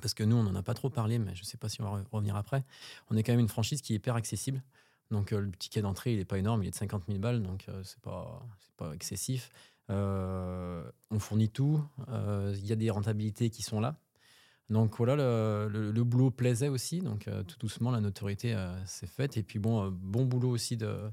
Parce 0.00 0.14
que 0.14 0.24
nous, 0.24 0.36
on 0.36 0.42
n'en 0.42 0.54
a 0.56 0.62
pas 0.62 0.74
trop 0.74 0.90
parlé, 0.90 1.18
mais 1.18 1.34
je 1.34 1.42
ne 1.42 1.44
sais 1.44 1.56
pas 1.56 1.68
si 1.68 1.80
on 1.80 1.84
va 1.84 2.00
re- 2.00 2.04
revenir 2.10 2.34
après. 2.34 2.64
On 3.10 3.16
est 3.16 3.22
quand 3.22 3.32
même 3.32 3.40
une 3.40 3.48
franchise 3.48 3.80
qui 3.80 3.92
est 3.92 3.96
hyper 3.96 4.16
accessible. 4.16 4.62
Donc 5.10 5.32
euh, 5.32 5.40
le 5.40 5.52
ticket 5.52 5.82
d'entrée, 5.82 6.12
il 6.12 6.18
n'est 6.18 6.24
pas 6.24 6.38
énorme, 6.38 6.62
il 6.62 6.68
est 6.68 6.70
de 6.70 6.76
50 6.76 7.04
000 7.06 7.18
balles, 7.18 7.42
donc 7.42 7.66
euh, 7.68 7.82
c'est 7.84 8.00
pas, 8.00 8.46
pas 8.76 8.92
excessif. 8.94 9.50
Euh, 9.90 10.82
on 11.10 11.18
fournit 11.18 11.50
tout, 11.50 11.84
euh, 12.08 12.54
il 12.56 12.66
y 12.66 12.72
a 12.72 12.76
des 12.76 12.90
rentabilités 12.90 13.50
qui 13.50 13.62
sont 13.62 13.80
là. 13.80 13.96
Donc 14.70 14.96
voilà, 14.96 15.14
le, 15.14 15.92
le, 15.92 16.04
boulot 16.04 16.30
plaisait 16.30 16.68
aussi. 16.68 17.00
Donc 17.00 17.28
tout 17.46 17.58
doucement, 17.58 17.90
la 17.90 18.00
notoriété 18.00 18.56
s'est 18.86 19.06
faite. 19.06 19.36
Et 19.36 19.42
puis 19.42 19.58
bon, 19.58 19.90
bon 19.90 20.24
boulot 20.24 20.48
aussi 20.48 20.78
de, 20.78 21.10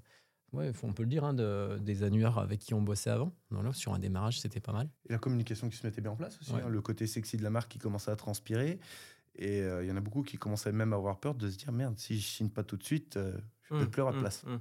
ouais, 0.53 0.71
on 0.83 0.93
peut 0.93 1.03
le 1.03 1.09
dire, 1.09 1.25
hein, 1.25 1.33
de, 1.33 1.77
des 1.81 2.03
annuaires 2.03 2.37
avec 2.37 2.61
qui 2.61 2.73
on 2.73 2.81
bossait 2.81 3.09
avant. 3.09 3.33
Donc 3.51 3.75
sur 3.75 3.93
un 3.93 3.99
démarrage, 3.99 4.39
c'était 4.39 4.61
pas 4.61 4.71
mal. 4.71 4.87
Et 5.09 5.11
la 5.11 5.19
communication 5.19 5.67
qui 5.67 5.75
se 5.75 5.85
mettait 5.85 5.99
bien 5.99 6.11
en 6.11 6.15
place 6.15 6.39
aussi. 6.39 6.53
Hein, 6.53 6.69
le 6.69 6.81
côté 6.81 7.07
sexy 7.07 7.35
de 7.35 7.43
la 7.43 7.49
marque 7.49 7.69
qui 7.69 7.77
commençait 7.77 8.11
à 8.11 8.15
transpirer. 8.15 8.79
Et 9.35 9.59
il 9.59 9.85
y 9.85 9.91
en 9.91 9.97
a 9.97 10.01
beaucoup 10.01 10.23
qui 10.23 10.37
commençaient 10.37 10.71
même 10.71 10.93
à 10.93 10.95
avoir 10.95 11.19
peur 11.19 11.35
de 11.35 11.49
se 11.49 11.57
dire 11.57 11.73
merde, 11.73 11.99
si 11.99 12.21
je 12.21 12.25
signe 12.25 12.49
pas 12.49 12.63
tout 12.63 12.77
de 12.77 12.83
suite, 12.85 13.19
mmh, 13.71 13.85
plus 13.87 14.01
avoir 14.01 14.13
de 14.13 14.19
mmh, 14.19 14.21
place. 14.21 14.43
Mmh. 14.43 14.55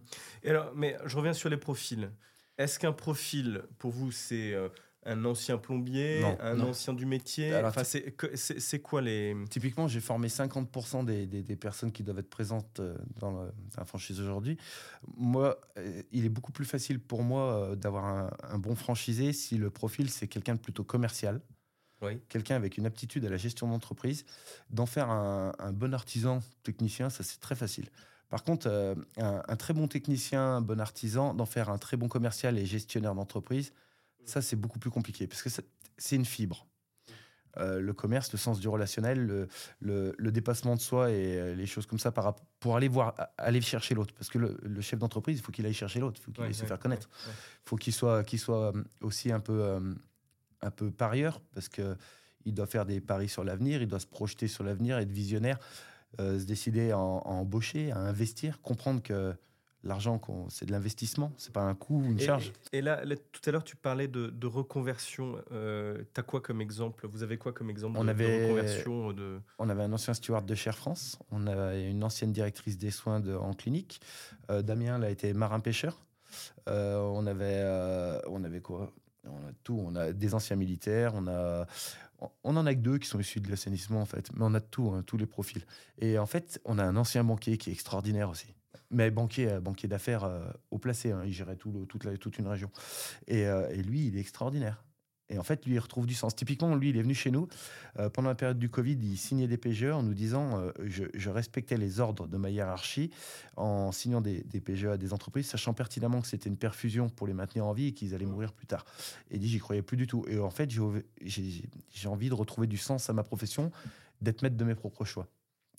Et 0.45 0.51
alors, 0.51 0.73
mais 0.75 0.97
je 1.05 1.17
reviens 1.17 1.33
sur 1.33 1.49
les 1.49 1.57
profils. 1.57 2.11
Est-ce 2.59 2.79
qu'un 2.79 2.93
profil, 2.93 3.63
pour 3.79 3.91
vous, 3.91 4.13
c'est 4.13 4.55
un 5.05 5.25
ancien 5.25 5.57
plombier, 5.57 6.25
un 6.41 6.61
ancien 6.61 6.93
du 6.93 7.07
métier? 7.07 7.55
Enfin, 7.57 7.85
C'est 7.85 8.83
quoi 8.83 9.01
les... 9.01 9.35
Typiquement, 9.49 9.89
j'ai 9.89 10.01
formé 10.01 10.29
50% 10.29 11.05
des, 11.05 11.27
des, 11.27 11.57
personnes 11.57 11.93
qui 11.93 12.03
doivent 12.03 12.19
être 12.19 12.31
présentes 12.31 12.81
euh, 12.81 12.97
dans 13.19 13.47
la 13.77 13.85
franchise 13.85 14.21
aujourd'hui. 14.21 14.59
Moi, 15.17 15.59
euh, 15.79 16.03
il 16.13 16.25
est 16.27 16.31
beaucoup 16.31 16.53
plus 16.53 16.65
facile 16.65 17.01
pour 17.01 17.23
moi 17.23 17.71
euh, 17.71 17.77
d'avoir 17.77 18.05
un, 18.05 18.59
bon 18.59 18.75
franchisé 18.75 19.33
si 19.33 19.57
le 19.57 19.71
profil, 19.71 20.11
c'est 20.11 20.29
quelqu'un 20.29 20.55
de 20.55 20.61
plutôt 20.61 20.85
commercial. 20.85 21.41
Quelqu'un 22.31 22.57
avec 22.57 22.79
une 22.79 22.87
aptitude 22.87 23.27
à 23.27 23.29
la 23.29 23.37
gestion 23.37 23.69
d'entreprise, 23.69 24.25
d'en 24.71 24.87
faire 24.87 25.11
un, 25.11 25.53
bon 25.75 25.93
artisan 25.93 26.41
technicien, 26.63 27.11
ça 27.11 27.23
c'est 27.23 27.41
très 27.41 27.55
facile. 27.55 27.91
Par 28.31 28.45
contre, 28.45 28.69
un, 29.19 29.43
un, 29.47 29.57
très 29.57 29.75
bon 29.75 29.89
technicien, 29.89 30.57
un 30.57 30.61
bon 30.61 30.81
artisan, 30.81 31.35
d'en 31.35 31.47
faire 31.47 31.69
un 31.69 31.79
très 31.79 31.97
bon 31.97 32.09
commercial 32.09 32.59
et 32.59 32.65
gestionnaire 32.65 33.15
d'entreprise, 33.15 33.73
ça, 34.25 34.41
c'est 34.41 34.57
beaucoup 34.57 34.79
plus 34.79 34.91
compliqué 34.91 35.27
parce 35.27 35.43
que 35.43 35.51
c'est 35.99 36.17
une 36.17 36.25
fibre. 36.25 36.67
Euh, 37.57 37.81
le 37.81 37.93
commerce, 37.93 38.31
le 38.33 38.39
sens 38.39 38.61
du 38.61 38.69
relationnel, 38.69 39.49
le, 39.81 40.31
dépassement 40.31 40.77
de 40.77 40.81
soi 40.81 41.11
et 41.11 41.39
euh, 41.39 41.55
les 41.55 41.67
choses 41.67 41.85
comme 41.85 41.99
ça 41.99 42.13
par, 42.13 42.37
pour 42.61 42.77
aller 42.77 42.87
voir, 42.87 43.15
aller 43.37 43.61
chercher 43.61 43.95
l'autre. 43.97 44.15
Parce 44.15 44.29
que 44.29 44.39
le, 44.39 44.81
chef 44.81 45.01
d'entreprise, 45.01 45.39
il 45.39 45.43
faut 45.43 45.51
qu'il 45.51 45.67
aille 45.67 45.75
chercher 45.75 45.99
l'autre, 45.99 46.21
il 46.21 46.25
faut 46.25 46.31
qu'il 46.31 46.45
aille 46.45 46.55
se 46.55 46.65
faire 46.65 46.79
connaître. 46.79 47.09
Il 47.27 47.69
faut 47.69 47.77
qu'il 47.77 47.93
soit, 47.93 48.23
euh, 48.23 48.73
aussi 49.01 49.33
un 49.33 49.41
peu, 49.41 49.81
un 50.63 50.71
peu 50.71 50.91
parieur 50.91 51.41
parce 51.53 51.69
que 51.69 51.97
il 52.47 52.55
doit 52.55 52.67
faire 52.67 52.87
des 52.87 53.01
paris 53.01 53.29
sur 53.29 53.45
l'avenir, 53.45 53.83
il 53.83 53.89
doit 53.89 54.01
se 54.01 54.07
projeter 54.07 54.49
sur 54.49 54.65
l'avenir, 54.65 54.97
être 54.99 55.11
visionnaire, 55.11 55.59
se 56.19 56.45
décider 56.45 56.91
à, 56.91 56.97
à, 56.97 56.99
embaucher, 56.99 57.93
à 57.93 57.99
investir, 57.99 58.61
comprendre 58.63 59.03
que 59.03 59.35
l'argent, 59.83 60.21
c'est 60.49 60.67
de 60.67 60.73
l'investissement, 60.73 61.33
c'est 61.37 61.53
pas 61.53 61.63
un 61.63 61.75
coût 61.75 62.03
ou 62.03 62.05
une 62.05 62.21
charge. 62.21 62.53
Et, 62.73 62.83
là, 62.83 63.03
tout 63.33 63.41
à 63.47 63.51
l'heure, 63.51 63.65
tu 63.65 63.77
parlais 63.77 64.09
de, 64.09 64.47
reconversion. 64.47 65.43
Euh, 65.53 66.03
tu 66.15 66.21
as 66.21 66.23
quoi 66.23 66.41
comme 66.41 66.61
exemple? 66.61 67.07
Vous 67.07 67.23
avez 67.23 67.39
quoi 67.39 67.53
comme 67.53 67.71
exemple 67.71 67.99
on 67.99 68.05
de, 68.05 68.11
avait, 68.11 68.45
reconversion 68.45 69.13
de... 69.13 69.41
On 69.59 69.69
avait 69.69 69.83
un 69.83 69.93
ancien 69.93 70.15
steward 70.15 70.45
de 70.45 70.55
Cher 70.55 70.77
France, 70.77 71.19
on 71.31 71.47
avait 71.47 71.91
une 71.91 72.05
ancienne 72.05 72.33
directrice 72.33 72.79
des 72.79 72.91
soins 72.91 73.21
de, 73.21 73.35
en 73.35 73.53
clinique. 73.53 74.01
Euh, 74.51 74.63
Damien, 74.63 74.99
là, 74.99 75.07
a 75.07 75.11
été 75.11 75.33
marin-pêcheur. 75.33 76.01
Euh, 76.69 76.99
on, 76.99 77.27
avait, 77.27 77.65
on 78.29 78.45
avait 78.45 78.61
quoi? 78.61 78.93
On 79.25 79.47
a 79.47 79.53
tout. 79.65 79.83
On 79.85 79.97
a 79.97 80.13
des 80.13 80.35
anciens 80.35 80.57
militaires, 80.57 81.13
on 81.15 81.27
a. 81.27 81.67
On 82.45 82.57
en 82.57 82.67
a 82.67 82.75
que 82.75 82.81
deux 82.81 82.99
qui 82.99 83.09
sont 83.09 83.19
issus 83.19 83.41
de 83.41 83.51
l'assainissement, 83.51 84.01
en 84.01 84.07
fait. 84.07 84.31
Mais 84.35 84.45
on 84.45 84.55
a 84.55 84.61
tout, 84.61 84.91
hein, 84.91 85.03
tous 85.07 85.17
les 85.17 85.27
profils. 85.27 85.65
Et 85.99 86.19
en 86.19 86.27
fait, 86.27 86.61
on 86.65 86.79
a 86.79 86.85
un 86.85 86.97
ancien 86.97 87.25
banquier 87.25 87.59
qui 87.59 87.71
est 87.71 87.73
extraordinaire 87.73 88.31
aussi 88.31 88.55
mais 88.91 89.11
banquier, 89.11 89.51
euh, 89.51 89.61
banquier 89.61 89.89
d'affaires 89.89 90.25
euh, 90.25 90.51
au 90.71 90.79
placé, 90.79 91.13
hein, 91.13 91.23
il 91.25 91.33
gérait 91.33 91.57
tout 91.57 91.87
toute, 91.89 92.39
une 92.39 92.49
région. 92.49 92.71
Euh, 93.31 93.69
et, 93.71 93.83
lui, 93.83 94.07
il 94.07 94.17
est 94.17 94.21
extraordinaire. 94.21 94.83
Et 95.31 95.39
en 95.39 95.43
fait, 95.43 95.65
lui, 95.65 95.75
il 95.75 95.79
retrouve 95.79 96.07
du 96.07 96.15
sens. 96.15 96.35
Typiquement, 96.35 96.75
lui, 96.75 96.91
il 96.91 96.97
est 96.97 97.03
venu 97.03 97.15
chez 97.15 97.31
nous 97.31 97.49
pendant 98.13 98.29
la 98.29 98.35
période 98.35 98.59
du 98.59 98.69
Covid. 98.69 98.99
Il 99.01 99.17
signait 99.17 99.47
des 99.47 99.57
PGE 99.57 99.85
en 99.85 100.03
nous 100.03 100.15
disant 100.15 100.61
je, 100.85 101.05
je, 101.15 101.31
respectais 101.31 101.77
les 101.77 102.01
ordres 102.01 102.27
de 102.27 102.37
ma 102.37 102.51
hiérarchie 102.51 103.11
en 103.57 103.93
signant 103.93 104.21
des, 104.21 104.43
des, 104.43 104.61
PGE 104.61 104.87
à 104.87 104.97
des 104.97 105.13
entreprises, 105.13 105.47
sachant 105.47 105.73
pertinemment 105.73 106.21
que 106.21 106.27
c'était 106.27 106.49
une 106.49 106.57
perfusion 106.57 107.09
pour 107.09 107.27
les 107.27 107.33
maintenir 107.33 107.67
en 107.67 107.73
vie 107.73 107.87
et 107.87 107.93
qu'ils 107.93 108.15
allaient 108.15 108.27
mourir 108.27 108.53
plus 108.53 108.67
tard. 108.67 108.85
Et 109.31 109.39
dit 109.39 109.49
j'y 109.49 109.59
croyais 109.59 109.83
plus 109.83 109.97
du 109.97 110.07
tout. 110.07 110.25
Et 110.29 110.39
en 110.39 110.51
fait, 110.51 110.71
j'ai 110.71 112.09
envie 112.09 112.29
de 112.29 112.35
retrouver 112.35 112.67
du 112.67 112.77
sens 112.77 113.09
à 113.09 113.13
ma 113.13 113.23
profession, 113.23 113.71
d'être 114.21 114.43
maître 114.43 114.57
de 114.57 114.65
mes 114.65 114.75
propres 114.75 115.05
choix. 115.05 115.29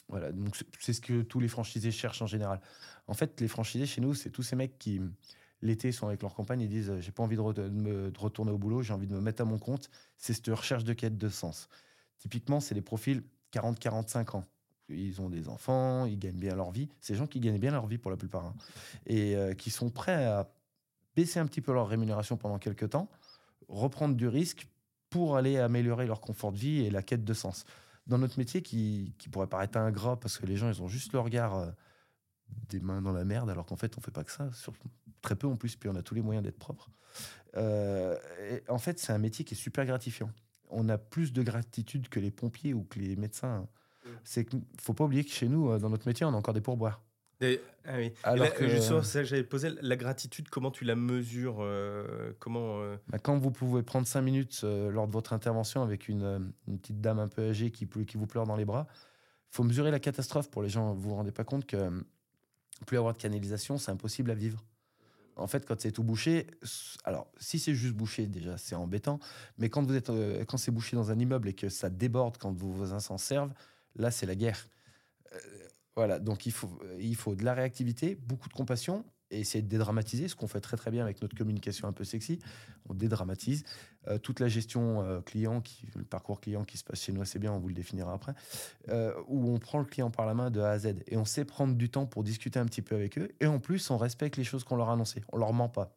Voilà, 0.09 0.31
donc 0.31 0.57
c'est 0.79 0.93
ce 0.93 1.01
que 1.01 1.21
tous 1.21 1.39
les 1.39 1.47
franchisés 1.47 1.91
cherchent 1.91 2.21
en 2.21 2.27
général. 2.27 2.59
En 3.07 3.13
fait, 3.13 3.39
les 3.39 3.47
franchisés 3.47 3.85
chez 3.85 4.01
nous, 4.01 4.13
c'est 4.13 4.29
tous 4.29 4.43
ces 4.43 4.55
mecs 4.55 4.77
qui, 4.77 4.99
l'été, 5.61 5.91
sont 5.91 6.07
avec 6.07 6.21
leur 6.21 6.33
compagne 6.33 6.61
et 6.61 6.67
disent 6.67 6.89
euh, 6.89 6.99
J'ai 6.99 7.11
pas 7.11 7.23
envie 7.23 7.35
de, 7.35 8.17
retourner 8.17 8.51
au 8.51 8.57
boulot, 8.57 8.81
j'ai 8.81 8.93
envie 8.93 9.07
de 9.07 9.13
me 9.13 9.21
mettre 9.21 9.41
à 9.41 9.45
mon 9.45 9.59
compte. 9.59 9.89
C'est 10.17 10.33
cette 10.33 10.47
recherche 10.47 10.83
de 10.83 10.93
quête 10.93 11.17
de 11.17 11.29
sens. 11.29 11.69
Typiquement, 12.17 12.59
c'est 12.59 12.75
les 12.75 12.81
profils 12.81 13.23
40-45 13.53 14.37
ans. 14.37 14.45
Ils 14.89 15.21
ont 15.21 15.29
des 15.29 15.47
enfants, 15.47 16.05
ils 16.05 16.19
gagnent 16.19 16.39
bien 16.39 16.55
leur 16.55 16.71
vie. 16.71 16.89
C'est 16.99 17.13
des 17.13 17.19
gens 17.19 17.27
qui 17.27 17.39
gagnent 17.39 17.59
bien 17.59 17.71
leur 17.71 17.87
vie 17.87 17.97
pour 17.97 18.11
la 18.11 18.17
plupart. 18.17 18.45
Hein. 18.45 18.55
Et 19.05 19.35
euh, 19.35 19.53
qui 19.53 19.69
sont 19.69 19.89
prêts 19.89 20.25
à 20.25 20.51
baisser 21.15 21.39
un 21.39 21.45
petit 21.45 21.61
peu 21.61 21.73
leur 21.73 21.87
rémunération 21.87 22.37
pendant 22.37 22.59
quelques 22.59 22.89
temps, 22.89 23.09
reprendre 23.67 24.15
du 24.15 24.27
risque 24.27 24.67
pour 25.09 25.37
aller 25.37 25.57
améliorer 25.57 26.07
leur 26.07 26.21
confort 26.21 26.51
de 26.51 26.57
vie 26.57 26.81
et 26.81 26.89
la 26.89 27.03
quête 27.03 27.23
de 27.23 27.33
sens 27.33 27.65
dans 28.07 28.17
notre 28.17 28.37
métier 28.37 28.61
qui, 28.61 29.13
qui, 29.17 29.29
pourrait 29.29 29.47
paraître 29.47 29.77
ingrat 29.77 30.19
parce 30.19 30.37
que 30.37 30.45
les 30.45 30.57
gens, 30.57 30.69
ils 30.69 30.81
ont 30.81 30.87
juste 30.87 31.13
le 31.13 31.19
regard 31.19 31.55
euh, 31.55 31.71
des 32.69 32.79
mains 32.79 33.01
dans 33.01 33.13
la 33.13 33.23
merde, 33.23 33.49
alors 33.49 33.65
qu'en 33.65 33.75
fait, 33.75 33.97
on 33.97 34.01
fait 34.01 34.11
pas 34.11 34.23
que 34.23 34.31
ça. 34.31 34.49
Très 35.21 35.35
peu 35.35 35.47
en 35.47 35.55
plus, 35.55 35.75
puis 35.75 35.89
on 35.89 35.95
a 35.95 36.01
tous 36.01 36.15
les 36.15 36.21
moyens 36.21 36.43
d'être 36.43 36.57
propre. 36.59 36.89
Euh, 37.57 38.17
en 38.67 38.77
fait, 38.77 38.99
c'est 38.99 39.11
un 39.11 39.17
métier 39.17 39.45
qui 39.45 39.53
est 39.53 39.57
super 39.57 39.85
gratifiant. 39.85 40.31
On 40.69 40.87
a 40.89 40.97
plus 40.97 41.33
de 41.33 41.43
gratitude 41.43 42.09
que 42.09 42.19
les 42.19 42.31
pompiers 42.31 42.73
ou 42.73 42.83
que 42.83 42.99
les 42.99 43.15
médecins. 43.15 43.67
Mmh. 44.05 44.09
C'est 44.23 44.45
qu'il 44.45 44.61
faut 44.79 44.93
pas 44.93 45.03
oublier 45.03 45.23
que 45.23 45.31
chez 45.31 45.47
nous, 45.47 45.69
euh, 45.69 45.79
dans 45.79 45.89
notre 45.89 46.07
métier, 46.07 46.25
on 46.25 46.33
a 46.33 46.37
encore 46.37 46.53
des 46.53 46.61
pourboires. 46.61 47.01
Ah 47.85 47.93
oui. 47.97 48.13
Alors 48.23 48.53
que, 48.53 48.67
justement, 48.67 49.01
c'est 49.01 49.11
ça 49.11 49.19
que 49.21 49.25
j'avais 49.25 49.43
posé. 49.43 49.69
La 49.81 49.95
gratitude, 49.95 50.49
comment 50.49 50.71
tu 50.71 50.85
la 50.85 50.95
mesures 50.95 51.57
euh, 51.59 52.33
Comment 52.39 52.81
euh 52.81 52.97
bah, 53.07 53.17
Quand 53.17 53.37
vous 53.37 53.51
pouvez 53.51 53.81
prendre 53.81 54.05
cinq 54.05 54.21
minutes 54.21 54.61
euh, 54.63 54.91
lors 54.91 55.07
de 55.07 55.11
votre 55.11 55.33
intervention 55.33 55.81
avec 55.81 56.07
une, 56.07 56.53
une, 56.67 56.79
petite 56.79 57.01
dame 57.01 57.19
un 57.19 57.27
peu 57.27 57.49
âgée 57.49 57.71
qui, 57.71 57.87
qui 57.87 58.17
vous 58.17 58.27
pleure 58.27 58.45
dans 58.45 58.55
les 58.55 58.65
bras, 58.65 58.87
il 58.91 59.55
faut 59.55 59.63
mesurer 59.63 59.91
la 59.91 59.99
catastrophe 59.99 60.49
pour 60.49 60.61
les 60.61 60.69
gens. 60.69 60.93
Vous 60.93 61.09
vous 61.09 61.15
rendez 61.15 61.31
pas 61.31 61.43
compte 61.43 61.65
que 61.65 61.89
plus 62.85 62.97
avoir 62.97 63.13
de 63.13 63.17
canalisation, 63.17 63.77
c'est 63.77 63.91
impossible 63.91 64.31
à 64.31 64.35
vivre. 64.35 64.63
En 65.35 65.47
fait, 65.47 65.65
quand 65.65 65.79
c'est 65.79 65.91
tout 65.91 66.03
bouché, 66.03 66.47
alors 67.03 67.27
si 67.37 67.59
c'est 67.59 67.73
juste 67.73 67.95
bouché, 67.95 68.27
déjà 68.27 68.57
c'est 68.57 68.75
embêtant, 68.75 69.19
mais 69.57 69.69
quand 69.69 69.89
êtes, 69.91 70.11
quand 70.47 70.57
c'est 70.57 70.71
bouché 70.71 70.95
dans 70.95 71.11
un 71.11 71.19
immeuble 71.19 71.49
et 71.49 71.53
que 71.53 71.69
ça 71.69 71.89
déborde 71.89 72.37
quand 72.37 72.51
vos 72.51 72.69
voisins 72.69 72.99
s'en 72.99 73.17
servent, 73.17 73.53
là 73.95 74.11
c'est 74.11 74.25
la 74.25 74.35
guerre. 74.35 74.67
Voilà, 75.95 76.19
donc 76.19 76.45
il 76.45 76.51
faut, 76.51 76.79
il 76.99 77.15
faut 77.15 77.35
de 77.35 77.43
la 77.43 77.53
réactivité, 77.53 78.15
beaucoup 78.15 78.49
de 78.49 78.53
compassion 78.53 79.05
essayer 79.39 79.61
de 79.61 79.67
dédramatiser, 79.67 80.27
ce 80.27 80.35
qu'on 80.35 80.47
fait 80.47 80.61
très 80.61 80.77
très 80.77 80.91
bien 80.91 81.03
avec 81.03 81.21
notre 81.21 81.35
communication 81.35 81.87
un 81.87 81.93
peu 81.93 82.03
sexy. 82.03 82.39
On 82.89 82.93
dédramatise 82.93 83.63
euh, 84.07 84.17
toute 84.17 84.39
la 84.39 84.47
gestion 84.47 85.01
euh, 85.01 85.21
client, 85.21 85.61
qui, 85.61 85.87
le 85.95 86.03
parcours 86.03 86.41
client 86.41 86.63
qui 86.63 86.77
se 86.77 86.83
passe 86.83 87.01
chez 87.01 87.11
nous 87.11 87.21
assez 87.21 87.39
bien, 87.39 87.51
on 87.53 87.59
vous 87.59 87.67
le 87.67 87.73
définira 87.73 88.13
après, 88.13 88.33
euh, 88.89 89.13
où 89.27 89.49
on 89.49 89.59
prend 89.59 89.79
le 89.79 89.85
client 89.85 90.11
par 90.11 90.25
la 90.25 90.33
main 90.33 90.49
de 90.49 90.59
A 90.59 90.71
à 90.71 90.79
Z 90.79 90.95
et 91.07 91.17
on 91.17 91.25
sait 91.25 91.45
prendre 91.45 91.75
du 91.75 91.89
temps 91.89 92.05
pour 92.05 92.23
discuter 92.23 92.59
un 92.59 92.65
petit 92.65 92.81
peu 92.81 92.95
avec 92.95 93.17
eux 93.17 93.29
et 93.39 93.47
en 93.47 93.59
plus 93.59 93.89
on 93.89 93.97
respecte 93.97 94.37
les 94.37 94.43
choses 94.43 94.63
qu'on 94.63 94.75
leur 94.75 94.89
a 94.89 94.93
annoncées, 94.93 95.23
on 95.31 95.37
leur 95.37 95.53
ment 95.53 95.69
pas. 95.69 95.95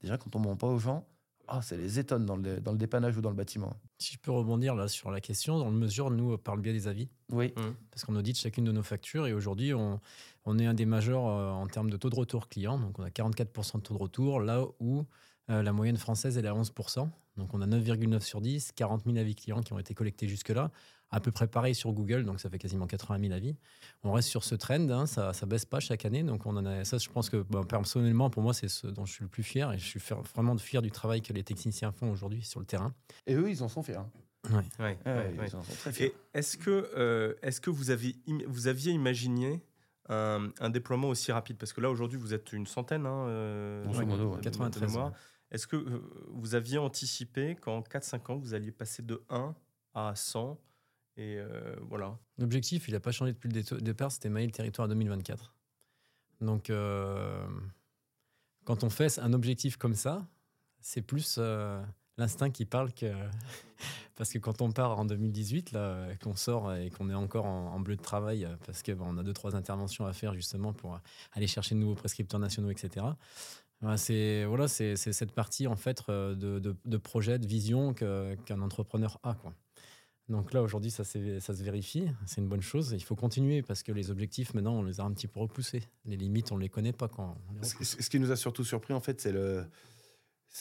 Déjà 0.00 0.18
quand 0.18 0.34
on 0.36 0.40
ment 0.40 0.56
pas 0.56 0.68
aux 0.68 0.78
gens, 0.78 1.06
ah, 1.48 1.62
ça 1.62 1.76
les 1.76 1.98
étonne 1.98 2.26
dans 2.26 2.36
le, 2.36 2.60
dans 2.60 2.72
le 2.72 2.78
dépannage 2.78 3.16
ou 3.16 3.20
dans 3.20 3.30
le 3.30 3.36
bâtiment. 3.36 3.76
Si 3.98 4.14
je 4.14 4.18
peux 4.18 4.30
rebondir 4.30 4.74
là 4.74 4.88
sur 4.88 5.10
la 5.10 5.20
question, 5.20 5.58
dans 5.58 5.70
le 5.70 5.76
mesure, 5.76 6.10
nous, 6.10 6.36
par 6.38 6.56
le 6.56 6.62
biais 6.62 6.72
des 6.72 6.88
avis. 6.88 7.08
Oui. 7.30 7.52
Mmh. 7.56 7.60
Parce 7.90 8.04
qu'on 8.04 8.16
audite 8.16 8.38
chacune 8.38 8.64
de 8.64 8.72
nos 8.72 8.82
factures 8.82 9.26
et 9.26 9.32
aujourd'hui, 9.32 9.74
on, 9.74 10.00
on, 10.44 10.58
est 10.58 10.66
un 10.66 10.74
des 10.74 10.86
majeurs 10.86 11.26
euh, 11.26 11.50
en 11.50 11.66
termes 11.66 11.90
de 11.90 11.96
taux 11.96 12.10
de 12.10 12.16
retour 12.16 12.48
client. 12.48 12.78
Donc, 12.78 12.98
on 12.98 13.02
a 13.02 13.08
44% 13.08 13.76
de 13.76 13.80
taux 13.80 13.94
de 13.94 13.98
retour, 13.98 14.40
là 14.40 14.64
où 14.80 15.04
euh, 15.50 15.62
la 15.62 15.72
moyenne 15.72 15.96
française, 15.96 16.38
elle 16.38 16.46
est 16.46 16.48
à 16.48 16.54
11%. 16.54 17.08
Donc, 17.36 17.52
on 17.52 17.60
a 17.60 17.66
9,9 17.66 18.20
sur 18.20 18.40
10, 18.40 18.72
40 18.72 19.04
000 19.04 19.16
avis 19.16 19.34
clients 19.34 19.62
qui 19.62 19.72
ont 19.72 19.78
été 19.78 19.94
collectés 19.94 20.28
jusque-là 20.28 20.70
à 21.14 21.20
peu 21.20 21.30
près 21.30 21.46
pareil 21.46 21.76
sur 21.76 21.92
Google, 21.92 22.24
donc 22.24 22.40
ça 22.40 22.50
fait 22.50 22.58
quasiment 22.58 22.88
80 22.88 23.20
000 23.20 23.32
avis. 23.32 23.54
On 24.02 24.12
reste 24.12 24.28
sur 24.28 24.42
ce 24.42 24.56
trend, 24.56 24.90
hein, 24.90 25.06
ça 25.06 25.32
ne 25.40 25.46
baisse 25.46 25.64
pas 25.64 25.78
chaque 25.78 26.04
année, 26.04 26.24
donc 26.24 26.44
on 26.44 26.56
en 26.56 26.66
a, 26.66 26.84
ça 26.84 26.98
je 26.98 27.08
pense 27.08 27.30
que 27.30 27.44
personnellement 27.62 28.30
pour 28.30 28.42
moi 28.42 28.52
c'est 28.52 28.66
ce 28.66 28.88
dont 28.88 29.04
je 29.04 29.12
suis 29.12 29.22
le 29.22 29.28
plus 29.28 29.44
fier 29.44 29.72
et 29.72 29.78
je 29.78 29.84
suis 29.84 30.00
vraiment 30.34 30.58
fier 30.58 30.82
du 30.82 30.90
travail 30.90 31.22
que 31.22 31.32
les 31.32 31.44
techniciens 31.44 31.92
font 31.92 32.10
aujourd'hui 32.10 32.42
sur 32.42 32.58
le 32.58 32.66
terrain. 32.66 32.92
Et 33.28 33.34
eux 33.34 33.48
ils 33.48 33.62
en 33.62 33.68
sont 33.68 33.84
fiers. 33.84 33.94
Hein. 33.94 34.10
Ouais. 34.80 34.98
ils 35.06 35.56
en 35.56 35.62
sont 35.62 35.74
très 35.76 35.92
fiers. 35.92 36.14
Est-ce 36.34 36.56
que, 36.58 36.90
euh, 36.96 37.34
est 37.42 37.60
que 37.60 37.70
vous, 37.70 37.90
avez, 37.90 38.16
vous 38.48 38.66
aviez 38.66 38.92
imaginé 38.92 39.62
un, 40.08 40.70
déploiement 40.70 41.08
aussi 41.08 41.30
rapide? 41.30 41.58
Parce 41.58 41.72
que 41.72 41.80
là 41.80 41.90
aujourd'hui 41.90 42.18
vous 42.18 42.34
êtes 42.34 42.52
une 42.52 42.66
centaine, 42.66 43.06
hein, 43.06 43.28
euh, 43.28 44.40
93 44.42 44.92
mois. 44.92 45.12
Est-ce 45.52 45.68
que 45.68 45.76
euh, 45.76 46.02
vous 46.30 46.56
aviez 46.56 46.78
anticipé 46.78 47.54
qu'en 47.54 47.82
4-5 47.82 48.32
ans 48.32 48.36
vous 48.36 48.52
alliez 48.52 48.72
passer 48.72 49.02
de 49.02 49.22
1 49.30 49.54
à 49.94 50.12
100 50.16 50.58
et 51.16 51.36
euh, 51.38 51.76
voilà. 51.88 52.18
L'objectif, 52.38 52.88
il 52.88 52.94
n'a 52.94 53.00
pas 53.00 53.12
changé 53.12 53.32
depuis 53.32 53.48
le 53.48 53.80
départ, 53.80 54.10
c'était 54.10 54.28
mailler 54.28 54.46
le 54.46 54.52
territoire 54.52 54.88
2024. 54.88 55.54
Donc, 56.40 56.70
euh, 56.70 57.46
quand 58.64 58.82
on 58.82 58.90
fait 58.90 59.18
un 59.20 59.32
objectif 59.32 59.76
comme 59.76 59.94
ça, 59.94 60.26
c'est 60.80 61.02
plus 61.02 61.36
euh, 61.38 61.80
l'instinct 62.18 62.50
qui 62.50 62.64
parle 62.64 62.92
que. 62.92 63.12
Parce 64.16 64.32
que 64.32 64.38
quand 64.38 64.62
on 64.62 64.70
part 64.70 64.96
en 64.96 65.04
2018, 65.04 65.72
là, 65.72 66.06
qu'on 66.22 66.36
sort 66.36 66.72
et 66.72 66.88
qu'on 66.90 67.10
est 67.10 67.14
encore 67.14 67.46
en, 67.46 67.80
bleu 67.80 67.96
de 67.96 68.00
travail, 68.00 68.46
parce 68.64 68.84
qu'on 68.84 69.00
on 69.00 69.18
a 69.18 69.24
deux, 69.24 69.32
trois 69.32 69.56
interventions 69.56 70.06
à 70.06 70.12
faire 70.12 70.34
justement 70.34 70.72
pour 70.72 71.00
aller 71.32 71.48
chercher 71.48 71.74
de 71.74 71.80
nouveaux 71.80 71.96
prescripteurs 71.96 72.38
nationaux, 72.38 72.70
etc. 72.70 73.06
C'est 73.96 74.44
voilà, 74.44 74.68
c'est 74.68 74.94
cette 74.94 75.32
partie 75.32 75.66
en 75.66 75.74
fait 75.74 76.04
de 76.08 76.96
projet, 76.96 77.40
de 77.40 77.46
vision 77.48 77.92
qu'un 77.92 78.60
entrepreneur 78.60 79.18
a. 79.24 79.34
Quoi. 79.34 79.52
Donc 80.28 80.54
là, 80.54 80.62
aujourd'hui, 80.62 80.90
ça, 80.90 81.04
ça 81.04 81.54
se 81.54 81.62
vérifie. 81.62 82.08
C'est 82.26 82.40
une 82.40 82.48
bonne 82.48 82.62
chose. 82.62 82.92
Il 82.92 83.02
faut 83.02 83.16
continuer 83.16 83.62
parce 83.62 83.82
que 83.82 83.92
les 83.92 84.10
objectifs, 84.10 84.54
maintenant, 84.54 84.78
on 84.78 84.82
les 84.82 85.00
a 85.00 85.04
un 85.04 85.12
petit 85.12 85.26
peu 85.26 85.40
repoussés. 85.40 85.82
Les 86.06 86.16
limites, 86.16 86.50
on 86.50 86.56
ne 86.56 86.62
les 86.62 86.70
connaît 86.70 86.94
pas 86.94 87.08
quand 87.08 87.36
Ce 87.62 88.08
qui 88.08 88.18
nous 88.18 88.30
a 88.30 88.36
surtout 88.36 88.64
surpris, 88.64 88.94
en 88.94 89.00
fait, 89.00 89.20
c'est 89.20 89.32
le, 89.32 89.66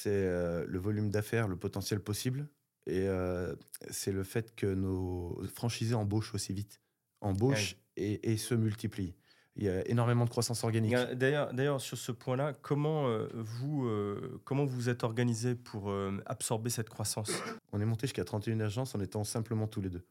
euh, 0.07 0.65
le 0.67 0.79
volume 0.79 1.09
d'affaires, 1.09 1.47
le 1.47 1.55
potentiel 1.55 2.01
possible. 2.01 2.47
Et 2.87 3.07
euh, 3.07 3.55
c'est 3.89 4.11
le 4.11 4.23
fait 4.23 4.53
que 4.55 4.67
nos 4.67 5.41
franchisés 5.53 5.95
embauchent 5.95 6.33
aussi 6.33 6.51
vite. 6.51 6.81
Embauchent 7.21 7.77
et, 7.95 8.31
et 8.31 8.37
se 8.37 8.55
multiplient. 8.55 9.15
Il 9.55 9.65
y 9.65 9.69
a 9.69 9.87
énormément 9.87 10.25
de 10.25 10.29
croissance 10.29 10.63
organique. 10.63 10.95
D'ailleurs, 11.13 11.53
d'ailleurs 11.53 11.79
sur 11.79 11.97
ce 11.97 12.11
point-là, 12.11 12.53
comment 12.61 13.07
euh, 13.07 13.27
vous 13.33 13.85
euh, 13.85 14.41
comment 14.45 14.65
vous 14.65 14.89
êtes 14.89 15.03
organisé 15.03 15.53
pour 15.53 15.91
euh, 15.91 16.17
absorber 16.25 16.71
cette 16.71 16.89
croissance? 16.89 17.31
On 17.71 17.79
est 17.79 17.85
monté 17.85 18.07
jusqu'à 18.07 18.23
31 18.23 18.59
agences 18.61 18.95
en 18.95 18.99
étant 18.99 19.23
simplement 19.23 19.67
tous 19.67 19.81
les 19.81 19.89
deux. 19.89 20.03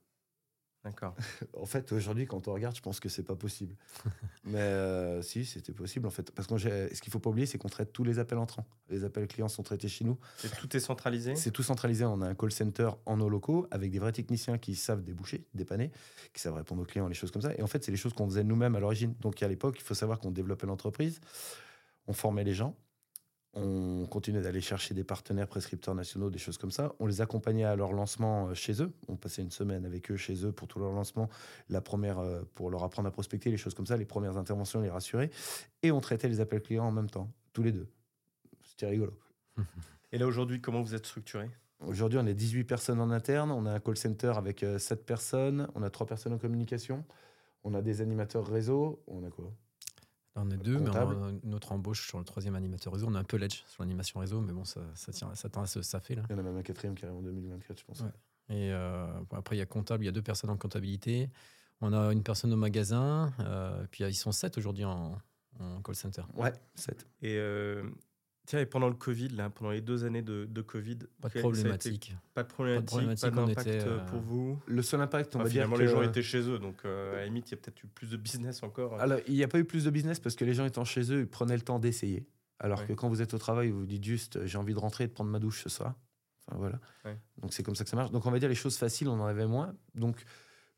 D'accord. 0.85 1.15
en 1.57 1.67
fait, 1.67 1.93
aujourd'hui, 1.93 2.27
quand 2.27 2.49
on 2.49 2.55
regarde, 2.55 2.75
je 2.75 2.83
pense 2.83 2.99
que 2.99 3.09
c'est 3.09 3.23
pas 3.23 3.37
possible. 3.37 3.77
Mais 4.45 4.59
euh, 4.59 5.23
si, 5.23 5.45
c'était 5.45 5.73
possible 5.73 6.07
en 6.07 6.11
fait. 6.11 6.31
Parce 6.33 6.49
que 6.49 6.59
ce 6.59 7.01
qu'il 7.01 7.13
faut 7.13 7.21
pas 7.21 7.31
oublier, 7.31 7.47
c'est 7.47 7.59
qu'on 7.59 7.69
traite 7.69 7.93
tous 7.93 8.05
les 8.05 8.19
appels 8.19 8.39
entrants. 8.39 8.67
Les 8.89 9.05
appels 9.05 9.29
clients 9.29 9.49
sont 9.49 9.63
traités 9.63 9.89
chez 9.89 10.05
nous. 10.05 10.19
Et 10.45 10.49
tout 10.49 10.77
est 10.77 10.81
centralisé? 10.81 11.37
C'est 11.37 11.53
tout 11.53 11.63
centralisé. 11.63 12.05
On 12.05 12.21
a 12.21 12.27
un 12.27 12.35
call 12.35 12.51
center 12.51 12.91
en 13.07 13.17
nos 13.17 13.29
locaux 13.29 13.67
avec 13.71 13.91
des 13.93 13.99
vrais 13.99 14.13
techniciens 14.13 14.59
qui 14.59 14.75
savent 14.75 15.03
déboucher, 15.03 15.47
dépanner, 15.55 15.93
qui 16.33 16.41
savent 16.41 16.55
répondre 16.55 16.83
aux 16.83 16.87
clients, 16.87 17.07
les 17.07 17.15
choses 17.15 17.31
comme 17.31 17.43
ça. 17.43 17.55
Et 17.57 17.63
en 17.63 17.69
fait, 17.69 17.85
c'est 17.85 17.93
les 17.93 17.97
choses 17.97 18.13
qu'on 18.13 18.29
faisait 18.29 18.45
nous-mêmes 18.45 18.75
à 18.75 18.81
l'origine. 18.81 19.15
Donc 19.21 19.43
à 19.43 19.49
l'époque, 19.49 19.77
il 19.79 19.83
faut 19.83 19.95
savoir 19.95 20.19
qu'on 20.19 20.33
développait 20.33 20.67
l'entreprise, 20.67 21.21
on 22.09 22.13
formait 22.13 22.45
les 22.45 22.55
gens, 22.55 22.77
on 23.55 24.07
continuait 24.07 24.41
d'aller 24.41 24.63
chercher 24.63 24.95
des 24.95 25.05
partenaires 25.05 25.47
prescripteurs 25.47 25.95
nationaux, 25.95 26.31
des 26.31 26.39
choses 26.39 26.57
comme 26.57 26.71
ça. 26.71 26.95
On 27.01 27.07
les 27.07 27.21
accompagnait 27.21 27.65
à 27.65 27.77
leur 27.77 27.93
lancement 27.93 28.49
euh, 28.49 28.55
chez 28.55 28.83
eux. 28.83 28.93
On 29.09 29.17
passait 29.17 29.43
une 29.43 29.51
semaine 29.51 29.85
avec 29.85 30.11
eux 30.11 30.17
chez 30.17 30.47
eux 30.47 30.53
pour 30.53 30.69
tout 30.69 30.79
leur 30.79 30.93
lancement. 30.93 31.29
La 31.69 31.83
première, 31.83 32.19
euh, 32.19 32.43
pour 32.55 32.71
leur 32.71 32.83
apprendre 32.83 33.09
à 33.09 33.11
prospecter, 33.11 33.51
les 33.51 33.59
choses 33.59 33.75
comme 33.75 33.87
ça, 33.87 33.97
les 33.97 34.07
premières 34.07 34.39
interventions, 34.39 34.81
les 34.81 34.89
rassurer. 34.89 35.31
Et 35.83 35.93
on 35.93 36.01
traitait 36.01 36.29
les 36.29 36.41
appels 36.41 36.63
clients 36.63 36.87
en 36.87 36.93
même 36.93 37.11
temps, 37.11 37.31
tous 37.53 37.63
les 37.63 37.73
deux. 37.73 37.89
C'était 38.63 38.87
rigolo. 38.87 39.19
Et 40.13 40.19
là, 40.19 40.27
aujourd'hui, 40.27 40.61
comment 40.61 40.83
vous 40.83 40.95
êtes 40.95 41.07
structuré? 41.07 41.51
Aujourd'hui, 41.87 42.19
on 42.19 42.27
est 42.27 42.35
18 42.35 42.65
personnes 42.65 43.01
en 43.01 43.11
interne. 43.11 43.51
On 43.51 43.67
a 43.67 43.73
un 43.73 43.81
call 43.81 43.97
center 43.97 44.33
avec 44.37 44.61
7 44.61 44.93
euh, 44.93 45.03
personnes. 45.05 45.69
On 45.75 45.83
a 45.83 45.91
3 45.91 46.07
personnes 46.07 46.33
en 46.33 46.39
communication. 46.39 47.05
On 47.65 47.75
a 47.75 47.83
des 47.83 48.01
animateurs 48.01 48.47
réseau. 48.47 49.03
On 49.07 49.25
a 49.25 49.31
quoi? 49.31 49.53
On 50.35 50.51
est 50.51 50.57
deux, 50.57 50.79
mais 50.79 50.91
notre 51.45 51.73
embauche 51.73 52.09
sur 52.09 52.19
le 52.19 52.25
troisième 52.25 52.55
animateur 52.55 52.93
réseau. 52.93 53.07
On 53.09 53.15
a 53.15 53.19
un 53.19 53.25
peu 53.25 53.37
l'edge 53.37 53.63
sur 53.67 53.83
l'animation 53.83 54.21
réseau, 54.21 54.41
mais 54.41 54.53
bon, 54.53 54.65
ça, 54.65 54.81
ça, 54.95 55.13
tient, 55.13 55.35
ça, 55.35 55.83
ça, 55.83 56.01
fait. 56.01 56.15
Là. 56.15 56.23
Il 56.29 56.33
y 56.33 56.35
en 56.35 56.39
a 56.39 56.43
même 56.43 56.57
un 56.57 56.63
quatrième 56.63 56.95
qui 56.95 57.05
arrive 57.05 57.19
en 57.19 57.23
2024, 57.23 57.79
je 57.79 57.85
pense. 57.85 58.03
Et 58.49 58.73
euh, 58.73 59.07
après, 59.33 59.57
il 59.57 59.59
y 59.59 59.63
a 59.63 59.67
comptable, 59.67 60.05
il 60.05 60.07
y 60.07 60.09
a 60.09 60.13
deux 60.13 60.23
personnes 60.23 60.51
en 60.51 60.57
comptabilité. 60.57 61.31
On 61.81 61.93
a 61.93 62.13
une 62.13 62.23
personne 62.23 62.53
au 62.53 62.57
magasin, 62.57 63.33
euh, 63.41 63.85
puis 63.91 64.05
ils 64.05 64.15
sont 64.15 64.33
sept 64.33 64.57
aujourd'hui 64.57 64.85
en, 64.85 65.19
call 65.85 65.95
center. 65.95 66.23
Ouais, 66.35 66.53
sept. 66.75 67.07
Et 67.21 67.37
euh, 67.37 67.83
Tiens, 68.45 68.59
et 68.59 68.67
pendant 68.67 68.89
le 68.89 68.95
Covid, 68.95 69.29
là, 69.29 69.51
pendant 69.51 69.71
les 69.71 69.81
deux 69.81 70.05
années 70.05 70.23
de, 70.23 70.47
de 70.47 70.63
Covid, 70.63 70.99
pas 71.21 71.29
de 71.29 71.39
problématique. 71.39 72.17
Pas 72.35 72.43
de 72.43 72.49
problématique, 72.49 73.21
pas 73.21 73.31
d'impact 73.31 73.69
euh, 73.69 74.05
pour 74.07 74.21
vous. 74.21 74.59
Le 74.67 74.83
seul 74.83 75.01
impact, 75.01 75.37
on 75.37 75.39
va 75.39 75.49
dire 75.49 75.71
que... 75.71 75.79
les 75.79 75.87
gens 75.87 76.03
étaient 76.03 76.23
chez 76.23 76.41
eux, 76.49 76.59
donc 76.59 76.85
euh, 76.85 77.15
à 77.15 77.17
la 77.19 77.25
limite, 77.27 77.49
il 77.49 77.53
y 77.53 77.55
a 77.55 77.57
peut-être 77.59 77.85
eu 77.85 77.87
plus 77.87 78.11
de 78.11 78.17
business 78.17 78.65
encore. 78.65 79.01
Alors, 79.01 79.21
il 79.29 79.35
n'y 79.35 79.45
a 79.45 79.49
pas 79.49 79.61
eu 79.61 79.65
plus 79.65 79.85
de 79.85 79.91
business 79.91 80.19
parce 80.19 80.35
que 80.35 80.45
les 80.45 80.55
gens 80.55 80.65
étant 80.65 80.85
chez 80.85 81.13
eux, 81.13 81.21
ils 81.21 81.29
prenaient 81.29 81.57
le 81.57 81.63
temps 81.63 81.79
d'essayer. 81.79 82.27
Alors 82.59 82.85
que 82.87 82.93
quand 82.93 83.09
vous 83.09 83.23
êtes 83.23 83.35
au 83.35 83.39
travail, 83.39 83.71
vous 83.71 83.81
vous 83.81 83.87
dites 83.87 84.05
juste, 84.05 84.45
j'ai 84.47 84.59
envie 84.59 84.75
de 84.75 84.79
rentrer 84.79 85.05
et 85.05 85.07
de 85.09 85.13
prendre 85.13 85.31
ma 85.31 85.39
douche 85.39 85.63
ce 85.63 85.69
soir. 85.69 85.95
Enfin, 86.47 86.59
voilà. 86.59 86.81
Donc 87.41 87.53
c'est 87.53 87.63
comme 87.63 87.75
ça 87.75 87.85
que 87.85 87.91
ça 87.91 87.97
marche. 87.97 88.11
Donc 88.11 88.27
on 88.27 88.31
va 88.31 88.39
dire 88.39 88.49
les 88.49 88.55
choses 88.55 88.77
faciles, 88.77 89.09
on 89.09 89.21
en 89.21 89.27
avait 89.27 89.47
moins. 89.47 89.75
Donc 89.95 90.25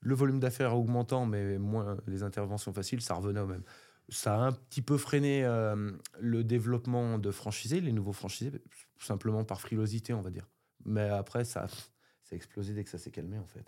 le 0.00 0.14
volume 0.14 0.40
d'affaires 0.40 0.76
augmentant, 0.76 1.26
mais 1.26 1.58
moins 1.58 1.96
les 2.06 2.22
interventions 2.22 2.72
faciles, 2.72 3.00
ça 3.00 3.14
revenait 3.14 3.40
au 3.40 3.46
même 3.46 3.62
ça 4.08 4.34
a 4.34 4.38
un 4.38 4.52
petit 4.52 4.82
peu 4.82 4.98
freiné 4.98 5.44
euh, 5.44 5.92
le 6.20 6.44
développement 6.44 7.18
de 7.18 7.30
franchisés, 7.30 7.80
les 7.80 7.92
nouveaux 7.92 8.12
franchisés, 8.12 8.52
simplement 8.98 9.44
par 9.44 9.60
frilosité, 9.60 10.12
on 10.12 10.20
va 10.20 10.30
dire. 10.30 10.48
Mais 10.84 11.08
après, 11.08 11.44
ça, 11.44 11.68
ça 11.68 12.32
a 12.32 12.34
explosé 12.34 12.74
dès 12.74 12.84
que 12.84 12.90
ça 12.90 12.98
s'est 12.98 13.10
calmé, 13.10 13.38
en 13.38 13.46
fait. 13.46 13.64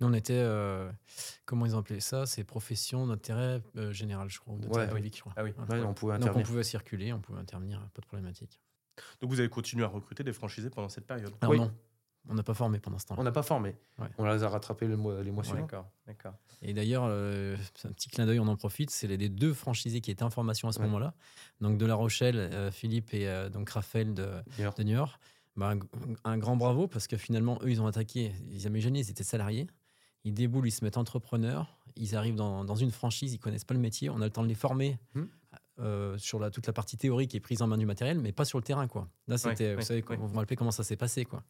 Nous, 0.00 0.06
on 0.06 0.12
était, 0.14 0.32
euh, 0.34 0.90
comment 1.44 1.66
ils 1.66 1.74
appelaient 1.74 2.00
ça 2.00 2.26
C'est 2.26 2.42
profession 2.42 3.06
d'intérêt 3.06 3.62
euh, 3.76 3.92
général, 3.92 4.30
je 4.30 4.40
crois. 4.40 4.54
Ouais. 4.54 5.10
je 5.12 5.20
crois. 5.20 5.34
Ah 5.36 5.44
oui, 5.44 5.52
on 5.56 5.94
pouvait 5.94 6.14
intervenir. 6.14 6.34
Donc, 6.34 6.36
on 6.36 6.42
pouvait 6.42 6.62
circuler, 6.62 7.12
on 7.12 7.20
pouvait 7.20 7.40
intervenir, 7.40 7.80
pas 7.94 8.00
de 8.00 8.06
problématique. 8.06 8.60
Donc, 9.20 9.30
vous 9.30 9.40
avez 9.40 9.48
continué 9.48 9.84
à 9.84 9.88
recruter 9.88 10.24
des 10.24 10.32
franchisés 10.32 10.70
pendant 10.70 10.88
cette 10.88 11.06
période? 11.06 11.32
Oui. 11.46 11.58
non. 11.58 11.72
On 12.28 12.34
n'a 12.34 12.42
pas 12.42 12.54
formé 12.54 12.78
pendant 12.78 12.98
ce 12.98 13.06
temps. 13.06 13.14
On 13.18 13.22
n'a 13.22 13.32
pas 13.32 13.42
formé. 13.42 13.76
On 14.18 14.24
les 14.24 14.42
a 14.42 14.48
rattrapés 14.48 14.86
les 14.86 14.96
mois, 14.96 15.22
les 15.22 15.30
mois 15.30 15.44
suivants. 15.44 15.66
D'accord, 16.06 16.34
Et 16.62 16.74
d'ailleurs, 16.74 17.04
euh, 17.06 17.56
un 17.84 17.92
petit 17.92 18.08
clin 18.08 18.26
d'œil, 18.26 18.38
on 18.40 18.46
en 18.46 18.56
profite. 18.56 18.90
C'est 18.90 19.06
les 19.06 19.28
deux 19.28 19.54
franchisés 19.54 20.00
qui 20.00 20.10
étaient 20.10 20.22
en 20.22 20.30
formation 20.30 20.68
à 20.68 20.72
ce 20.72 20.80
moment-là. 20.80 21.14
Donc 21.60 21.78
de 21.78 21.86
La 21.86 21.94
Rochelle, 21.94 22.36
euh, 22.38 22.70
Philippe 22.70 23.14
et 23.14 23.26
euh, 23.28 23.48
donc 23.48 23.70
Raphaël 23.70 24.12
de, 24.14 24.28
de 24.58 24.82
New 24.82 24.94
York. 24.94 25.18
Bah, 25.56 25.74
un, 26.24 26.38
grand 26.38 26.56
bravo 26.56 26.88
parce 26.88 27.06
que 27.06 27.16
finalement, 27.16 27.58
eux, 27.62 27.70
ils 27.70 27.80
ont 27.80 27.86
attaqué. 27.86 28.32
Ils 28.50 28.64
imaginez, 28.64 29.00
ils 29.00 29.10
étaient 29.10 29.24
salariés. 29.24 29.66
Ils 30.24 30.34
déboulent, 30.34 30.66
ils 30.66 30.72
se 30.72 30.84
mettent 30.84 30.98
entrepreneurs. 30.98 31.78
Ils 31.96 32.14
arrivent 32.14 32.36
dans, 32.36 32.76
une 32.76 32.90
franchise, 32.92 33.32
ils 33.32 33.38
connaissent 33.38 33.64
pas 33.64 33.74
le 33.74 33.80
métier. 33.80 34.10
On 34.10 34.20
a 34.20 34.24
le 34.24 34.30
temps 34.30 34.42
de 34.42 34.48
les 34.48 34.54
former. 34.54 34.98
Hmm. 35.14 36.18
sur 36.18 36.38
la, 36.38 36.50
toute 36.50 36.66
la 36.66 36.74
partie 36.74 36.98
théorique 36.98 37.34
et 37.34 37.40
prise 37.40 37.62
en 37.62 37.66
main 37.66 37.78
du 37.78 37.86
matériel, 37.86 38.20
mais 38.20 38.32
pas 38.32 38.44
sur 38.44 38.58
le 38.58 38.64
terrain. 38.64 38.86
Quoi. 38.86 39.08
Là, 39.26 39.38
c'était, 39.38 39.74
vous 39.74 39.82
savez, 39.82 40.02
vous 40.02 40.28
vous 40.28 40.38
rappelez 40.38 40.56
comment 40.56 40.70
ça 40.70 40.84
s'est 40.84 40.96
passé. 40.96 41.24
Quoi. 41.24 41.42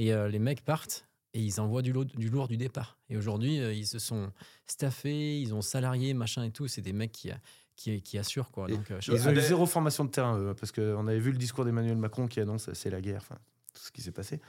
Et 0.00 0.14
euh, 0.14 0.28
les 0.28 0.38
mecs 0.38 0.64
partent 0.64 1.06
et 1.34 1.42
ils 1.42 1.60
envoient 1.60 1.82
du, 1.82 1.92
du 1.92 2.30
lourd 2.30 2.48
du 2.48 2.56
départ. 2.56 2.98
Et 3.10 3.18
aujourd'hui, 3.18 3.60
euh, 3.60 3.74
ils 3.74 3.86
se 3.86 3.98
sont 3.98 4.32
staffés, 4.66 5.38
ils 5.38 5.52
ont 5.52 5.60
salariés, 5.60 6.14
machin 6.14 6.42
et 6.42 6.50
tout. 6.50 6.68
C'est 6.68 6.80
des 6.80 6.94
mecs 6.94 7.12
qui, 7.12 7.30
qui, 7.76 8.00
qui 8.00 8.16
assurent. 8.16 8.50
Quoi. 8.50 8.66
Donc, 8.66 8.90
euh, 8.90 8.98
ils 9.08 9.28
ont 9.28 9.30
eu 9.30 9.40
zéro 9.40 9.66
formation 9.66 10.06
de 10.06 10.10
terrain, 10.10 10.38
eux, 10.38 10.54
parce 10.54 10.72
qu'on 10.72 11.06
avait 11.06 11.20
vu 11.20 11.32
le 11.32 11.36
discours 11.36 11.66
d'Emmanuel 11.66 11.98
Macron 11.98 12.28
qui 12.28 12.40
annonce 12.40 12.72
c'est 12.72 12.88
la 12.88 13.02
guerre, 13.02 13.20
enfin, 13.20 13.38
tout 13.74 13.82
ce 13.82 13.92
qui 13.92 14.00
s'est 14.00 14.10
passé. 14.10 14.40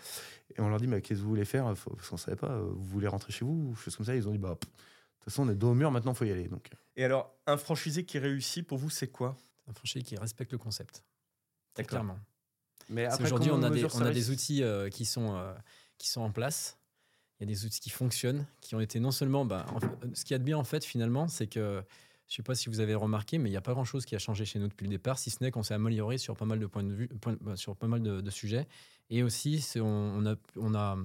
Et 0.55 0.61
on 0.61 0.69
leur 0.69 0.79
dit 0.79 0.87
mais 0.87 1.01
qu'est-ce 1.01 1.19
que 1.19 1.23
vous 1.23 1.29
voulez 1.29 1.43
faire 1.43 1.65
Parce 1.65 1.83
qu'on 1.83 2.15
ne 2.15 2.17
savait 2.17 2.37
pas, 2.37 2.57
vous 2.57 2.85
voulez 2.85 3.09
rentrer 3.09 3.33
chez 3.33 3.43
vous 3.43 3.71
ou 3.71 3.75
choses 3.75 3.97
comme 3.97 4.05
ça. 4.05 4.15
Ils 4.15 4.29
ont 4.29 4.31
dit 4.31 4.37
bah, 4.37 4.51
de 4.51 4.55
toute 4.55 5.25
façon, 5.25 5.45
on 5.45 5.49
est 5.51 5.55
dos 5.55 5.71
au 5.71 5.75
mur, 5.75 5.91
maintenant, 5.91 6.13
il 6.13 6.17
faut 6.17 6.25
y 6.25 6.31
aller. 6.31 6.47
Donc. 6.47 6.69
Et 6.95 7.03
alors, 7.03 7.35
un 7.45 7.57
franchisé 7.57 8.05
qui 8.05 8.19
réussit, 8.19 8.65
pour 8.65 8.77
vous, 8.77 8.89
c'est 8.89 9.09
quoi? 9.09 9.35
Un 9.67 9.73
franchisé 9.73 10.01
qui 10.01 10.15
respecte 10.15 10.53
le 10.53 10.57
concept. 10.57 11.03
Clairement. 11.75 12.17
Mais 12.89 13.07
aujourd'hui, 13.21 13.51
on, 13.51 13.63
a 13.63 13.69
des, 13.69 13.85
on 13.85 14.01
a 14.01 14.11
des 14.11 14.29
outils 14.29 14.63
euh, 14.63 14.89
qui, 14.89 15.05
sont, 15.05 15.35
euh, 15.35 15.53
qui 15.97 16.09
sont 16.09 16.21
en 16.21 16.31
place. 16.31 16.77
Il 17.39 17.43
y 17.43 17.51
a 17.51 17.53
des 17.53 17.65
outils 17.65 17.79
qui 17.79 17.89
fonctionnent, 17.89 18.45
qui 18.61 18.75
ont 18.75 18.79
été 18.79 18.99
non 18.99 19.11
seulement. 19.11 19.45
Bah, 19.45 19.65
ce 20.13 20.23
qu'il 20.23 20.33
y 20.33 20.35
a 20.35 20.39
de 20.39 20.43
bien, 20.43 20.57
en 20.57 20.63
fait, 20.63 20.83
finalement, 20.83 21.27
c'est 21.27 21.47
que. 21.47 21.83
Je 22.27 22.35
ne 22.35 22.37
sais 22.37 22.43
pas 22.43 22.55
si 22.55 22.69
vous 22.69 22.79
avez 22.79 22.95
remarqué, 22.95 23.39
mais 23.39 23.49
il 23.49 23.51
n'y 23.51 23.57
a 23.57 23.61
pas 23.61 23.73
grand-chose 23.73 24.05
qui 24.05 24.15
a 24.15 24.17
changé 24.17 24.45
chez 24.45 24.57
nous 24.57 24.69
depuis 24.69 24.85
le 24.85 24.89
départ, 24.89 25.19
si 25.19 25.29
ce 25.29 25.43
n'est 25.43 25.51
qu'on 25.51 25.63
s'est 25.63 25.73
amélioré 25.73 26.17
sur 26.17 26.37
pas 26.37 26.45
mal 26.45 26.59
de 26.59 26.65
points 26.65 26.81
de 26.81 26.93
vue, 26.93 27.09
bah, 27.41 27.57
sur 27.57 27.75
pas 27.75 27.87
mal 27.87 28.01
de, 28.01 28.29
sujets. 28.29 28.69
Et 29.09 29.21
aussi, 29.21 29.67
on, 29.75 29.81
on, 29.81 30.25
a, 30.25 30.35
on 30.55 30.73
a 30.73 30.97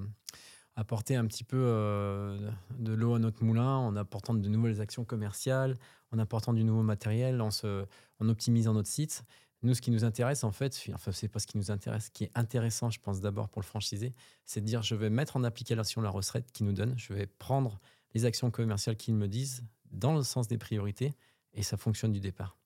apporté 0.77 1.17
un 1.17 1.27
petit 1.27 1.43
peu 1.43 1.57
euh, 1.59 2.39
de 2.79 2.93
l'eau 2.93 3.15
à 3.15 3.19
notre 3.19 3.43
moulin 3.43 3.77
en 3.77 3.97
apportant 3.97 4.35
de 4.35 4.49
nouvelles 4.49 4.81
actions 4.81 5.05
commerciales, 5.05 5.77
en 6.13 6.19
apportant 6.19 6.53
du 6.53 6.65
nouveau 6.65 6.83
matériel, 6.83 7.41
en, 7.41 7.51
se, 7.51 7.87
en 8.21 8.29
optimisant 8.29 8.75
notre 8.75 8.89
site. 8.89 9.25
Nous, 9.67 9.75
ce 9.75 9.83
qui 9.83 9.91
nous 9.91 10.05
intéresse, 10.05 10.45
en 10.45 10.53
fait, 10.53 10.81
enfin, 10.95 11.11
c'est 11.11 11.27
pas 11.27 11.41
ce 11.41 11.47
qui 11.49 11.59
nous 11.59 11.73
intéresse. 11.73 12.05
Ce 12.05 12.11
qui 12.13 12.23
est 12.23 12.31
intéressant, 12.37 12.89
je 12.89 13.01
pense, 13.01 13.21
d'abord 13.21 13.49
pour 13.49 13.61
le 13.61 13.67
franchisé, 13.67 14.15
c'est 14.45 14.61
de 14.61 14.67
dire 14.67 14.81
je 14.83 14.95
vais 14.95 15.11
mettre 15.11 15.37
en 15.37 15.43
application 15.43 16.01
la 16.01 16.09
recette 16.09 16.53
qu'il 16.53 16.67
nous 16.67 16.73
donne, 16.73 16.97
je 16.97 17.13
vais 17.13 17.27
prendre 17.27 17.81
les 18.15 18.25
actions 18.25 18.53
commerciales 18.53 18.97
qu'ils 18.97 19.15
me 19.15 19.27
disent 19.27 19.65
dans 19.91 20.15
le 20.15 20.23
sens 20.23 20.47
des 20.47 20.57
priorités 20.57 21.15
et 21.53 21.65
ça 21.65 21.77
fonctionne 21.77 22.13
du 22.13 22.21
départ. 22.21 22.57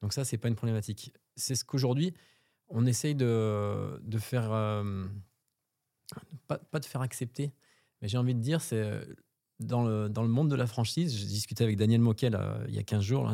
Donc, 0.00 0.12
ça, 0.12 0.24
c'est 0.24 0.36
pas 0.36 0.48
une 0.48 0.56
problématique. 0.56 1.14
C'est 1.36 1.54
ce 1.54 1.64
qu'aujourd'hui, 1.64 2.12
on 2.68 2.86
essaye 2.86 3.14
de, 3.14 4.00
de 4.02 4.18
faire. 4.18 4.52
Euh, 4.52 5.06
pas, 6.48 6.80
de 6.80 6.84
faire 6.84 7.02
accepter, 7.02 7.52
mais 8.00 8.08
j'ai 8.08 8.18
envie 8.18 8.34
de 8.34 8.40
dire, 8.40 8.60
c'est 8.60 9.06
dans 9.64 9.84
le, 9.84 10.08
dans 10.08 10.22
le 10.22 10.28
monde 10.28 10.50
de 10.50 10.56
la 10.56 10.66
franchise, 10.66 11.16
j'ai 11.16 11.26
discuté 11.26 11.64
avec 11.64 11.76
Daniel 11.76 12.00
Moquel 12.00 12.34
euh, 12.34 12.64
il 12.68 12.74
y 12.74 12.78
a 12.78 12.82
15 12.82 13.02
jours. 13.02 13.32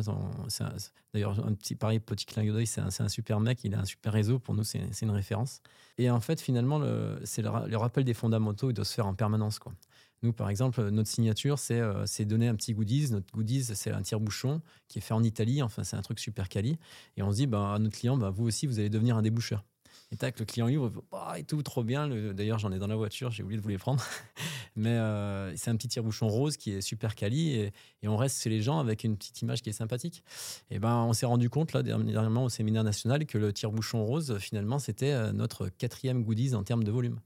D'ailleurs, 1.13 1.45
un 1.45 1.53
petit 1.53 1.75
pareil, 1.75 1.99
petit 1.99 2.25
clin 2.25 2.43
d'œil, 2.45 2.67
c'est 2.67 2.81
un, 2.81 2.87
un, 2.87 3.09
super 3.09 3.39
mec, 3.39 3.63
il 3.63 3.73
a 3.75 3.79
un 3.79 3.85
super 3.85 4.13
réseau. 4.13 4.39
Pour 4.39 4.53
nous, 4.53 4.63
c'est 4.63 5.01
une 5.01 5.11
référence. 5.11 5.61
Et 5.97 6.09
en 6.09 6.19
fait, 6.19 6.39
finalement, 6.41 6.81
c'est 7.23 7.41
le, 7.41 7.77
rappel 7.77 8.03
des 8.03 8.13
fondamentaux, 8.13 8.69
il 8.69 8.73
doit 8.73 8.85
se 8.85 8.93
faire 8.93 9.07
en 9.07 9.13
permanence. 9.13 9.59
Quoi. 9.59 9.73
Nous, 10.21 10.33
par 10.33 10.49
exemple, 10.49 10.89
notre 10.89 11.09
signature, 11.09 11.59
c'est 11.59 11.79
euh, 11.79 12.05
donner 12.25 12.47
un 12.47 12.55
petit 12.55 12.73
goodies. 12.73 13.11
Notre 13.11 13.31
goodies, 13.33 13.63
c'est 13.63 13.91
un 13.91 14.01
tire-bouchon 14.01 14.61
qui 14.87 14.99
est 14.99 15.01
fait 15.01 15.13
en 15.13 15.23
Italie. 15.23 15.61
Enfin, 15.61 15.83
c'est 15.83 15.95
un 15.95 16.01
truc 16.01 16.19
super 16.19 16.49
quali. 16.49 16.77
Et 17.15 17.23
on 17.23 17.31
se 17.31 17.37
dit 17.37 17.47
bah, 17.47 17.73
à 17.73 17.79
notre 17.79 17.97
client, 17.97 18.17
bah, 18.17 18.29
vous 18.29 18.45
aussi, 18.45 18.67
vous 18.67 18.79
allez 18.79 18.89
devenir 18.89 19.15
un 19.15 19.21
déboucheur. 19.21 19.63
Et 20.11 20.17
tac, 20.17 20.39
le 20.39 20.45
client 20.45 20.67
ouvre, 20.69 21.03
bah, 21.11 21.35
et 21.37 21.43
tout, 21.43 21.61
trop 21.61 21.83
bien. 21.83 22.07
Le- 22.07 22.33
D'ailleurs, 22.33 22.57
j'en 22.57 22.71
ai 22.71 22.79
dans 22.79 22.87
la 22.87 22.95
voiture, 22.95 23.29
j'ai 23.29 23.43
oublié 23.43 23.57
de 23.57 23.61
vous 23.63 23.69
les 23.69 23.77
prendre. 23.77 24.03
Mais 24.75 24.89
euh, 24.93 25.55
c'est 25.55 25.69
un 25.69 25.75
petit 25.75 25.87
tire-bouchon 25.87 26.27
rose 26.27 26.57
qui 26.57 26.71
est 26.71 26.81
super 26.81 27.13
quali 27.15 27.51
et, 27.51 27.73
et 28.01 28.07
on 28.07 28.17
reste 28.17 28.41
chez 28.41 28.49
les 28.49 28.61
gens 28.61 28.79
avec 28.79 29.03
une 29.03 29.17
petite 29.17 29.39
image 29.41 29.61
qui 29.61 29.69
est 29.69 29.73
sympathique. 29.73 30.23
Et 30.71 30.79
ben, 30.79 30.95
on 31.03 31.13
s'est 31.13 31.27
rendu 31.27 31.49
compte 31.51 31.73
là 31.73 31.83
dernièrement 31.83 32.43
au 32.45 32.49
séminaire 32.49 32.83
national 32.83 33.25
que 33.27 33.37
le 33.37 33.53
tire-bouchon 33.53 34.03
rose, 34.03 34.37
finalement, 34.39 34.79
c'était 34.79 35.11
euh, 35.11 35.31
notre 35.31 35.69
quatrième 35.69 36.23
goodies 36.23 36.55
en 36.55 36.63
termes 36.63 36.83
de 36.83 36.91
volume. 36.91 37.19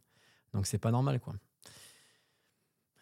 Donc 0.54 0.68
c'est 0.68 0.78
pas 0.78 0.92
normal, 0.92 1.20
quoi. 1.22 1.36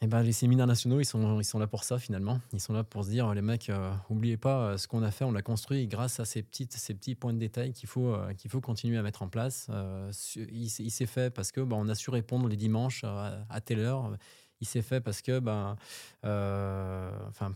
Et 0.03 0.07
ben, 0.07 0.23
les 0.23 0.31
séminaires 0.31 0.65
nationaux, 0.65 0.99
ils 0.99 1.05
sont, 1.05 1.39
ils 1.39 1.43
sont 1.45 1.59
là 1.59 1.67
pour 1.67 1.83
ça 1.83 1.99
finalement. 1.99 2.39
Ils 2.53 2.59
sont 2.59 2.73
là 2.73 2.83
pour 2.83 3.03
se 3.05 3.09
dire, 3.11 3.31
les 3.35 3.41
mecs, 3.43 3.69
euh, 3.69 3.93
oubliez 4.09 4.35
pas 4.35 4.61
euh, 4.71 4.77
ce 4.77 4.87
qu'on 4.87 5.03
a 5.03 5.11
fait, 5.11 5.25
on 5.25 5.31
l'a 5.31 5.43
construit 5.43 5.85
grâce 5.85 6.19
à 6.19 6.25
ces, 6.25 6.41
petites, 6.41 6.73
ces 6.73 6.95
petits 6.95 7.13
points 7.13 7.33
de 7.33 7.37
détail 7.37 7.71
qu'il 7.71 7.87
faut, 7.87 8.07
euh, 8.15 8.33
qu'il 8.33 8.49
faut 8.49 8.61
continuer 8.61 8.97
à 8.97 9.03
mettre 9.03 9.21
en 9.21 9.27
place. 9.27 9.67
Euh, 9.69 10.11
il, 10.51 10.69
s'est- 10.71 10.81
il 10.83 10.89
s'est 10.89 11.05
fait 11.05 11.29
parce 11.31 11.51
que 11.51 11.61
ben, 11.61 11.75
on 11.75 11.87
a 11.87 11.93
su 11.93 12.09
répondre 12.09 12.47
les 12.47 12.57
dimanches 12.57 13.03
à, 13.03 13.45
à 13.49 13.61
telle 13.61 13.79
heure. 13.79 14.17
Il 14.59 14.67
s'est 14.67 14.81
fait 14.81 15.01
parce 15.01 15.21
que, 15.21 15.37
ben, 15.39 15.75
enfin, 16.23 17.53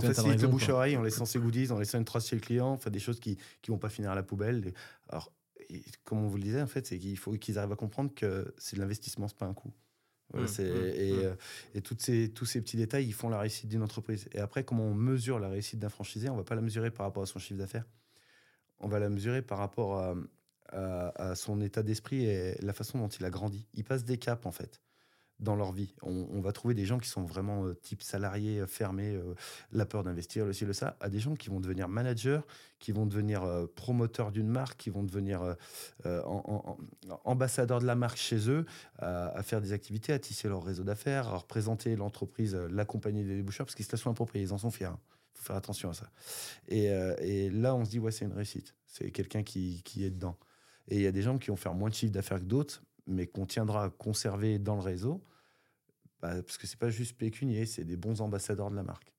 tas 0.00 0.08
de 0.08 0.14
facilite 0.14 0.40
le 0.42 0.48
bouche 0.50 0.68
à 0.68 0.74
oreille 0.74 0.96
en 0.96 1.02
laissant 1.02 1.24
ses 1.26 1.38
goodies, 1.38 1.70
en 1.70 1.78
laissant 1.78 1.98
une 1.98 2.04
trace 2.04 2.28
chez 2.28 2.36
le 2.36 2.42
client, 2.42 2.70
enfin 2.72 2.90
des 2.90 2.98
choses 3.00 3.20
qui 3.20 3.38
ne 3.68 3.72
vont 3.72 3.78
pas 3.78 3.88
finir 3.88 4.10
à 4.10 4.14
la 4.16 4.22
poubelle. 4.24 4.72
Alors, 5.08 5.30
et 5.68 5.82
comme 6.04 6.18
on 6.18 6.28
vous 6.28 6.36
le 6.38 6.42
disait, 6.42 6.62
en 6.62 6.66
fait, 6.66 6.86
c'est 6.86 6.98
qu'il 6.98 7.16
faut 7.18 7.32
qu'ils 7.32 7.58
arrivent 7.58 7.72
à 7.72 7.76
comprendre 7.76 8.12
que 8.14 8.52
c'est 8.58 8.76
de 8.76 8.80
l'investissement, 8.80 9.26
c'est 9.28 9.36
pas 9.38 9.46
un 9.46 9.54
coût. 9.54 9.72
Voilà, 10.32 10.48
Mmh, 10.48 10.62
mmh, 10.62 10.92
et 10.94 11.12
mmh. 11.12 11.18
euh, 11.24 11.34
et 11.74 11.80
toutes 11.82 12.02
ces, 12.02 12.32
tous 12.32 12.44
ces 12.46 12.60
petits 12.60 12.76
détails, 12.76 13.06
ils 13.06 13.12
font 13.14 13.28
la 13.28 13.38
réussite 13.38 13.68
d'une 13.68 13.82
entreprise. 13.82 14.28
Et 14.32 14.40
après, 14.40 14.64
comment 14.64 14.84
on 14.84 14.94
mesure 14.94 15.38
la 15.38 15.48
réussite 15.48 15.78
d'un 15.78 15.88
franchisé 15.90 16.28
On 16.30 16.36
va 16.36 16.44
pas 16.44 16.54
la 16.56 16.62
mesurer 16.62 16.90
par 16.90 17.06
rapport 17.06 17.22
à 17.22 17.26
son 17.26 17.38
chiffre 17.38 17.58
d'affaires. 17.58 17.84
On 18.80 18.88
va 18.88 18.98
la 19.00 19.08
mesurer 19.10 19.42
par 19.42 19.58
rapport 19.58 19.98
à, 19.98 20.14
à- 20.70 21.30
à 21.30 21.34
son 21.36 21.60
état 21.60 21.82
d'esprit 21.82 22.26
et 22.26 22.56
la 22.62 22.72
façon 22.72 22.98
dont 22.98 23.08
il 23.08 23.24
a 23.24 23.30
grandi. 23.30 23.68
Il 23.74 23.84
passe 23.84 24.04
des 24.04 24.18
caps, 24.18 24.46
en 24.46 24.52
fait, 24.52 24.82
dans 25.40 25.56
leur 25.56 25.72
vie. 25.72 25.94
On, 26.02 26.40
va 26.40 26.52
trouver 26.52 26.74
des 26.74 26.84
gens 26.84 26.98
qui 26.98 27.08
sont 27.08 27.24
vraiment 27.24 27.64
euh, 27.64 27.74
type 27.74 28.02
salariés, 28.02 28.60
euh, 28.60 28.66
fermés, 28.66 29.14
euh, 29.14 29.34
la 29.72 29.84
peur 29.84 30.04
d'investir, 30.04 30.46
le 30.46 30.52
ci, 30.52 30.64
le 30.64 30.72
ça, 30.72 30.96
à 31.00 31.08
des 31.08 31.18
gens 31.18 31.34
qui 31.34 31.50
vont 31.50 31.60
devenir 31.60 31.88
managers, 31.88 32.40
qui 32.78 32.92
vont 32.92 33.06
devenir 33.06 33.42
euh, 33.42 33.66
promoteurs 33.66 34.30
d'une 34.30 34.48
marque, 34.48 34.78
qui 34.78 34.90
vont 34.90 35.02
devenir 35.02 35.42
euh, 36.06 36.22
en- 36.24 36.78
ambassadeurs 37.24 37.80
de 37.80 37.86
la 37.86 37.96
marque 37.96 38.18
chez 38.18 38.48
eux, 38.48 38.64
à, 38.98 39.42
faire 39.42 39.60
des 39.60 39.72
activités, 39.72 40.12
à 40.12 40.18
tisser 40.18 40.48
leur 40.48 40.62
réseau 40.62 40.84
d'affaires, 40.84 41.28
à 41.28 41.38
représenter 41.38 41.96
l'entreprise, 41.96 42.54
euh, 42.54 42.68
l'accompagner 42.70 43.24
des 43.24 43.36
déboucheurs, 43.36 43.66
parce 43.66 43.74
qu'ils 43.74 43.86
se 43.86 43.92
la 43.92 43.98
sont 43.98 44.10
appropriés, 44.10 44.44
ils 44.44 44.52
en 44.52 44.58
sont 44.58 44.70
fiers. 44.70 44.86
Il 45.34 45.38
faut 45.38 45.46
faire 45.46 45.56
attention 45.56 45.90
à 45.90 45.94
ça. 45.94 46.10
Et, 46.68 46.84
et 47.18 47.50
là, 47.50 47.74
on 47.74 47.84
se 47.84 47.90
dit, 47.90 47.98
ouais, 47.98 48.12
c'est 48.12 48.24
une 48.24 48.32
réussite. 48.32 48.74
C'est 48.86 49.10
quelqu'un 49.10 49.42
qui, 49.42 49.82
qui 49.84 50.04
est 50.04 50.10
dedans. 50.10 50.38
Et 50.86 50.96
il 50.96 51.02
y 51.02 51.06
a 51.06 51.12
des 51.12 51.22
gens 51.22 51.38
qui 51.38 51.48
vont 51.48 51.56
faire 51.56 51.74
moins 51.74 51.88
de 51.90 51.94
chiffre 51.94 52.12
d'affaires 52.12 52.38
que 52.38 52.44
d'autres, 52.44 52.82
mais 53.06 53.26
qu'on 53.26 53.46
tiendra 53.46 53.84
à 53.84 53.90
conserver 53.90 54.58
dans 54.58 54.76
le 54.76 54.82
réseau, 54.82 55.22
bah, 56.20 56.42
parce 56.42 56.58
que 56.58 56.66
c'est 56.66 56.78
pas 56.78 56.90
juste 56.90 57.16
pécunier, 57.16 57.66
c'est 57.66 57.84
des 57.84 57.96
bons 57.96 58.20
ambassadeurs 58.20 58.70
de 58.70 58.76
la 58.76 58.82
marque. 58.82 59.12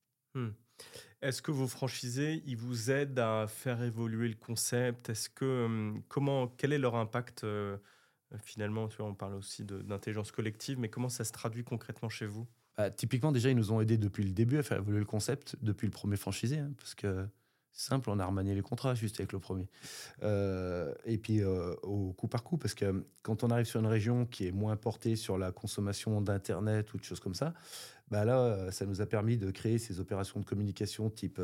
Est-ce 1.22 1.42
que 1.42 1.50
vos 1.50 1.66
franchisés, 1.66 2.42
ils 2.46 2.56
vous 2.56 2.90
aident 2.90 3.18
à 3.18 3.46
faire 3.48 3.82
évoluer 3.82 4.28
le 4.28 4.34
concept? 4.34 5.10
Est-ce 5.10 5.30
que 5.30 5.64
hum, 5.64 6.02
comment 6.08 6.48
quel 6.48 6.72
est 6.72 6.78
leur 6.78 6.96
impact 6.96 7.44
euh, 7.44 7.78
euh, 8.32 8.38
finalement 8.42 8.88
Tu 8.88 8.98
vois, 8.98 9.06
on 9.06 9.14
parle 9.14 9.34
aussi 9.34 9.64
d'intelligence 9.64 10.32
collective, 10.32 10.78
mais 10.78 10.88
comment 10.90 11.08
ça 11.08 11.24
se 11.24 11.32
traduit 11.32 11.64
concrètement 11.64 12.08
chez 12.08 12.26
vous? 12.26 12.46
Bah, 12.76 12.90
typiquement, 12.90 13.32
déjà, 13.32 13.50
ils 13.50 13.56
nous 13.56 13.72
ont 13.72 13.80
aidés 13.80 13.96
depuis 13.96 14.22
le 14.24 14.32
début 14.32 14.58
à 14.58 14.62
faire 14.62 14.78
évoluer 14.78 14.98
le 14.98 15.06
concept, 15.06 15.56
depuis 15.62 15.86
le 15.86 15.90
premier 15.90 16.16
franchisé, 16.16 16.58
hein, 16.58 16.72
parce 16.76 16.94
que 16.94 17.26
simple, 17.76 18.10
on 18.10 18.18
a 18.18 18.24
remanié 18.24 18.54
les 18.54 18.62
contrats 18.62 18.94
juste 18.94 19.20
avec 19.20 19.32
le 19.32 19.38
premier. 19.38 19.68
Euh, 20.22 20.94
et 21.04 21.18
puis 21.18 21.42
euh, 21.42 21.74
au 21.82 22.12
coup 22.12 22.28
par 22.28 22.42
coup, 22.42 22.56
parce 22.56 22.74
que 22.74 23.04
quand 23.22 23.44
on 23.44 23.50
arrive 23.50 23.66
sur 23.66 23.80
une 23.80 23.86
région 23.86 24.26
qui 24.26 24.46
est 24.46 24.52
moins 24.52 24.76
portée 24.76 25.16
sur 25.16 25.38
la 25.38 25.52
consommation 25.52 26.20
d'Internet 26.20 26.92
ou 26.94 26.98
de 26.98 27.04
choses 27.04 27.20
comme 27.20 27.34
ça, 27.34 27.54
bah 28.08 28.24
là, 28.24 28.38
euh, 28.38 28.70
ça 28.70 28.86
nous 28.86 29.00
a 29.00 29.06
permis 29.06 29.36
de 29.36 29.50
créer 29.50 29.78
ces 29.78 30.00
opérations 30.00 30.38
de 30.40 30.44
communication 30.44 31.10
type, 31.10 31.40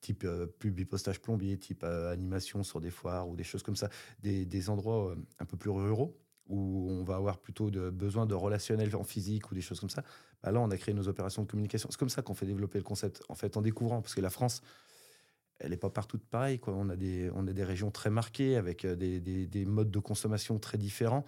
type 0.00 0.24
euh, 0.24 0.46
publipostage 0.46 1.20
plombier, 1.20 1.58
type 1.58 1.84
animation 1.84 2.62
sur 2.62 2.80
des 2.80 2.90
foires 2.90 3.28
ou 3.28 3.36
des 3.36 3.44
choses 3.44 3.62
comme 3.62 3.76
ça, 3.76 3.90
des, 4.22 4.44
des 4.44 4.70
endroits 4.70 5.14
un 5.38 5.44
peu 5.44 5.56
plus 5.56 5.70
ruraux 5.70 6.18
où 6.48 6.88
on 6.90 7.02
va 7.02 7.16
avoir 7.16 7.38
plutôt 7.38 7.70
de, 7.70 7.90
besoin 7.90 8.26
de 8.26 8.34
relationnel 8.34 8.94
en 8.94 9.04
physique 9.04 9.50
ou 9.50 9.54
des 9.54 9.60
choses 9.60 9.80
comme 9.80 9.90
ça. 9.90 10.04
Bah 10.42 10.52
là, 10.52 10.60
on 10.60 10.70
a 10.70 10.76
créé 10.76 10.94
nos 10.94 11.08
opérations 11.08 11.42
de 11.42 11.48
communication. 11.48 11.88
C'est 11.90 11.98
comme 11.98 12.08
ça 12.08 12.22
qu'on 12.22 12.34
fait 12.34 12.46
développer 12.46 12.78
le 12.78 12.84
concept, 12.84 13.22
en 13.28 13.34
fait, 13.34 13.56
en 13.56 13.62
découvrant, 13.62 14.00
parce 14.00 14.14
que 14.14 14.20
la 14.20 14.30
France, 14.30 14.62
elle 15.58 15.70
n'est 15.70 15.76
pas 15.76 15.90
partout 15.90 16.18
pareille. 16.18 16.58
Quoi. 16.58 16.74
On, 16.74 16.88
a 16.88 16.96
des, 16.96 17.30
on 17.34 17.46
a 17.46 17.52
des 17.52 17.64
régions 17.64 17.90
très 17.90 18.10
marquées, 18.10 18.56
avec 18.56 18.84
euh, 18.84 18.94
des, 18.96 19.20
des- 19.20 19.46
des 19.46 19.64
modes 19.64 19.90
de 19.90 19.98
consommation 19.98 20.58
très 20.58 20.78
différents. 20.78 21.24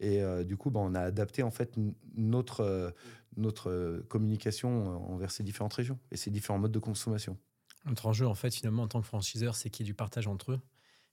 Et 0.00 0.22
euh, 0.22 0.44
du 0.44 0.56
coup, 0.56 0.70
bah, 0.70 0.80
on 0.82 0.94
a 0.94 1.00
adapté 1.00 1.42
en 1.42 1.50
fait 1.50 1.74
notre, 2.16 2.60
euh, 2.60 2.90
notre 3.36 4.02
communication 4.08 5.10
envers 5.12 5.30
ces 5.30 5.42
différentes 5.42 5.74
régions 5.74 5.98
et 6.10 6.16
ces 6.16 6.30
différents 6.30 6.58
modes 6.58 6.72
de 6.72 6.78
consommation. 6.78 7.36
Notre 7.84 8.06
enjeu, 8.06 8.26
en 8.26 8.34
fait, 8.34 8.54
finalement, 8.54 8.82
en 8.82 8.88
tant 8.88 9.00
que 9.00 9.06
franchiseur, 9.06 9.54
c'est 9.54 9.70
qu'il 9.70 9.86
y 9.86 9.88
ait 9.88 9.90
du 9.92 9.94
partage 9.94 10.26
entre 10.26 10.52
eux. 10.52 10.60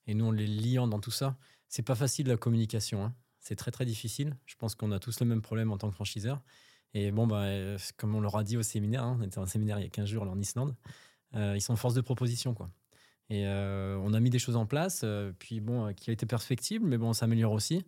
Et 0.07 0.15
nous, 0.15 0.25
on 0.25 0.31
les 0.31 0.47
liant 0.47 0.87
dans 0.87 0.99
tout 0.99 1.11
ça. 1.11 1.37
C'est 1.69 1.83
pas 1.83 1.95
facile 1.95 2.27
la 2.27 2.37
communication. 2.37 3.03
hein. 3.05 3.13
C'est 3.39 3.55
très, 3.55 3.71
très 3.71 3.85
difficile. 3.85 4.35
Je 4.45 4.55
pense 4.55 4.73
qu'on 4.75 4.91
a 4.91 4.99
tous 4.99 5.19
le 5.19 5.25
même 5.25 5.41
problème 5.41 5.71
en 5.71 5.77
tant 5.77 5.89
que 5.89 5.95
franchiseur. 5.95 6.41
Et 6.93 7.11
bon, 7.11 7.27
bah, 7.27 7.45
comme 7.97 8.15
on 8.15 8.21
leur 8.21 8.35
a 8.37 8.43
dit 8.43 8.57
au 8.57 8.63
séminaire, 8.63 9.03
hein, 9.03 9.17
on 9.19 9.23
était 9.23 9.37
en 9.37 9.45
séminaire 9.45 9.79
il 9.79 9.83
y 9.83 9.85
a 9.85 9.89
15 9.89 10.07
jours 10.07 10.23
en 10.23 10.39
Islande, 10.39 10.75
ils 11.33 11.61
sont 11.61 11.75
force 11.75 11.93
de 11.93 12.01
proposition. 12.01 12.53
Quoi. 12.53 12.69
Et 13.29 13.47
euh, 13.47 13.97
on 14.03 14.13
a 14.13 14.19
mis 14.19 14.29
des 14.29 14.39
choses 14.39 14.55
en 14.55 14.65
place, 14.65 15.01
euh, 15.03 15.31
puis 15.37 15.59
bon, 15.59 15.87
euh, 15.87 15.93
qui 15.93 16.09
a 16.09 16.13
été 16.13 16.25
perfectible, 16.25 16.85
mais 16.85 16.97
bon, 16.97 17.09
on 17.09 17.13
s'améliore 17.13 17.53
aussi. 17.53 17.85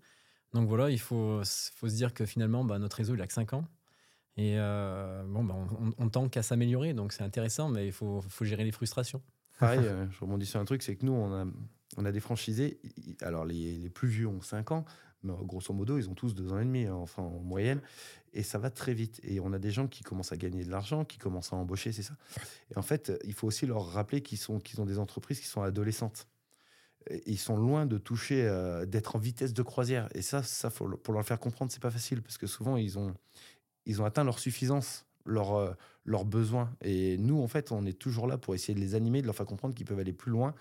Donc 0.53 0.67
voilà, 0.67 0.89
il 0.89 0.99
faut, 0.99 1.41
faut 1.43 1.89
se 1.89 1.95
dire 1.95 2.13
que 2.13 2.25
finalement, 2.25 2.63
bah, 2.63 2.79
notre 2.79 2.97
réseau, 2.97 3.15
il 3.15 3.21
a 3.21 3.27
que 3.27 3.33
5 3.33 3.53
ans. 3.53 3.67
Et 4.37 4.55
euh, 4.57 5.23
bon, 5.27 5.43
bah, 5.43 5.55
on, 5.55 5.93
on, 5.97 6.09
tend 6.09 6.29
qu'à 6.29 6.41
s'améliorer, 6.43 6.93
donc 6.93 7.13
c'est 7.13 7.23
intéressant, 7.23 7.69
mais 7.69 7.85
il 7.85 7.91
faut, 7.91 8.21
faut 8.21 8.45
gérer 8.45 8.63
les 8.63 8.71
frustrations. 8.71 9.21
Pareil, 9.59 9.79
euh, 9.83 10.09
je 10.09 10.19
rebondis 10.19 10.45
sur 10.45 10.59
un 10.59 10.65
truc, 10.65 10.83
c'est 10.83 10.95
que 10.95 11.05
nous, 11.05 11.13
on 11.13 11.33
a, 11.33 11.45
on 11.97 12.05
a 12.05 12.11
des 12.11 12.19
franchisés. 12.19 12.79
Alors, 13.21 13.45
les, 13.45 13.77
les 13.77 13.89
plus 13.89 14.07
vieux 14.07 14.27
ont 14.27 14.41
5 14.41 14.71
ans, 14.71 14.85
euh, 15.14 15.14
grosso 15.33 15.73
modo, 15.73 15.97
ils 15.97 16.09
ont 16.09 16.13
tous 16.13 16.33
2 16.33 16.53
ans 16.53 16.59
et 16.59 16.65
demi, 16.65 16.85
hein, 16.85 16.95
enfin, 16.95 17.23
en 17.23 17.39
moyenne. 17.39 17.81
Et 18.33 18.43
ça 18.43 18.57
va 18.57 18.69
très 18.69 18.93
vite. 18.93 19.19
Et 19.23 19.39
on 19.39 19.53
a 19.53 19.59
des 19.59 19.71
gens 19.71 19.87
qui 19.87 20.03
commencent 20.03 20.31
à 20.31 20.37
gagner 20.37 20.63
de 20.63 20.69
l'argent, 20.69 21.05
qui 21.05 21.17
commencent 21.17 21.53
à 21.53 21.55
embaucher, 21.55 21.91
c'est 21.91 22.03
ça. 22.03 22.15
Et 22.71 22.77
en 22.77 22.81
fait, 22.81 23.09
euh, 23.09 23.17
il 23.23 23.33
faut 23.33 23.47
aussi 23.47 23.65
leur 23.65 23.85
rappeler 23.87 24.21
qu'ils 24.21 24.39
ont 24.51 24.85
des 24.85 24.99
entreprises 24.99 25.39
qui 25.39 25.47
sont 25.47 25.61
adolescentes. 25.61 26.27
Ils 27.25 27.37
sont 27.37 27.55
loin 27.55 27.85
de 27.85 27.97
toucher, 27.97 28.45
euh, 28.47 28.85
d'être 28.85 29.15
en 29.15 29.19
vitesse 29.19 29.53
de 29.53 29.61
croisière. 29.61 30.09
Et 30.15 30.21
ça, 30.21 30.43
ça 30.43 30.69
pour 30.69 31.13
leur 31.13 31.25
faire 31.25 31.39
comprendre, 31.39 31.71
c'est 31.71 31.81
pas 31.81 31.91
facile, 31.91 32.21
parce 32.21 32.37
que 32.37 32.47
souvent, 32.47 32.77
ils 32.77 32.97
ont, 32.97 33.13
ils 33.85 34.01
ont 34.01 34.05
atteint 34.05 34.23
leur 34.23 34.39
suffisance, 34.39 35.05
leur, 35.25 35.55
euh, 35.55 35.73
leurs 36.05 36.23
besoins. 36.25 36.71
Et 36.81 37.17
nous, 37.17 37.41
en 37.41 37.47
fait, 37.47 37.71
on 37.71 37.85
est 37.85 37.97
toujours 37.97 38.27
là 38.27 38.37
pour 38.37 38.53
essayer 38.53 38.75
de 38.75 38.79
les 38.79 38.93
animer, 38.95 39.21
de 39.21 39.25
leur 39.25 39.35
faire 39.35 39.45
comprendre 39.47 39.73
qu'ils 39.73 39.85
peuvent 39.87 39.99
aller 39.99 40.13
plus 40.13 40.31
loin, 40.31 40.53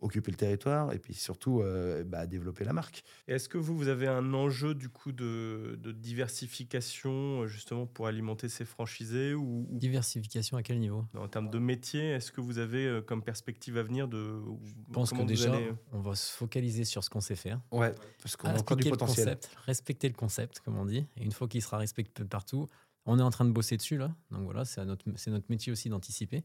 occuper 0.00 0.30
le 0.30 0.36
territoire 0.36 0.92
et 0.92 0.98
puis 0.98 1.12
surtout 1.14 1.60
euh, 1.60 2.04
bah, 2.04 2.26
développer 2.26 2.64
la 2.64 2.72
marque. 2.72 3.02
Est-ce 3.26 3.48
que 3.48 3.58
vous, 3.58 3.76
vous 3.76 3.88
avez 3.88 4.06
un 4.06 4.32
enjeu 4.32 4.74
du 4.74 4.88
coup 4.88 5.10
de, 5.12 5.76
de 5.82 5.90
diversification 5.92 7.42
euh, 7.42 7.46
justement 7.46 7.86
pour 7.86 8.06
alimenter 8.06 8.48
ces 8.48 8.64
franchisés 8.64 9.34
ou, 9.34 9.66
ou 9.70 9.78
Diversification 9.78 10.56
à 10.56 10.62
quel 10.62 10.78
niveau? 10.78 11.04
En 11.16 11.28
termes 11.28 11.50
de 11.50 11.58
métier, 11.58 12.10
est-ce 12.10 12.30
que 12.32 12.40
vous 12.40 12.58
avez 12.58 13.00
comme 13.06 13.22
perspective 13.22 13.76
à 13.78 13.82
venir 13.82 14.08
de 14.08 14.40
Je 14.88 14.92
pense 14.92 15.12
que 15.12 15.22
déjà, 15.22 15.54
allez- 15.54 15.72
on 15.92 16.00
va 16.00 16.14
se 16.14 16.30
focaliser 16.32 16.84
sur 16.84 17.02
ce 17.04 17.10
qu'on 17.10 17.20
sait 17.20 17.36
faire. 17.36 17.60
Ouais, 17.70 17.92
parce 18.22 18.36
qu'on 18.36 18.48
a 18.48 18.58
encore 18.58 18.76
du 18.76 18.88
potentiel. 18.88 19.26
concept, 19.26 19.50
respecter 19.66 20.08
le 20.08 20.14
concept, 20.14 20.60
comme 20.60 20.76
on 20.78 20.84
dit. 20.86 21.06
Et 21.16 21.24
une 21.24 21.32
fois 21.32 21.48
qu'il 21.48 21.62
sera 21.62 21.78
respecté 21.78 22.24
partout, 22.24 22.68
on 23.06 23.18
est 23.18 23.22
en 23.22 23.30
train 23.30 23.44
de 23.44 23.50
bosser 23.52 23.76
dessus 23.76 23.96
là. 23.98 24.14
Donc 24.30 24.44
voilà, 24.44 24.64
c'est 24.64 24.84
notre, 24.84 25.04
métier 25.48 25.72
aussi 25.72 25.88
d'anticiper. 25.88 26.44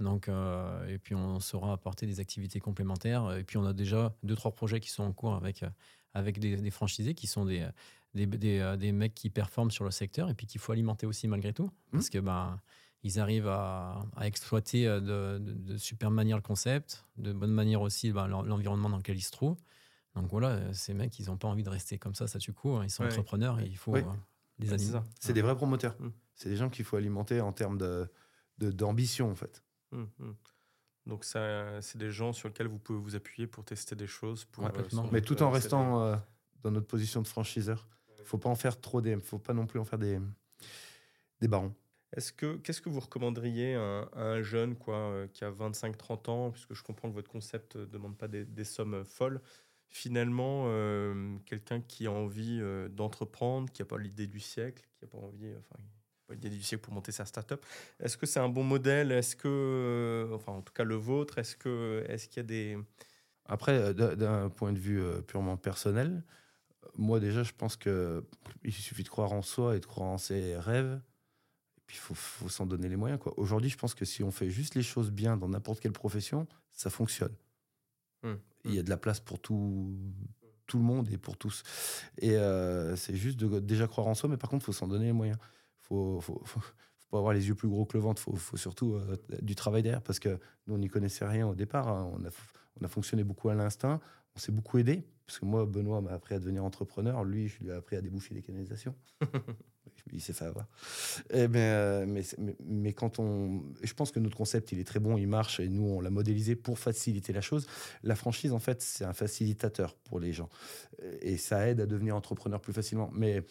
Donc, 0.00 0.28
euh, 0.28 0.86
et 0.88 0.98
puis 0.98 1.14
on 1.14 1.38
saura 1.38 1.72
apporter 1.72 2.06
des 2.06 2.18
activités 2.18 2.58
complémentaires. 2.58 3.32
Et 3.36 3.44
puis 3.44 3.58
on 3.58 3.64
a 3.64 3.72
déjà 3.72 4.14
deux, 4.24 4.34
trois 4.34 4.50
projets 4.52 4.80
qui 4.80 4.90
sont 4.90 5.04
en 5.04 5.12
cours 5.12 5.34
avec, 5.34 5.62
euh, 5.62 5.70
avec 6.14 6.40
des, 6.40 6.56
des 6.56 6.70
franchisés 6.70 7.14
qui 7.14 7.28
sont 7.28 7.44
des, 7.44 7.60
euh, 7.60 7.70
des, 8.14 8.26
des, 8.26 8.76
des 8.78 8.92
mecs 8.92 9.14
qui 9.14 9.30
performent 9.30 9.70
sur 9.70 9.84
le 9.84 9.92
secteur 9.92 10.28
et 10.30 10.34
puis 10.34 10.46
qu'il 10.46 10.60
faut 10.60 10.72
alimenter 10.72 11.06
aussi 11.06 11.28
malgré 11.28 11.52
tout. 11.52 11.70
Parce 11.92 12.10
que 12.10 12.18
ben, 12.18 12.58
ils 13.04 13.20
arrivent 13.20 13.48
à, 13.48 14.04
à 14.16 14.26
exploiter 14.26 14.86
de, 14.86 15.38
de, 15.38 15.38
de 15.38 15.76
super 15.76 16.10
manière 16.10 16.36
le 16.36 16.42
concept, 16.42 17.04
de 17.16 17.32
bonne 17.32 17.52
manière 17.52 17.80
aussi 17.82 18.10
ben, 18.12 18.26
l'en- 18.26 18.42
l'environnement 18.42 18.88
dans 18.90 18.96
lequel 18.96 19.16
ils 19.16 19.22
se 19.22 19.30
trouvent. 19.30 19.58
Donc 20.16 20.26
voilà, 20.30 20.72
ces 20.74 20.94
mecs, 20.94 21.18
ils 21.18 21.26
n'ont 21.26 21.36
pas 21.36 21.48
envie 21.48 21.64
de 21.64 21.70
rester 21.70 21.98
comme 21.98 22.14
ça, 22.14 22.26
ça 22.26 22.38
tue 22.38 22.52
coup. 22.52 22.80
Ils 22.82 22.90
sont 22.90 23.02
Ouais. 23.04 23.10
entrepreneurs 23.12 23.60
et 23.60 23.66
il 23.66 23.76
faut 23.76 23.92
Oui. 23.92 24.02
Les 24.58 24.70
Ouais, 24.70 24.78
c'est 24.78 24.84
animer. 24.86 24.92
ça. 24.92 25.04
C'est 25.20 25.32
des 25.32 25.42
vrais 25.42 25.56
promoteurs. 25.56 25.96
Mm. 26.00 26.08
C'est 26.34 26.48
des 26.48 26.56
gens 26.56 26.68
qu'il 26.70 26.84
faut 26.84 26.96
alimenter 26.96 27.40
en 27.40 27.52
termes 27.52 27.78
de, 27.78 28.08
de- 28.58 28.70
d'ambition, 28.72 29.30
en 29.30 29.34
fait. 29.34 29.62
Hum, 29.92 30.08
hum. 30.20 30.36
Donc 31.06 31.24
ça, 31.24 31.80
c'est 31.82 31.98
des 31.98 32.10
gens 32.10 32.32
sur 32.32 32.48
lesquels 32.48 32.66
vous 32.68 32.78
pouvez 32.78 32.98
vous 32.98 33.14
appuyer 33.14 33.46
pour 33.46 33.64
tester 33.64 33.94
des 33.94 34.06
choses. 34.06 34.44
Pour, 34.46 34.64
Ouais, 34.64 34.70
euh, 34.74 35.02
Mais 35.12 35.20
tout 35.20 35.42
en 35.42 35.48
euh, 35.48 35.50
restant 35.52 36.02
euh, 36.02 36.16
dans 36.62 36.70
notre 36.70 36.86
position 36.86 37.20
de 37.20 37.26
franchiseur. 37.28 37.86
faut 38.24 38.38
pas 38.38 38.48
en 38.48 38.54
faire 38.54 38.80
trop 38.80 39.00
des. 39.02 39.18
faut 39.20 39.38
pas 39.38 39.52
non 39.52 39.66
plus 39.66 39.78
en 39.78 39.84
faire 39.84 39.98
des, 39.98 40.18
des 41.40 41.48
barons. 41.48 41.74
Est-ce 42.16 42.32
que 42.32 42.56
qu'est-ce 42.56 42.80
que 42.80 42.88
vous 42.88 43.00
recommanderiez 43.00 43.74
à, 43.74 43.80
un- 43.82 44.02
à 44.14 44.22
un 44.22 44.42
jeune 44.42 44.76
quoi 44.76 44.96
euh, 44.96 45.26
qui 45.28 45.44
a 45.44 45.50
25-30 45.50 46.30
ans, 46.30 46.50
puisque 46.52 46.72
je 46.72 46.82
comprends 46.82 47.08
que 47.10 47.14
votre 47.14 47.30
concept 47.30 47.76
ne 47.76 47.84
demande 47.86 48.16
pas 48.16 48.28
des, 48.28 48.44
des 48.44 48.64
sommes 48.64 49.04
folles, 49.04 49.40
finalement, 49.88 50.64
euh, 50.66 51.36
quelqu'un 51.46 51.80
qui 51.80 52.06
a 52.06 52.10
envie 52.10 52.58
euh, 52.60 52.88
d'entreprendre, 52.88 53.70
qui 53.70 53.82
n'a 53.82 53.86
pas 53.86 53.98
l'idée 53.98 54.26
du 54.26 54.40
siècle, 54.40 54.82
qui 54.98 55.04
n'a 55.04 55.08
pas 55.08 55.18
envie, 55.18 55.52
enfin, 55.58 55.82
pas 56.26 56.34
l'idée 56.34 56.50
du 56.50 56.62
siècle 56.62 56.82
pour 56.82 56.92
monter 56.92 57.12
sa 57.12 57.24
start-up, 57.24 57.64
est-ce 58.00 58.16
que 58.16 58.26
c'est 58.26 58.40
un 58.40 58.48
bon 58.48 58.64
modèle? 58.64 59.12
Est-ce 59.12 59.36
que, 59.36 59.48
euh, 59.48 60.34
enfin, 60.34 60.52
en 60.52 60.62
tout 60.62 60.72
cas 60.72 60.84
le 60.84 60.96
vôtre, 60.96 61.38
est-ce 61.38 61.56
que, 61.56 62.04
est-ce 62.08 62.28
qu'il 62.28 62.38
y 62.38 62.40
a 62.40 62.48
des 62.48 62.78
Après, 63.46 63.94
d'un 63.94 64.50
point 64.50 64.72
de 64.72 64.78
vue 64.78 65.02
purement 65.26 65.56
personnel, 65.56 66.24
moi 66.96 67.20
déjà, 67.20 67.42
je 67.42 67.52
pense 67.52 67.76
que 67.76 68.24
il 68.64 68.72
suffit 68.72 69.04
de 69.04 69.08
croire 69.08 69.32
en 69.32 69.42
soi 69.42 69.76
et 69.76 69.80
de 69.80 69.86
croire 69.86 70.08
en 70.08 70.18
ses 70.18 70.56
rêves. 70.56 71.00
Et 71.76 71.80
puis, 71.86 71.96
il 71.96 72.00
faut, 72.00 72.14
faut 72.14 72.48
s'en 72.48 72.66
donner 72.66 72.88
les 72.88 72.96
moyens. 72.96 73.20
Aujourd'hui, 73.36 73.70
je 73.70 73.76
pense 73.76 73.94
que 73.94 74.04
si 74.04 74.22
on 74.22 74.30
fait 74.30 74.50
juste 74.50 74.74
les 74.74 74.82
choses 74.82 75.10
bien 75.10 75.36
dans 75.36 75.48
n'importe 75.48 75.80
quelle 75.80 75.92
profession, 75.92 76.46
ça 76.72 76.90
fonctionne. 76.90 77.34
Hum. 78.24 78.38
Il 78.64 78.74
y 78.74 78.78
a 78.78 78.82
de 78.82 78.90
la 78.90 78.96
place 78.96 79.20
pour 79.20 79.38
tout, 79.38 79.94
tout 80.66 80.78
le 80.78 80.84
monde 80.84 81.08
et 81.10 81.18
pour 81.18 81.36
tous. 81.36 81.62
Et 82.18 82.36
euh, 82.36 82.96
c'est 82.96 83.14
juste 83.14 83.38
de 83.38 83.60
déjà 83.60 83.86
croire 83.86 84.06
en 84.06 84.14
soi, 84.14 84.28
mais 84.28 84.36
par 84.36 84.50
contre, 84.50 84.64
il 84.64 84.66
faut 84.66 84.72
s'en 84.72 84.88
donner 84.88 85.06
les 85.06 85.12
moyens. 85.12 85.38
Il 85.40 85.86
faut, 85.86 86.20
faut, 86.20 86.40
faut, 86.44 86.60
pas 87.10 87.18
avoir 87.18 87.34
les 87.34 87.46
yeux 87.46 87.54
plus 87.54 87.68
gros 87.68 87.84
que 87.84 87.96
le 87.96 88.02
ventre. 88.02 88.22
Il 88.26 88.32
faut, 88.32 88.36
faut, 88.36 88.56
surtout 88.56 88.94
euh, 88.94 89.16
du 89.42 89.54
travail 89.54 89.82
derrière 89.82 90.02
parce 90.02 90.18
que 90.18 90.38
nous, 90.66 90.74
on 90.74 90.78
n'y 90.78 90.88
connaissait 90.88 91.26
rien 91.26 91.46
au 91.46 91.54
départ. 91.54 91.88
Hein. 91.88 92.10
On, 92.14 92.24
a, 92.24 92.30
on 92.80 92.84
a 92.84 92.88
fonctionné 92.88 93.22
beaucoup 93.22 93.50
à 93.50 93.54
l'instinct. 93.54 94.00
On 94.34 94.38
s'est 94.38 94.52
beaucoup 94.52 94.78
aidé. 94.78 95.04
Parce 95.26 95.38
que 95.38 95.44
moi, 95.44 95.64
Benoît 95.64 96.00
m'a 96.00 96.12
appris 96.12 96.34
à 96.34 96.38
devenir 96.38 96.64
entrepreneur. 96.64 97.24
Lui, 97.24 97.48
je 97.48 97.60
lui 97.60 97.68
ai 97.68 97.72
appris 97.72 97.96
à 97.96 98.00
déboucher 98.00 98.34
des 98.34 98.42
canalisations. 98.42 98.94
il 100.12 100.20
s'est 100.20 100.32
fait 100.32 100.50
euh, 101.34 102.06
mais, 102.06 102.92
quand 102.92 103.18
on. 103.18 103.62
Je 103.82 103.94
pense 103.94 104.10
que 104.10 104.20
notre 104.20 104.36
concept, 104.36 104.72
il 104.72 104.78
est 104.78 104.84
très 104.84 105.00
bon, 105.00 105.16
il 105.16 105.26
marche, 105.26 105.60
et 105.60 105.68
nous, 105.68 105.84
on 105.84 106.00
l'a 106.00 106.10
modélisé 106.10 106.56
pour 106.56 106.78
faciliter 106.78 107.32
la 107.32 107.40
chose. 107.40 107.66
La 108.02 108.14
franchise, 108.14 108.52
en 108.52 108.58
fait, 108.58 108.82
c'est 108.82 109.04
un 109.04 109.12
facilitateur 109.12 109.94
pour 109.94 110.20
les 110.20 110.32
gens. 110.32 110.48
Et 111.20 111.36
ça 111.36 111.68
aide 111.68 111.80
à 111.80 111.86
devenir 111.86 112.16
entrepreneur 112.16 112.60
plus 112.60 112.72
facilement. 112.72 113.10
Mais 113.14 113.42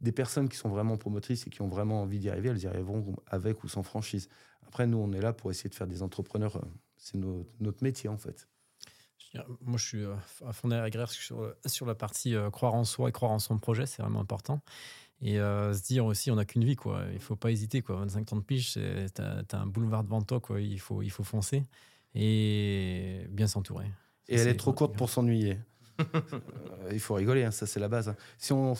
des 0.00 0.12
personnes 0.12 0.48
qui 0.48 0.56
sont 0.56 0.68
vraiment 0.68 0.96
promotrices 0.96 1.46
et 1.46 1.50
qui 1.50 1.62
ont 1.62 1.68
vraiment 1.68 2.02
envie 2.02 2.18
d'y 2.18 2.28
arriver, 2.28 2.50
elles 2.50 2.62
y 2.62 2.66
arriveront 2.66 3.16
avec 3.26 3.64
ou 3.64 3.68
sans 3.68 3.82
franchise. 3.82 4.28
Après, 4.66 4.86
nous, 4.86 4.98
on 4.98 5.12
est 5.12 5.20
là 5.20 5.32
pour 5.32 5.50
essayer 5.50 5.70
de 5.70 5.74
faire 5.74 5.86
des 5.86 6.02
entrepreneurs. 6.02 6.56
Euh, 6.56 6.66
c'est 6.96 7.16
notre 7.16 7.82
métier, 7.82 8.08
en 8.08 8.16
fait. 8.16 8.48
Moi, 9.60 9.78
je 9.78 9.84
suis 9.84 10.04
euh, 10.04 10.14
à 10.46 10.52
fond 10.52 10.68
derrière 10.68 11.10
sur, 11.10 11.54
sur 11.66 11.86
la 11.86 11.94
partie 11.94 12.36
euh, 12.36 12.50
croire 12.50 12.74
en 12.74 12.84
soi 12.84 13.08
et 13.08 13.12
croire 13.12 13.32
en 13.32 13.38
son 13.38 13.58
projet, 13.58 13.84
c'est 13.86 14.02
vraiment 14.02 14.20
important. 14.20 14.60
Et 15.24 15.40
euh, 15.40 15.72
se 15.72 15.82
dire 15.82 16.04
aussi, 16.04 16.30
on 16.30 16.36
n'a 16.36 16.44
qu'une 16.44 16.64
vie, 16.64 16.76
quoi. 16.76 17.02
Il 17.12 17.18
faut 17.18 17.34
pas 17.34 17.50
hésiter, 17.50 17.80
quoi. 17.80 17.96
25 17.96 18.32
ans 18.32 18.36
de 18.36 18.42
piche, 18.42 18.74
tu 18.74 19.22
as, 19.22 19.58
un 19.58 19.66
boulevard 19.66 20.04
devant 20.04 20.22
toi, 20.22 20.38
quoi. 20.38 20.60
Il 20.60 20.78
faut, 20.78 21.02
il 21.02 21.10
faut 21.10 21.24
foncer 21.24 21.64
et 22.14 23.26
bien 23.30 23.46
s'entourer. 23.46 23.90
Et 24.28 24.36
elle 24.36 24.48
est 24.48 24.56
trop 24.56 24.72
courte 24.72 24.96
pour 24.96 25.08
s'ennuyer. 25.08 25.58
il 26.92 27.00
faut 27.00 27.14
rigoler, 27.14 27.44
hein, 27.44 27.50
ça 27.50 27.66
c'est 27.66 27.80
la 27.80 27.88
base. 27.88 28.08
Hein. 28.08 28.16
Si 28.36 28.52
on 28.52 28.74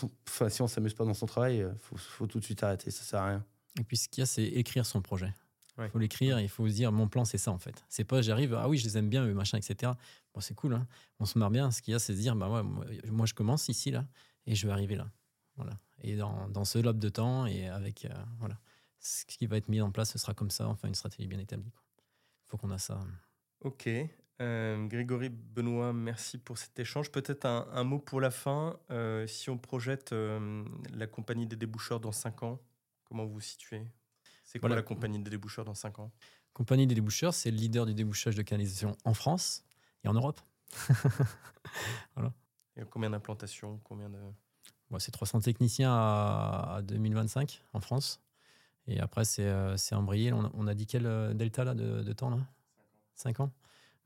si 0.49 0.63
on 0.63 0.67
s'amuse 0.67 0.95
pas 0.95 1.05
dans 1.05 1.15
son 1.15 1.27
travail, 1.27 1.59
il 1.59 1.79
faut, 1.79 1.97
faut, 1.97 2.27
tout 2.27 2.41
de 2.41 2.45
suite 2.45 2.63
arrêter, 2.63 2.91
ça 2.91 3.05
sert 3.05 3.21
à 3.21 3.29
rien. 3.29 3.45
Et 3.79 3.85
puis 3.85 3.97
ce 3.97 4.09
qu'il 4.09 4.21
y 4.21 4.23
a, 4.23 4.27
c'est 4.27 4.45
écrire 4.45 4.85
son 4.87 5.01
projet. 5.01 5.33
Il 5.79 5.89
faut 5.89 5.99
l'écrire, 5.99 6.39
il 6.39 6.49
faut 6.49 6.69
se 6.69 6.75
dire 6.75 6.93
mon 6.93 7.09
plan 7.09 7.25
c'est 7.25 7.39
ça 7.39 7.51
en 7.51 7.59
fait. 7.59 7.85
C'est 7.89 8.05
pas 8.05 8.23
j'arrive, 8.23 8.55
ah 8.55 8.69
oui 8.69 8.79
je 8.79 8.85
les 8.85 8.97
aime 8.97 9.09
bien, 9.09 9.25
machin, 9.27 9.59
etc. 9.59 9.93
Bon 10.33 10.41
c'est 10.41 10.55
cool, 10.55 10.75
hein. 10.75 10.87
on 11.19 11.25
se 11.25 11.39
marre 11.39 11.51
bien. 11.51 11.71
Ce 11.71 11.83
qu'il 11.83 11.93
y 11.93 11.95
a, 11.95 11.99
c'est 11.99 12.15
se 12.15 12.19
dire 12.19 12.37
bah 12.37 12.49
ouais, 12.49 12.63
moi, 13.11 13.27
je 13.27 13.35
commence 13.35 13.69
ici 13.69 13.91
là 13.91 14.07
et 14.47 14.55
je 14.55 14.67
vais 14.67 14.73
arriver 14.73 14.97
là. 14.97 15.09
Voilà. 15.57 15.73
Et 16.03 16.17
dans, 16.17 16.49
dans 16.49 16.65
ce 16.65 16.79
laps 16.79 17.01
de 17.01 17.09
temps 17.09 17.47
et 17.47 17.69
avec 17.69 18.05
euh, 18.05 18.15
voilà, 18.39 18.59
ce 19.01 19.25
qui 19.25 19.47
va 19.47 19.57
être 19.57 19.69
mis 19.69 19.81
en 19.81 19.91
place, 19.91 20.13
ce 20.13 20.19
sera 20.19 20.35
comme 20.35 20.51
ça, 20.51 20.69
enfin 20.69 20.89
une 20.89 20.95
stratégie 20.95 21.29
bien 21.29 21.39
établie. 21.39 21.73
Il 22.45 22.49
faut 22.49 22.57
qu'on 22.57 22.71
a 22.71 22.79
ça. 22.79 23.01
Ok. 23.61 23.89
Euh, 24.41 24.87
Grégory 24.87 25.29
Benoît, 25.29 25.93
merci 25.93 26.39
pour 26.39 26.59
cet 26.59 26.79
échange. 26.79 27.11
Peut-être 27.11 27.47
un, 27.47 27.69
un, 27.73 27.85
mot 27.85 28.01
pour 28.01 28.21
la 28.21 28.31
fin. 28.31 28.79
Euh, 28.91 29.27
si 29.27 29.49
on 29.49 29.59
projette 29.59 30.13
la 30.13 31.07
compagnie 31.07 31.47
des 31.47 31.57
déboucheurs 31.57 32.01
dans 32.01 32.13
5 32.13 32.43
ans, 32.43 32.61
comment 33.05 33.25
vous 33.25 33.35
vous 33.35 33.41
situez? 33.41 33.87
C'est 34.43 34.59
quoi 34.59 34.69
la 34.69 34.83
compagnie 34.83 35.23
des 35.23 35.31
déboucheurs 35.31 35.65
dans 35.65 35.75
5 35.75 36.01
ans? 36.01 36.13
Compagnie 36.53 36.87
des 36.87 36.95
déboucheurs, 36.95 37.35
c'est 37.35 37.51
le 37.51 37.57
leader 37.57 37.87
du 37.87 37.95
débouchage 37.95 38.37
de 38.37 38.43
canalisation 38.43 38.97
en 39.05 39.15
France 39.15 39.65
et 40.05 40.09
en 40.09 40.15
Europe. 40.15 40.41
voilà. 42.15 42.33
Et 42.77 42.83
combien 42.89 43.11
d'implantations 43.11 43.81
combien 43.85 44.09
de... 44.09 44.19
c'est 44.99 45.11
300 45.11 45.41
techniciens 45.41 45.93
à, 45.93 46.81
2025 46.85 47.63
en 47.73 47.81
France. 47.81 48.21
Et 48.87 49.01
après, 49.01 49.25
c'est 49.25 49.47
euh, 49.47 49.77
embrayé. 49.93 50.33
On, 50.33 50.51
on, 50.55 50.67
a 50.67 50.75
dit 50.75 50.87
quel 50.87 51.07
euh, 51.07 51.33
delta 51.33 51.65
là, 51.65 51.75
de, 51.75 52.13
temps 52.13 52.31
là? 52.31 52.39
5 53.15 53.41
ans 53.41 53.51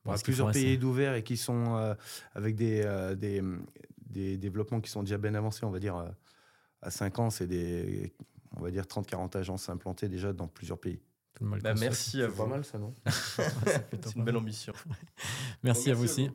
bon, 0.05 0.15
Plusieurs 0.23 0.53
pays 0.53 0.79
d'ouvert 0.79 1.15
et 1.15 1.23
qui 1.23 1.37
sont 1.37 1.77
euh, 1.77 1.95
avec 2.35 2.55
des, 2.55 2.83
des, 3.17 3.43
des, 4.09 4.37
développements 4.37 4.81
qui 4.81 4.91
sont 4.91 5.03
déjà 5.03 5.19
bien 5.19 5.35
avancés, 5.35 5.65
on 5.65 5.71
va 5.71 5.81
dire. 5.81 5.97
à 6.83 6.91
5 6.91 7.19
ans, 7.19 7.31
c'est 7.31 7.47
des 7.47 8.13
on 8.57 8.63
va 8.63 8.71
dire 8.71 8.85
30-40 8.85 9.37
agences 9.37 9.69
implantées 9.69 10.09
déjà 10.09 10.33
dans 10.33 10.49
plusieurs 10.49 10.79
pays. 10.79 11.01
Bah, 11.41 11.75
merci 11.75 12.21
à 12.23 12.29
vous. 12.29 12.37
pas 12.37 12.49
mal 12.49 12.65
ça, 12.65 12.79
non? 12.79 12.95
C'est 13.07 14.17
une 14.17 14.25
belle 14.25 14.37
ambition. 14.37 14.73
merci, 15.63 15.91
à 15.91 15.95
vous 15.95 16.05
aussi. 16.05 16.31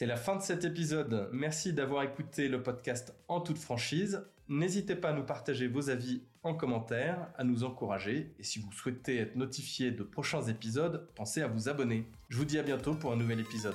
C'est 0.00 0.06
la 0.06 0.16
fin 0.16 0.34
de 0.34 0.40
cet 0.40 0.64
épisode. 0.64 1.28
Merci 1.30 1.74
d'avoir 1.74 2.02
écouté 2.04 2.48
le 2.48 2.62
podcast 2.62 3.14
en 3.28 3.38
toute 3.38 3.58
franchise. 3.58 4.24
N'hésitez 4.48 4.96
pas 4.96 5.10
à 5.10 5.12
nous 5.12 5.24
partager 5.24 5.68
vos 5.68 5.90
avis 5.90 6.22
en 6.42 6.54
commentaire, 6.54 7.30
à 7.36 7.44
nous 7.44 7.64
encourager. 7.64 8.32
Et 8.38 8.42
si 8.42 8.60
vous 8.60 8.72
souhaitez 8.72 9.18
être 9.18 9.36
notifié 9.36 9.90
de 9.90 10.02
prochains 10.02 10.44
épisodes, 10.44 11.06
pensez 11.14 11.42
à 11.42 11.48
vous 11.48 11.68
abonner. 11.68 12.06
Je 12.30 12.38
vous 12.38 12.46
dis 12.46 12.58
à 12.58 12.62
bientôt 12.62 12.94
pour 12.94 13.12
un 13.12 13.16
nouvel 13.16 13.40
épisode. 13.40 13.74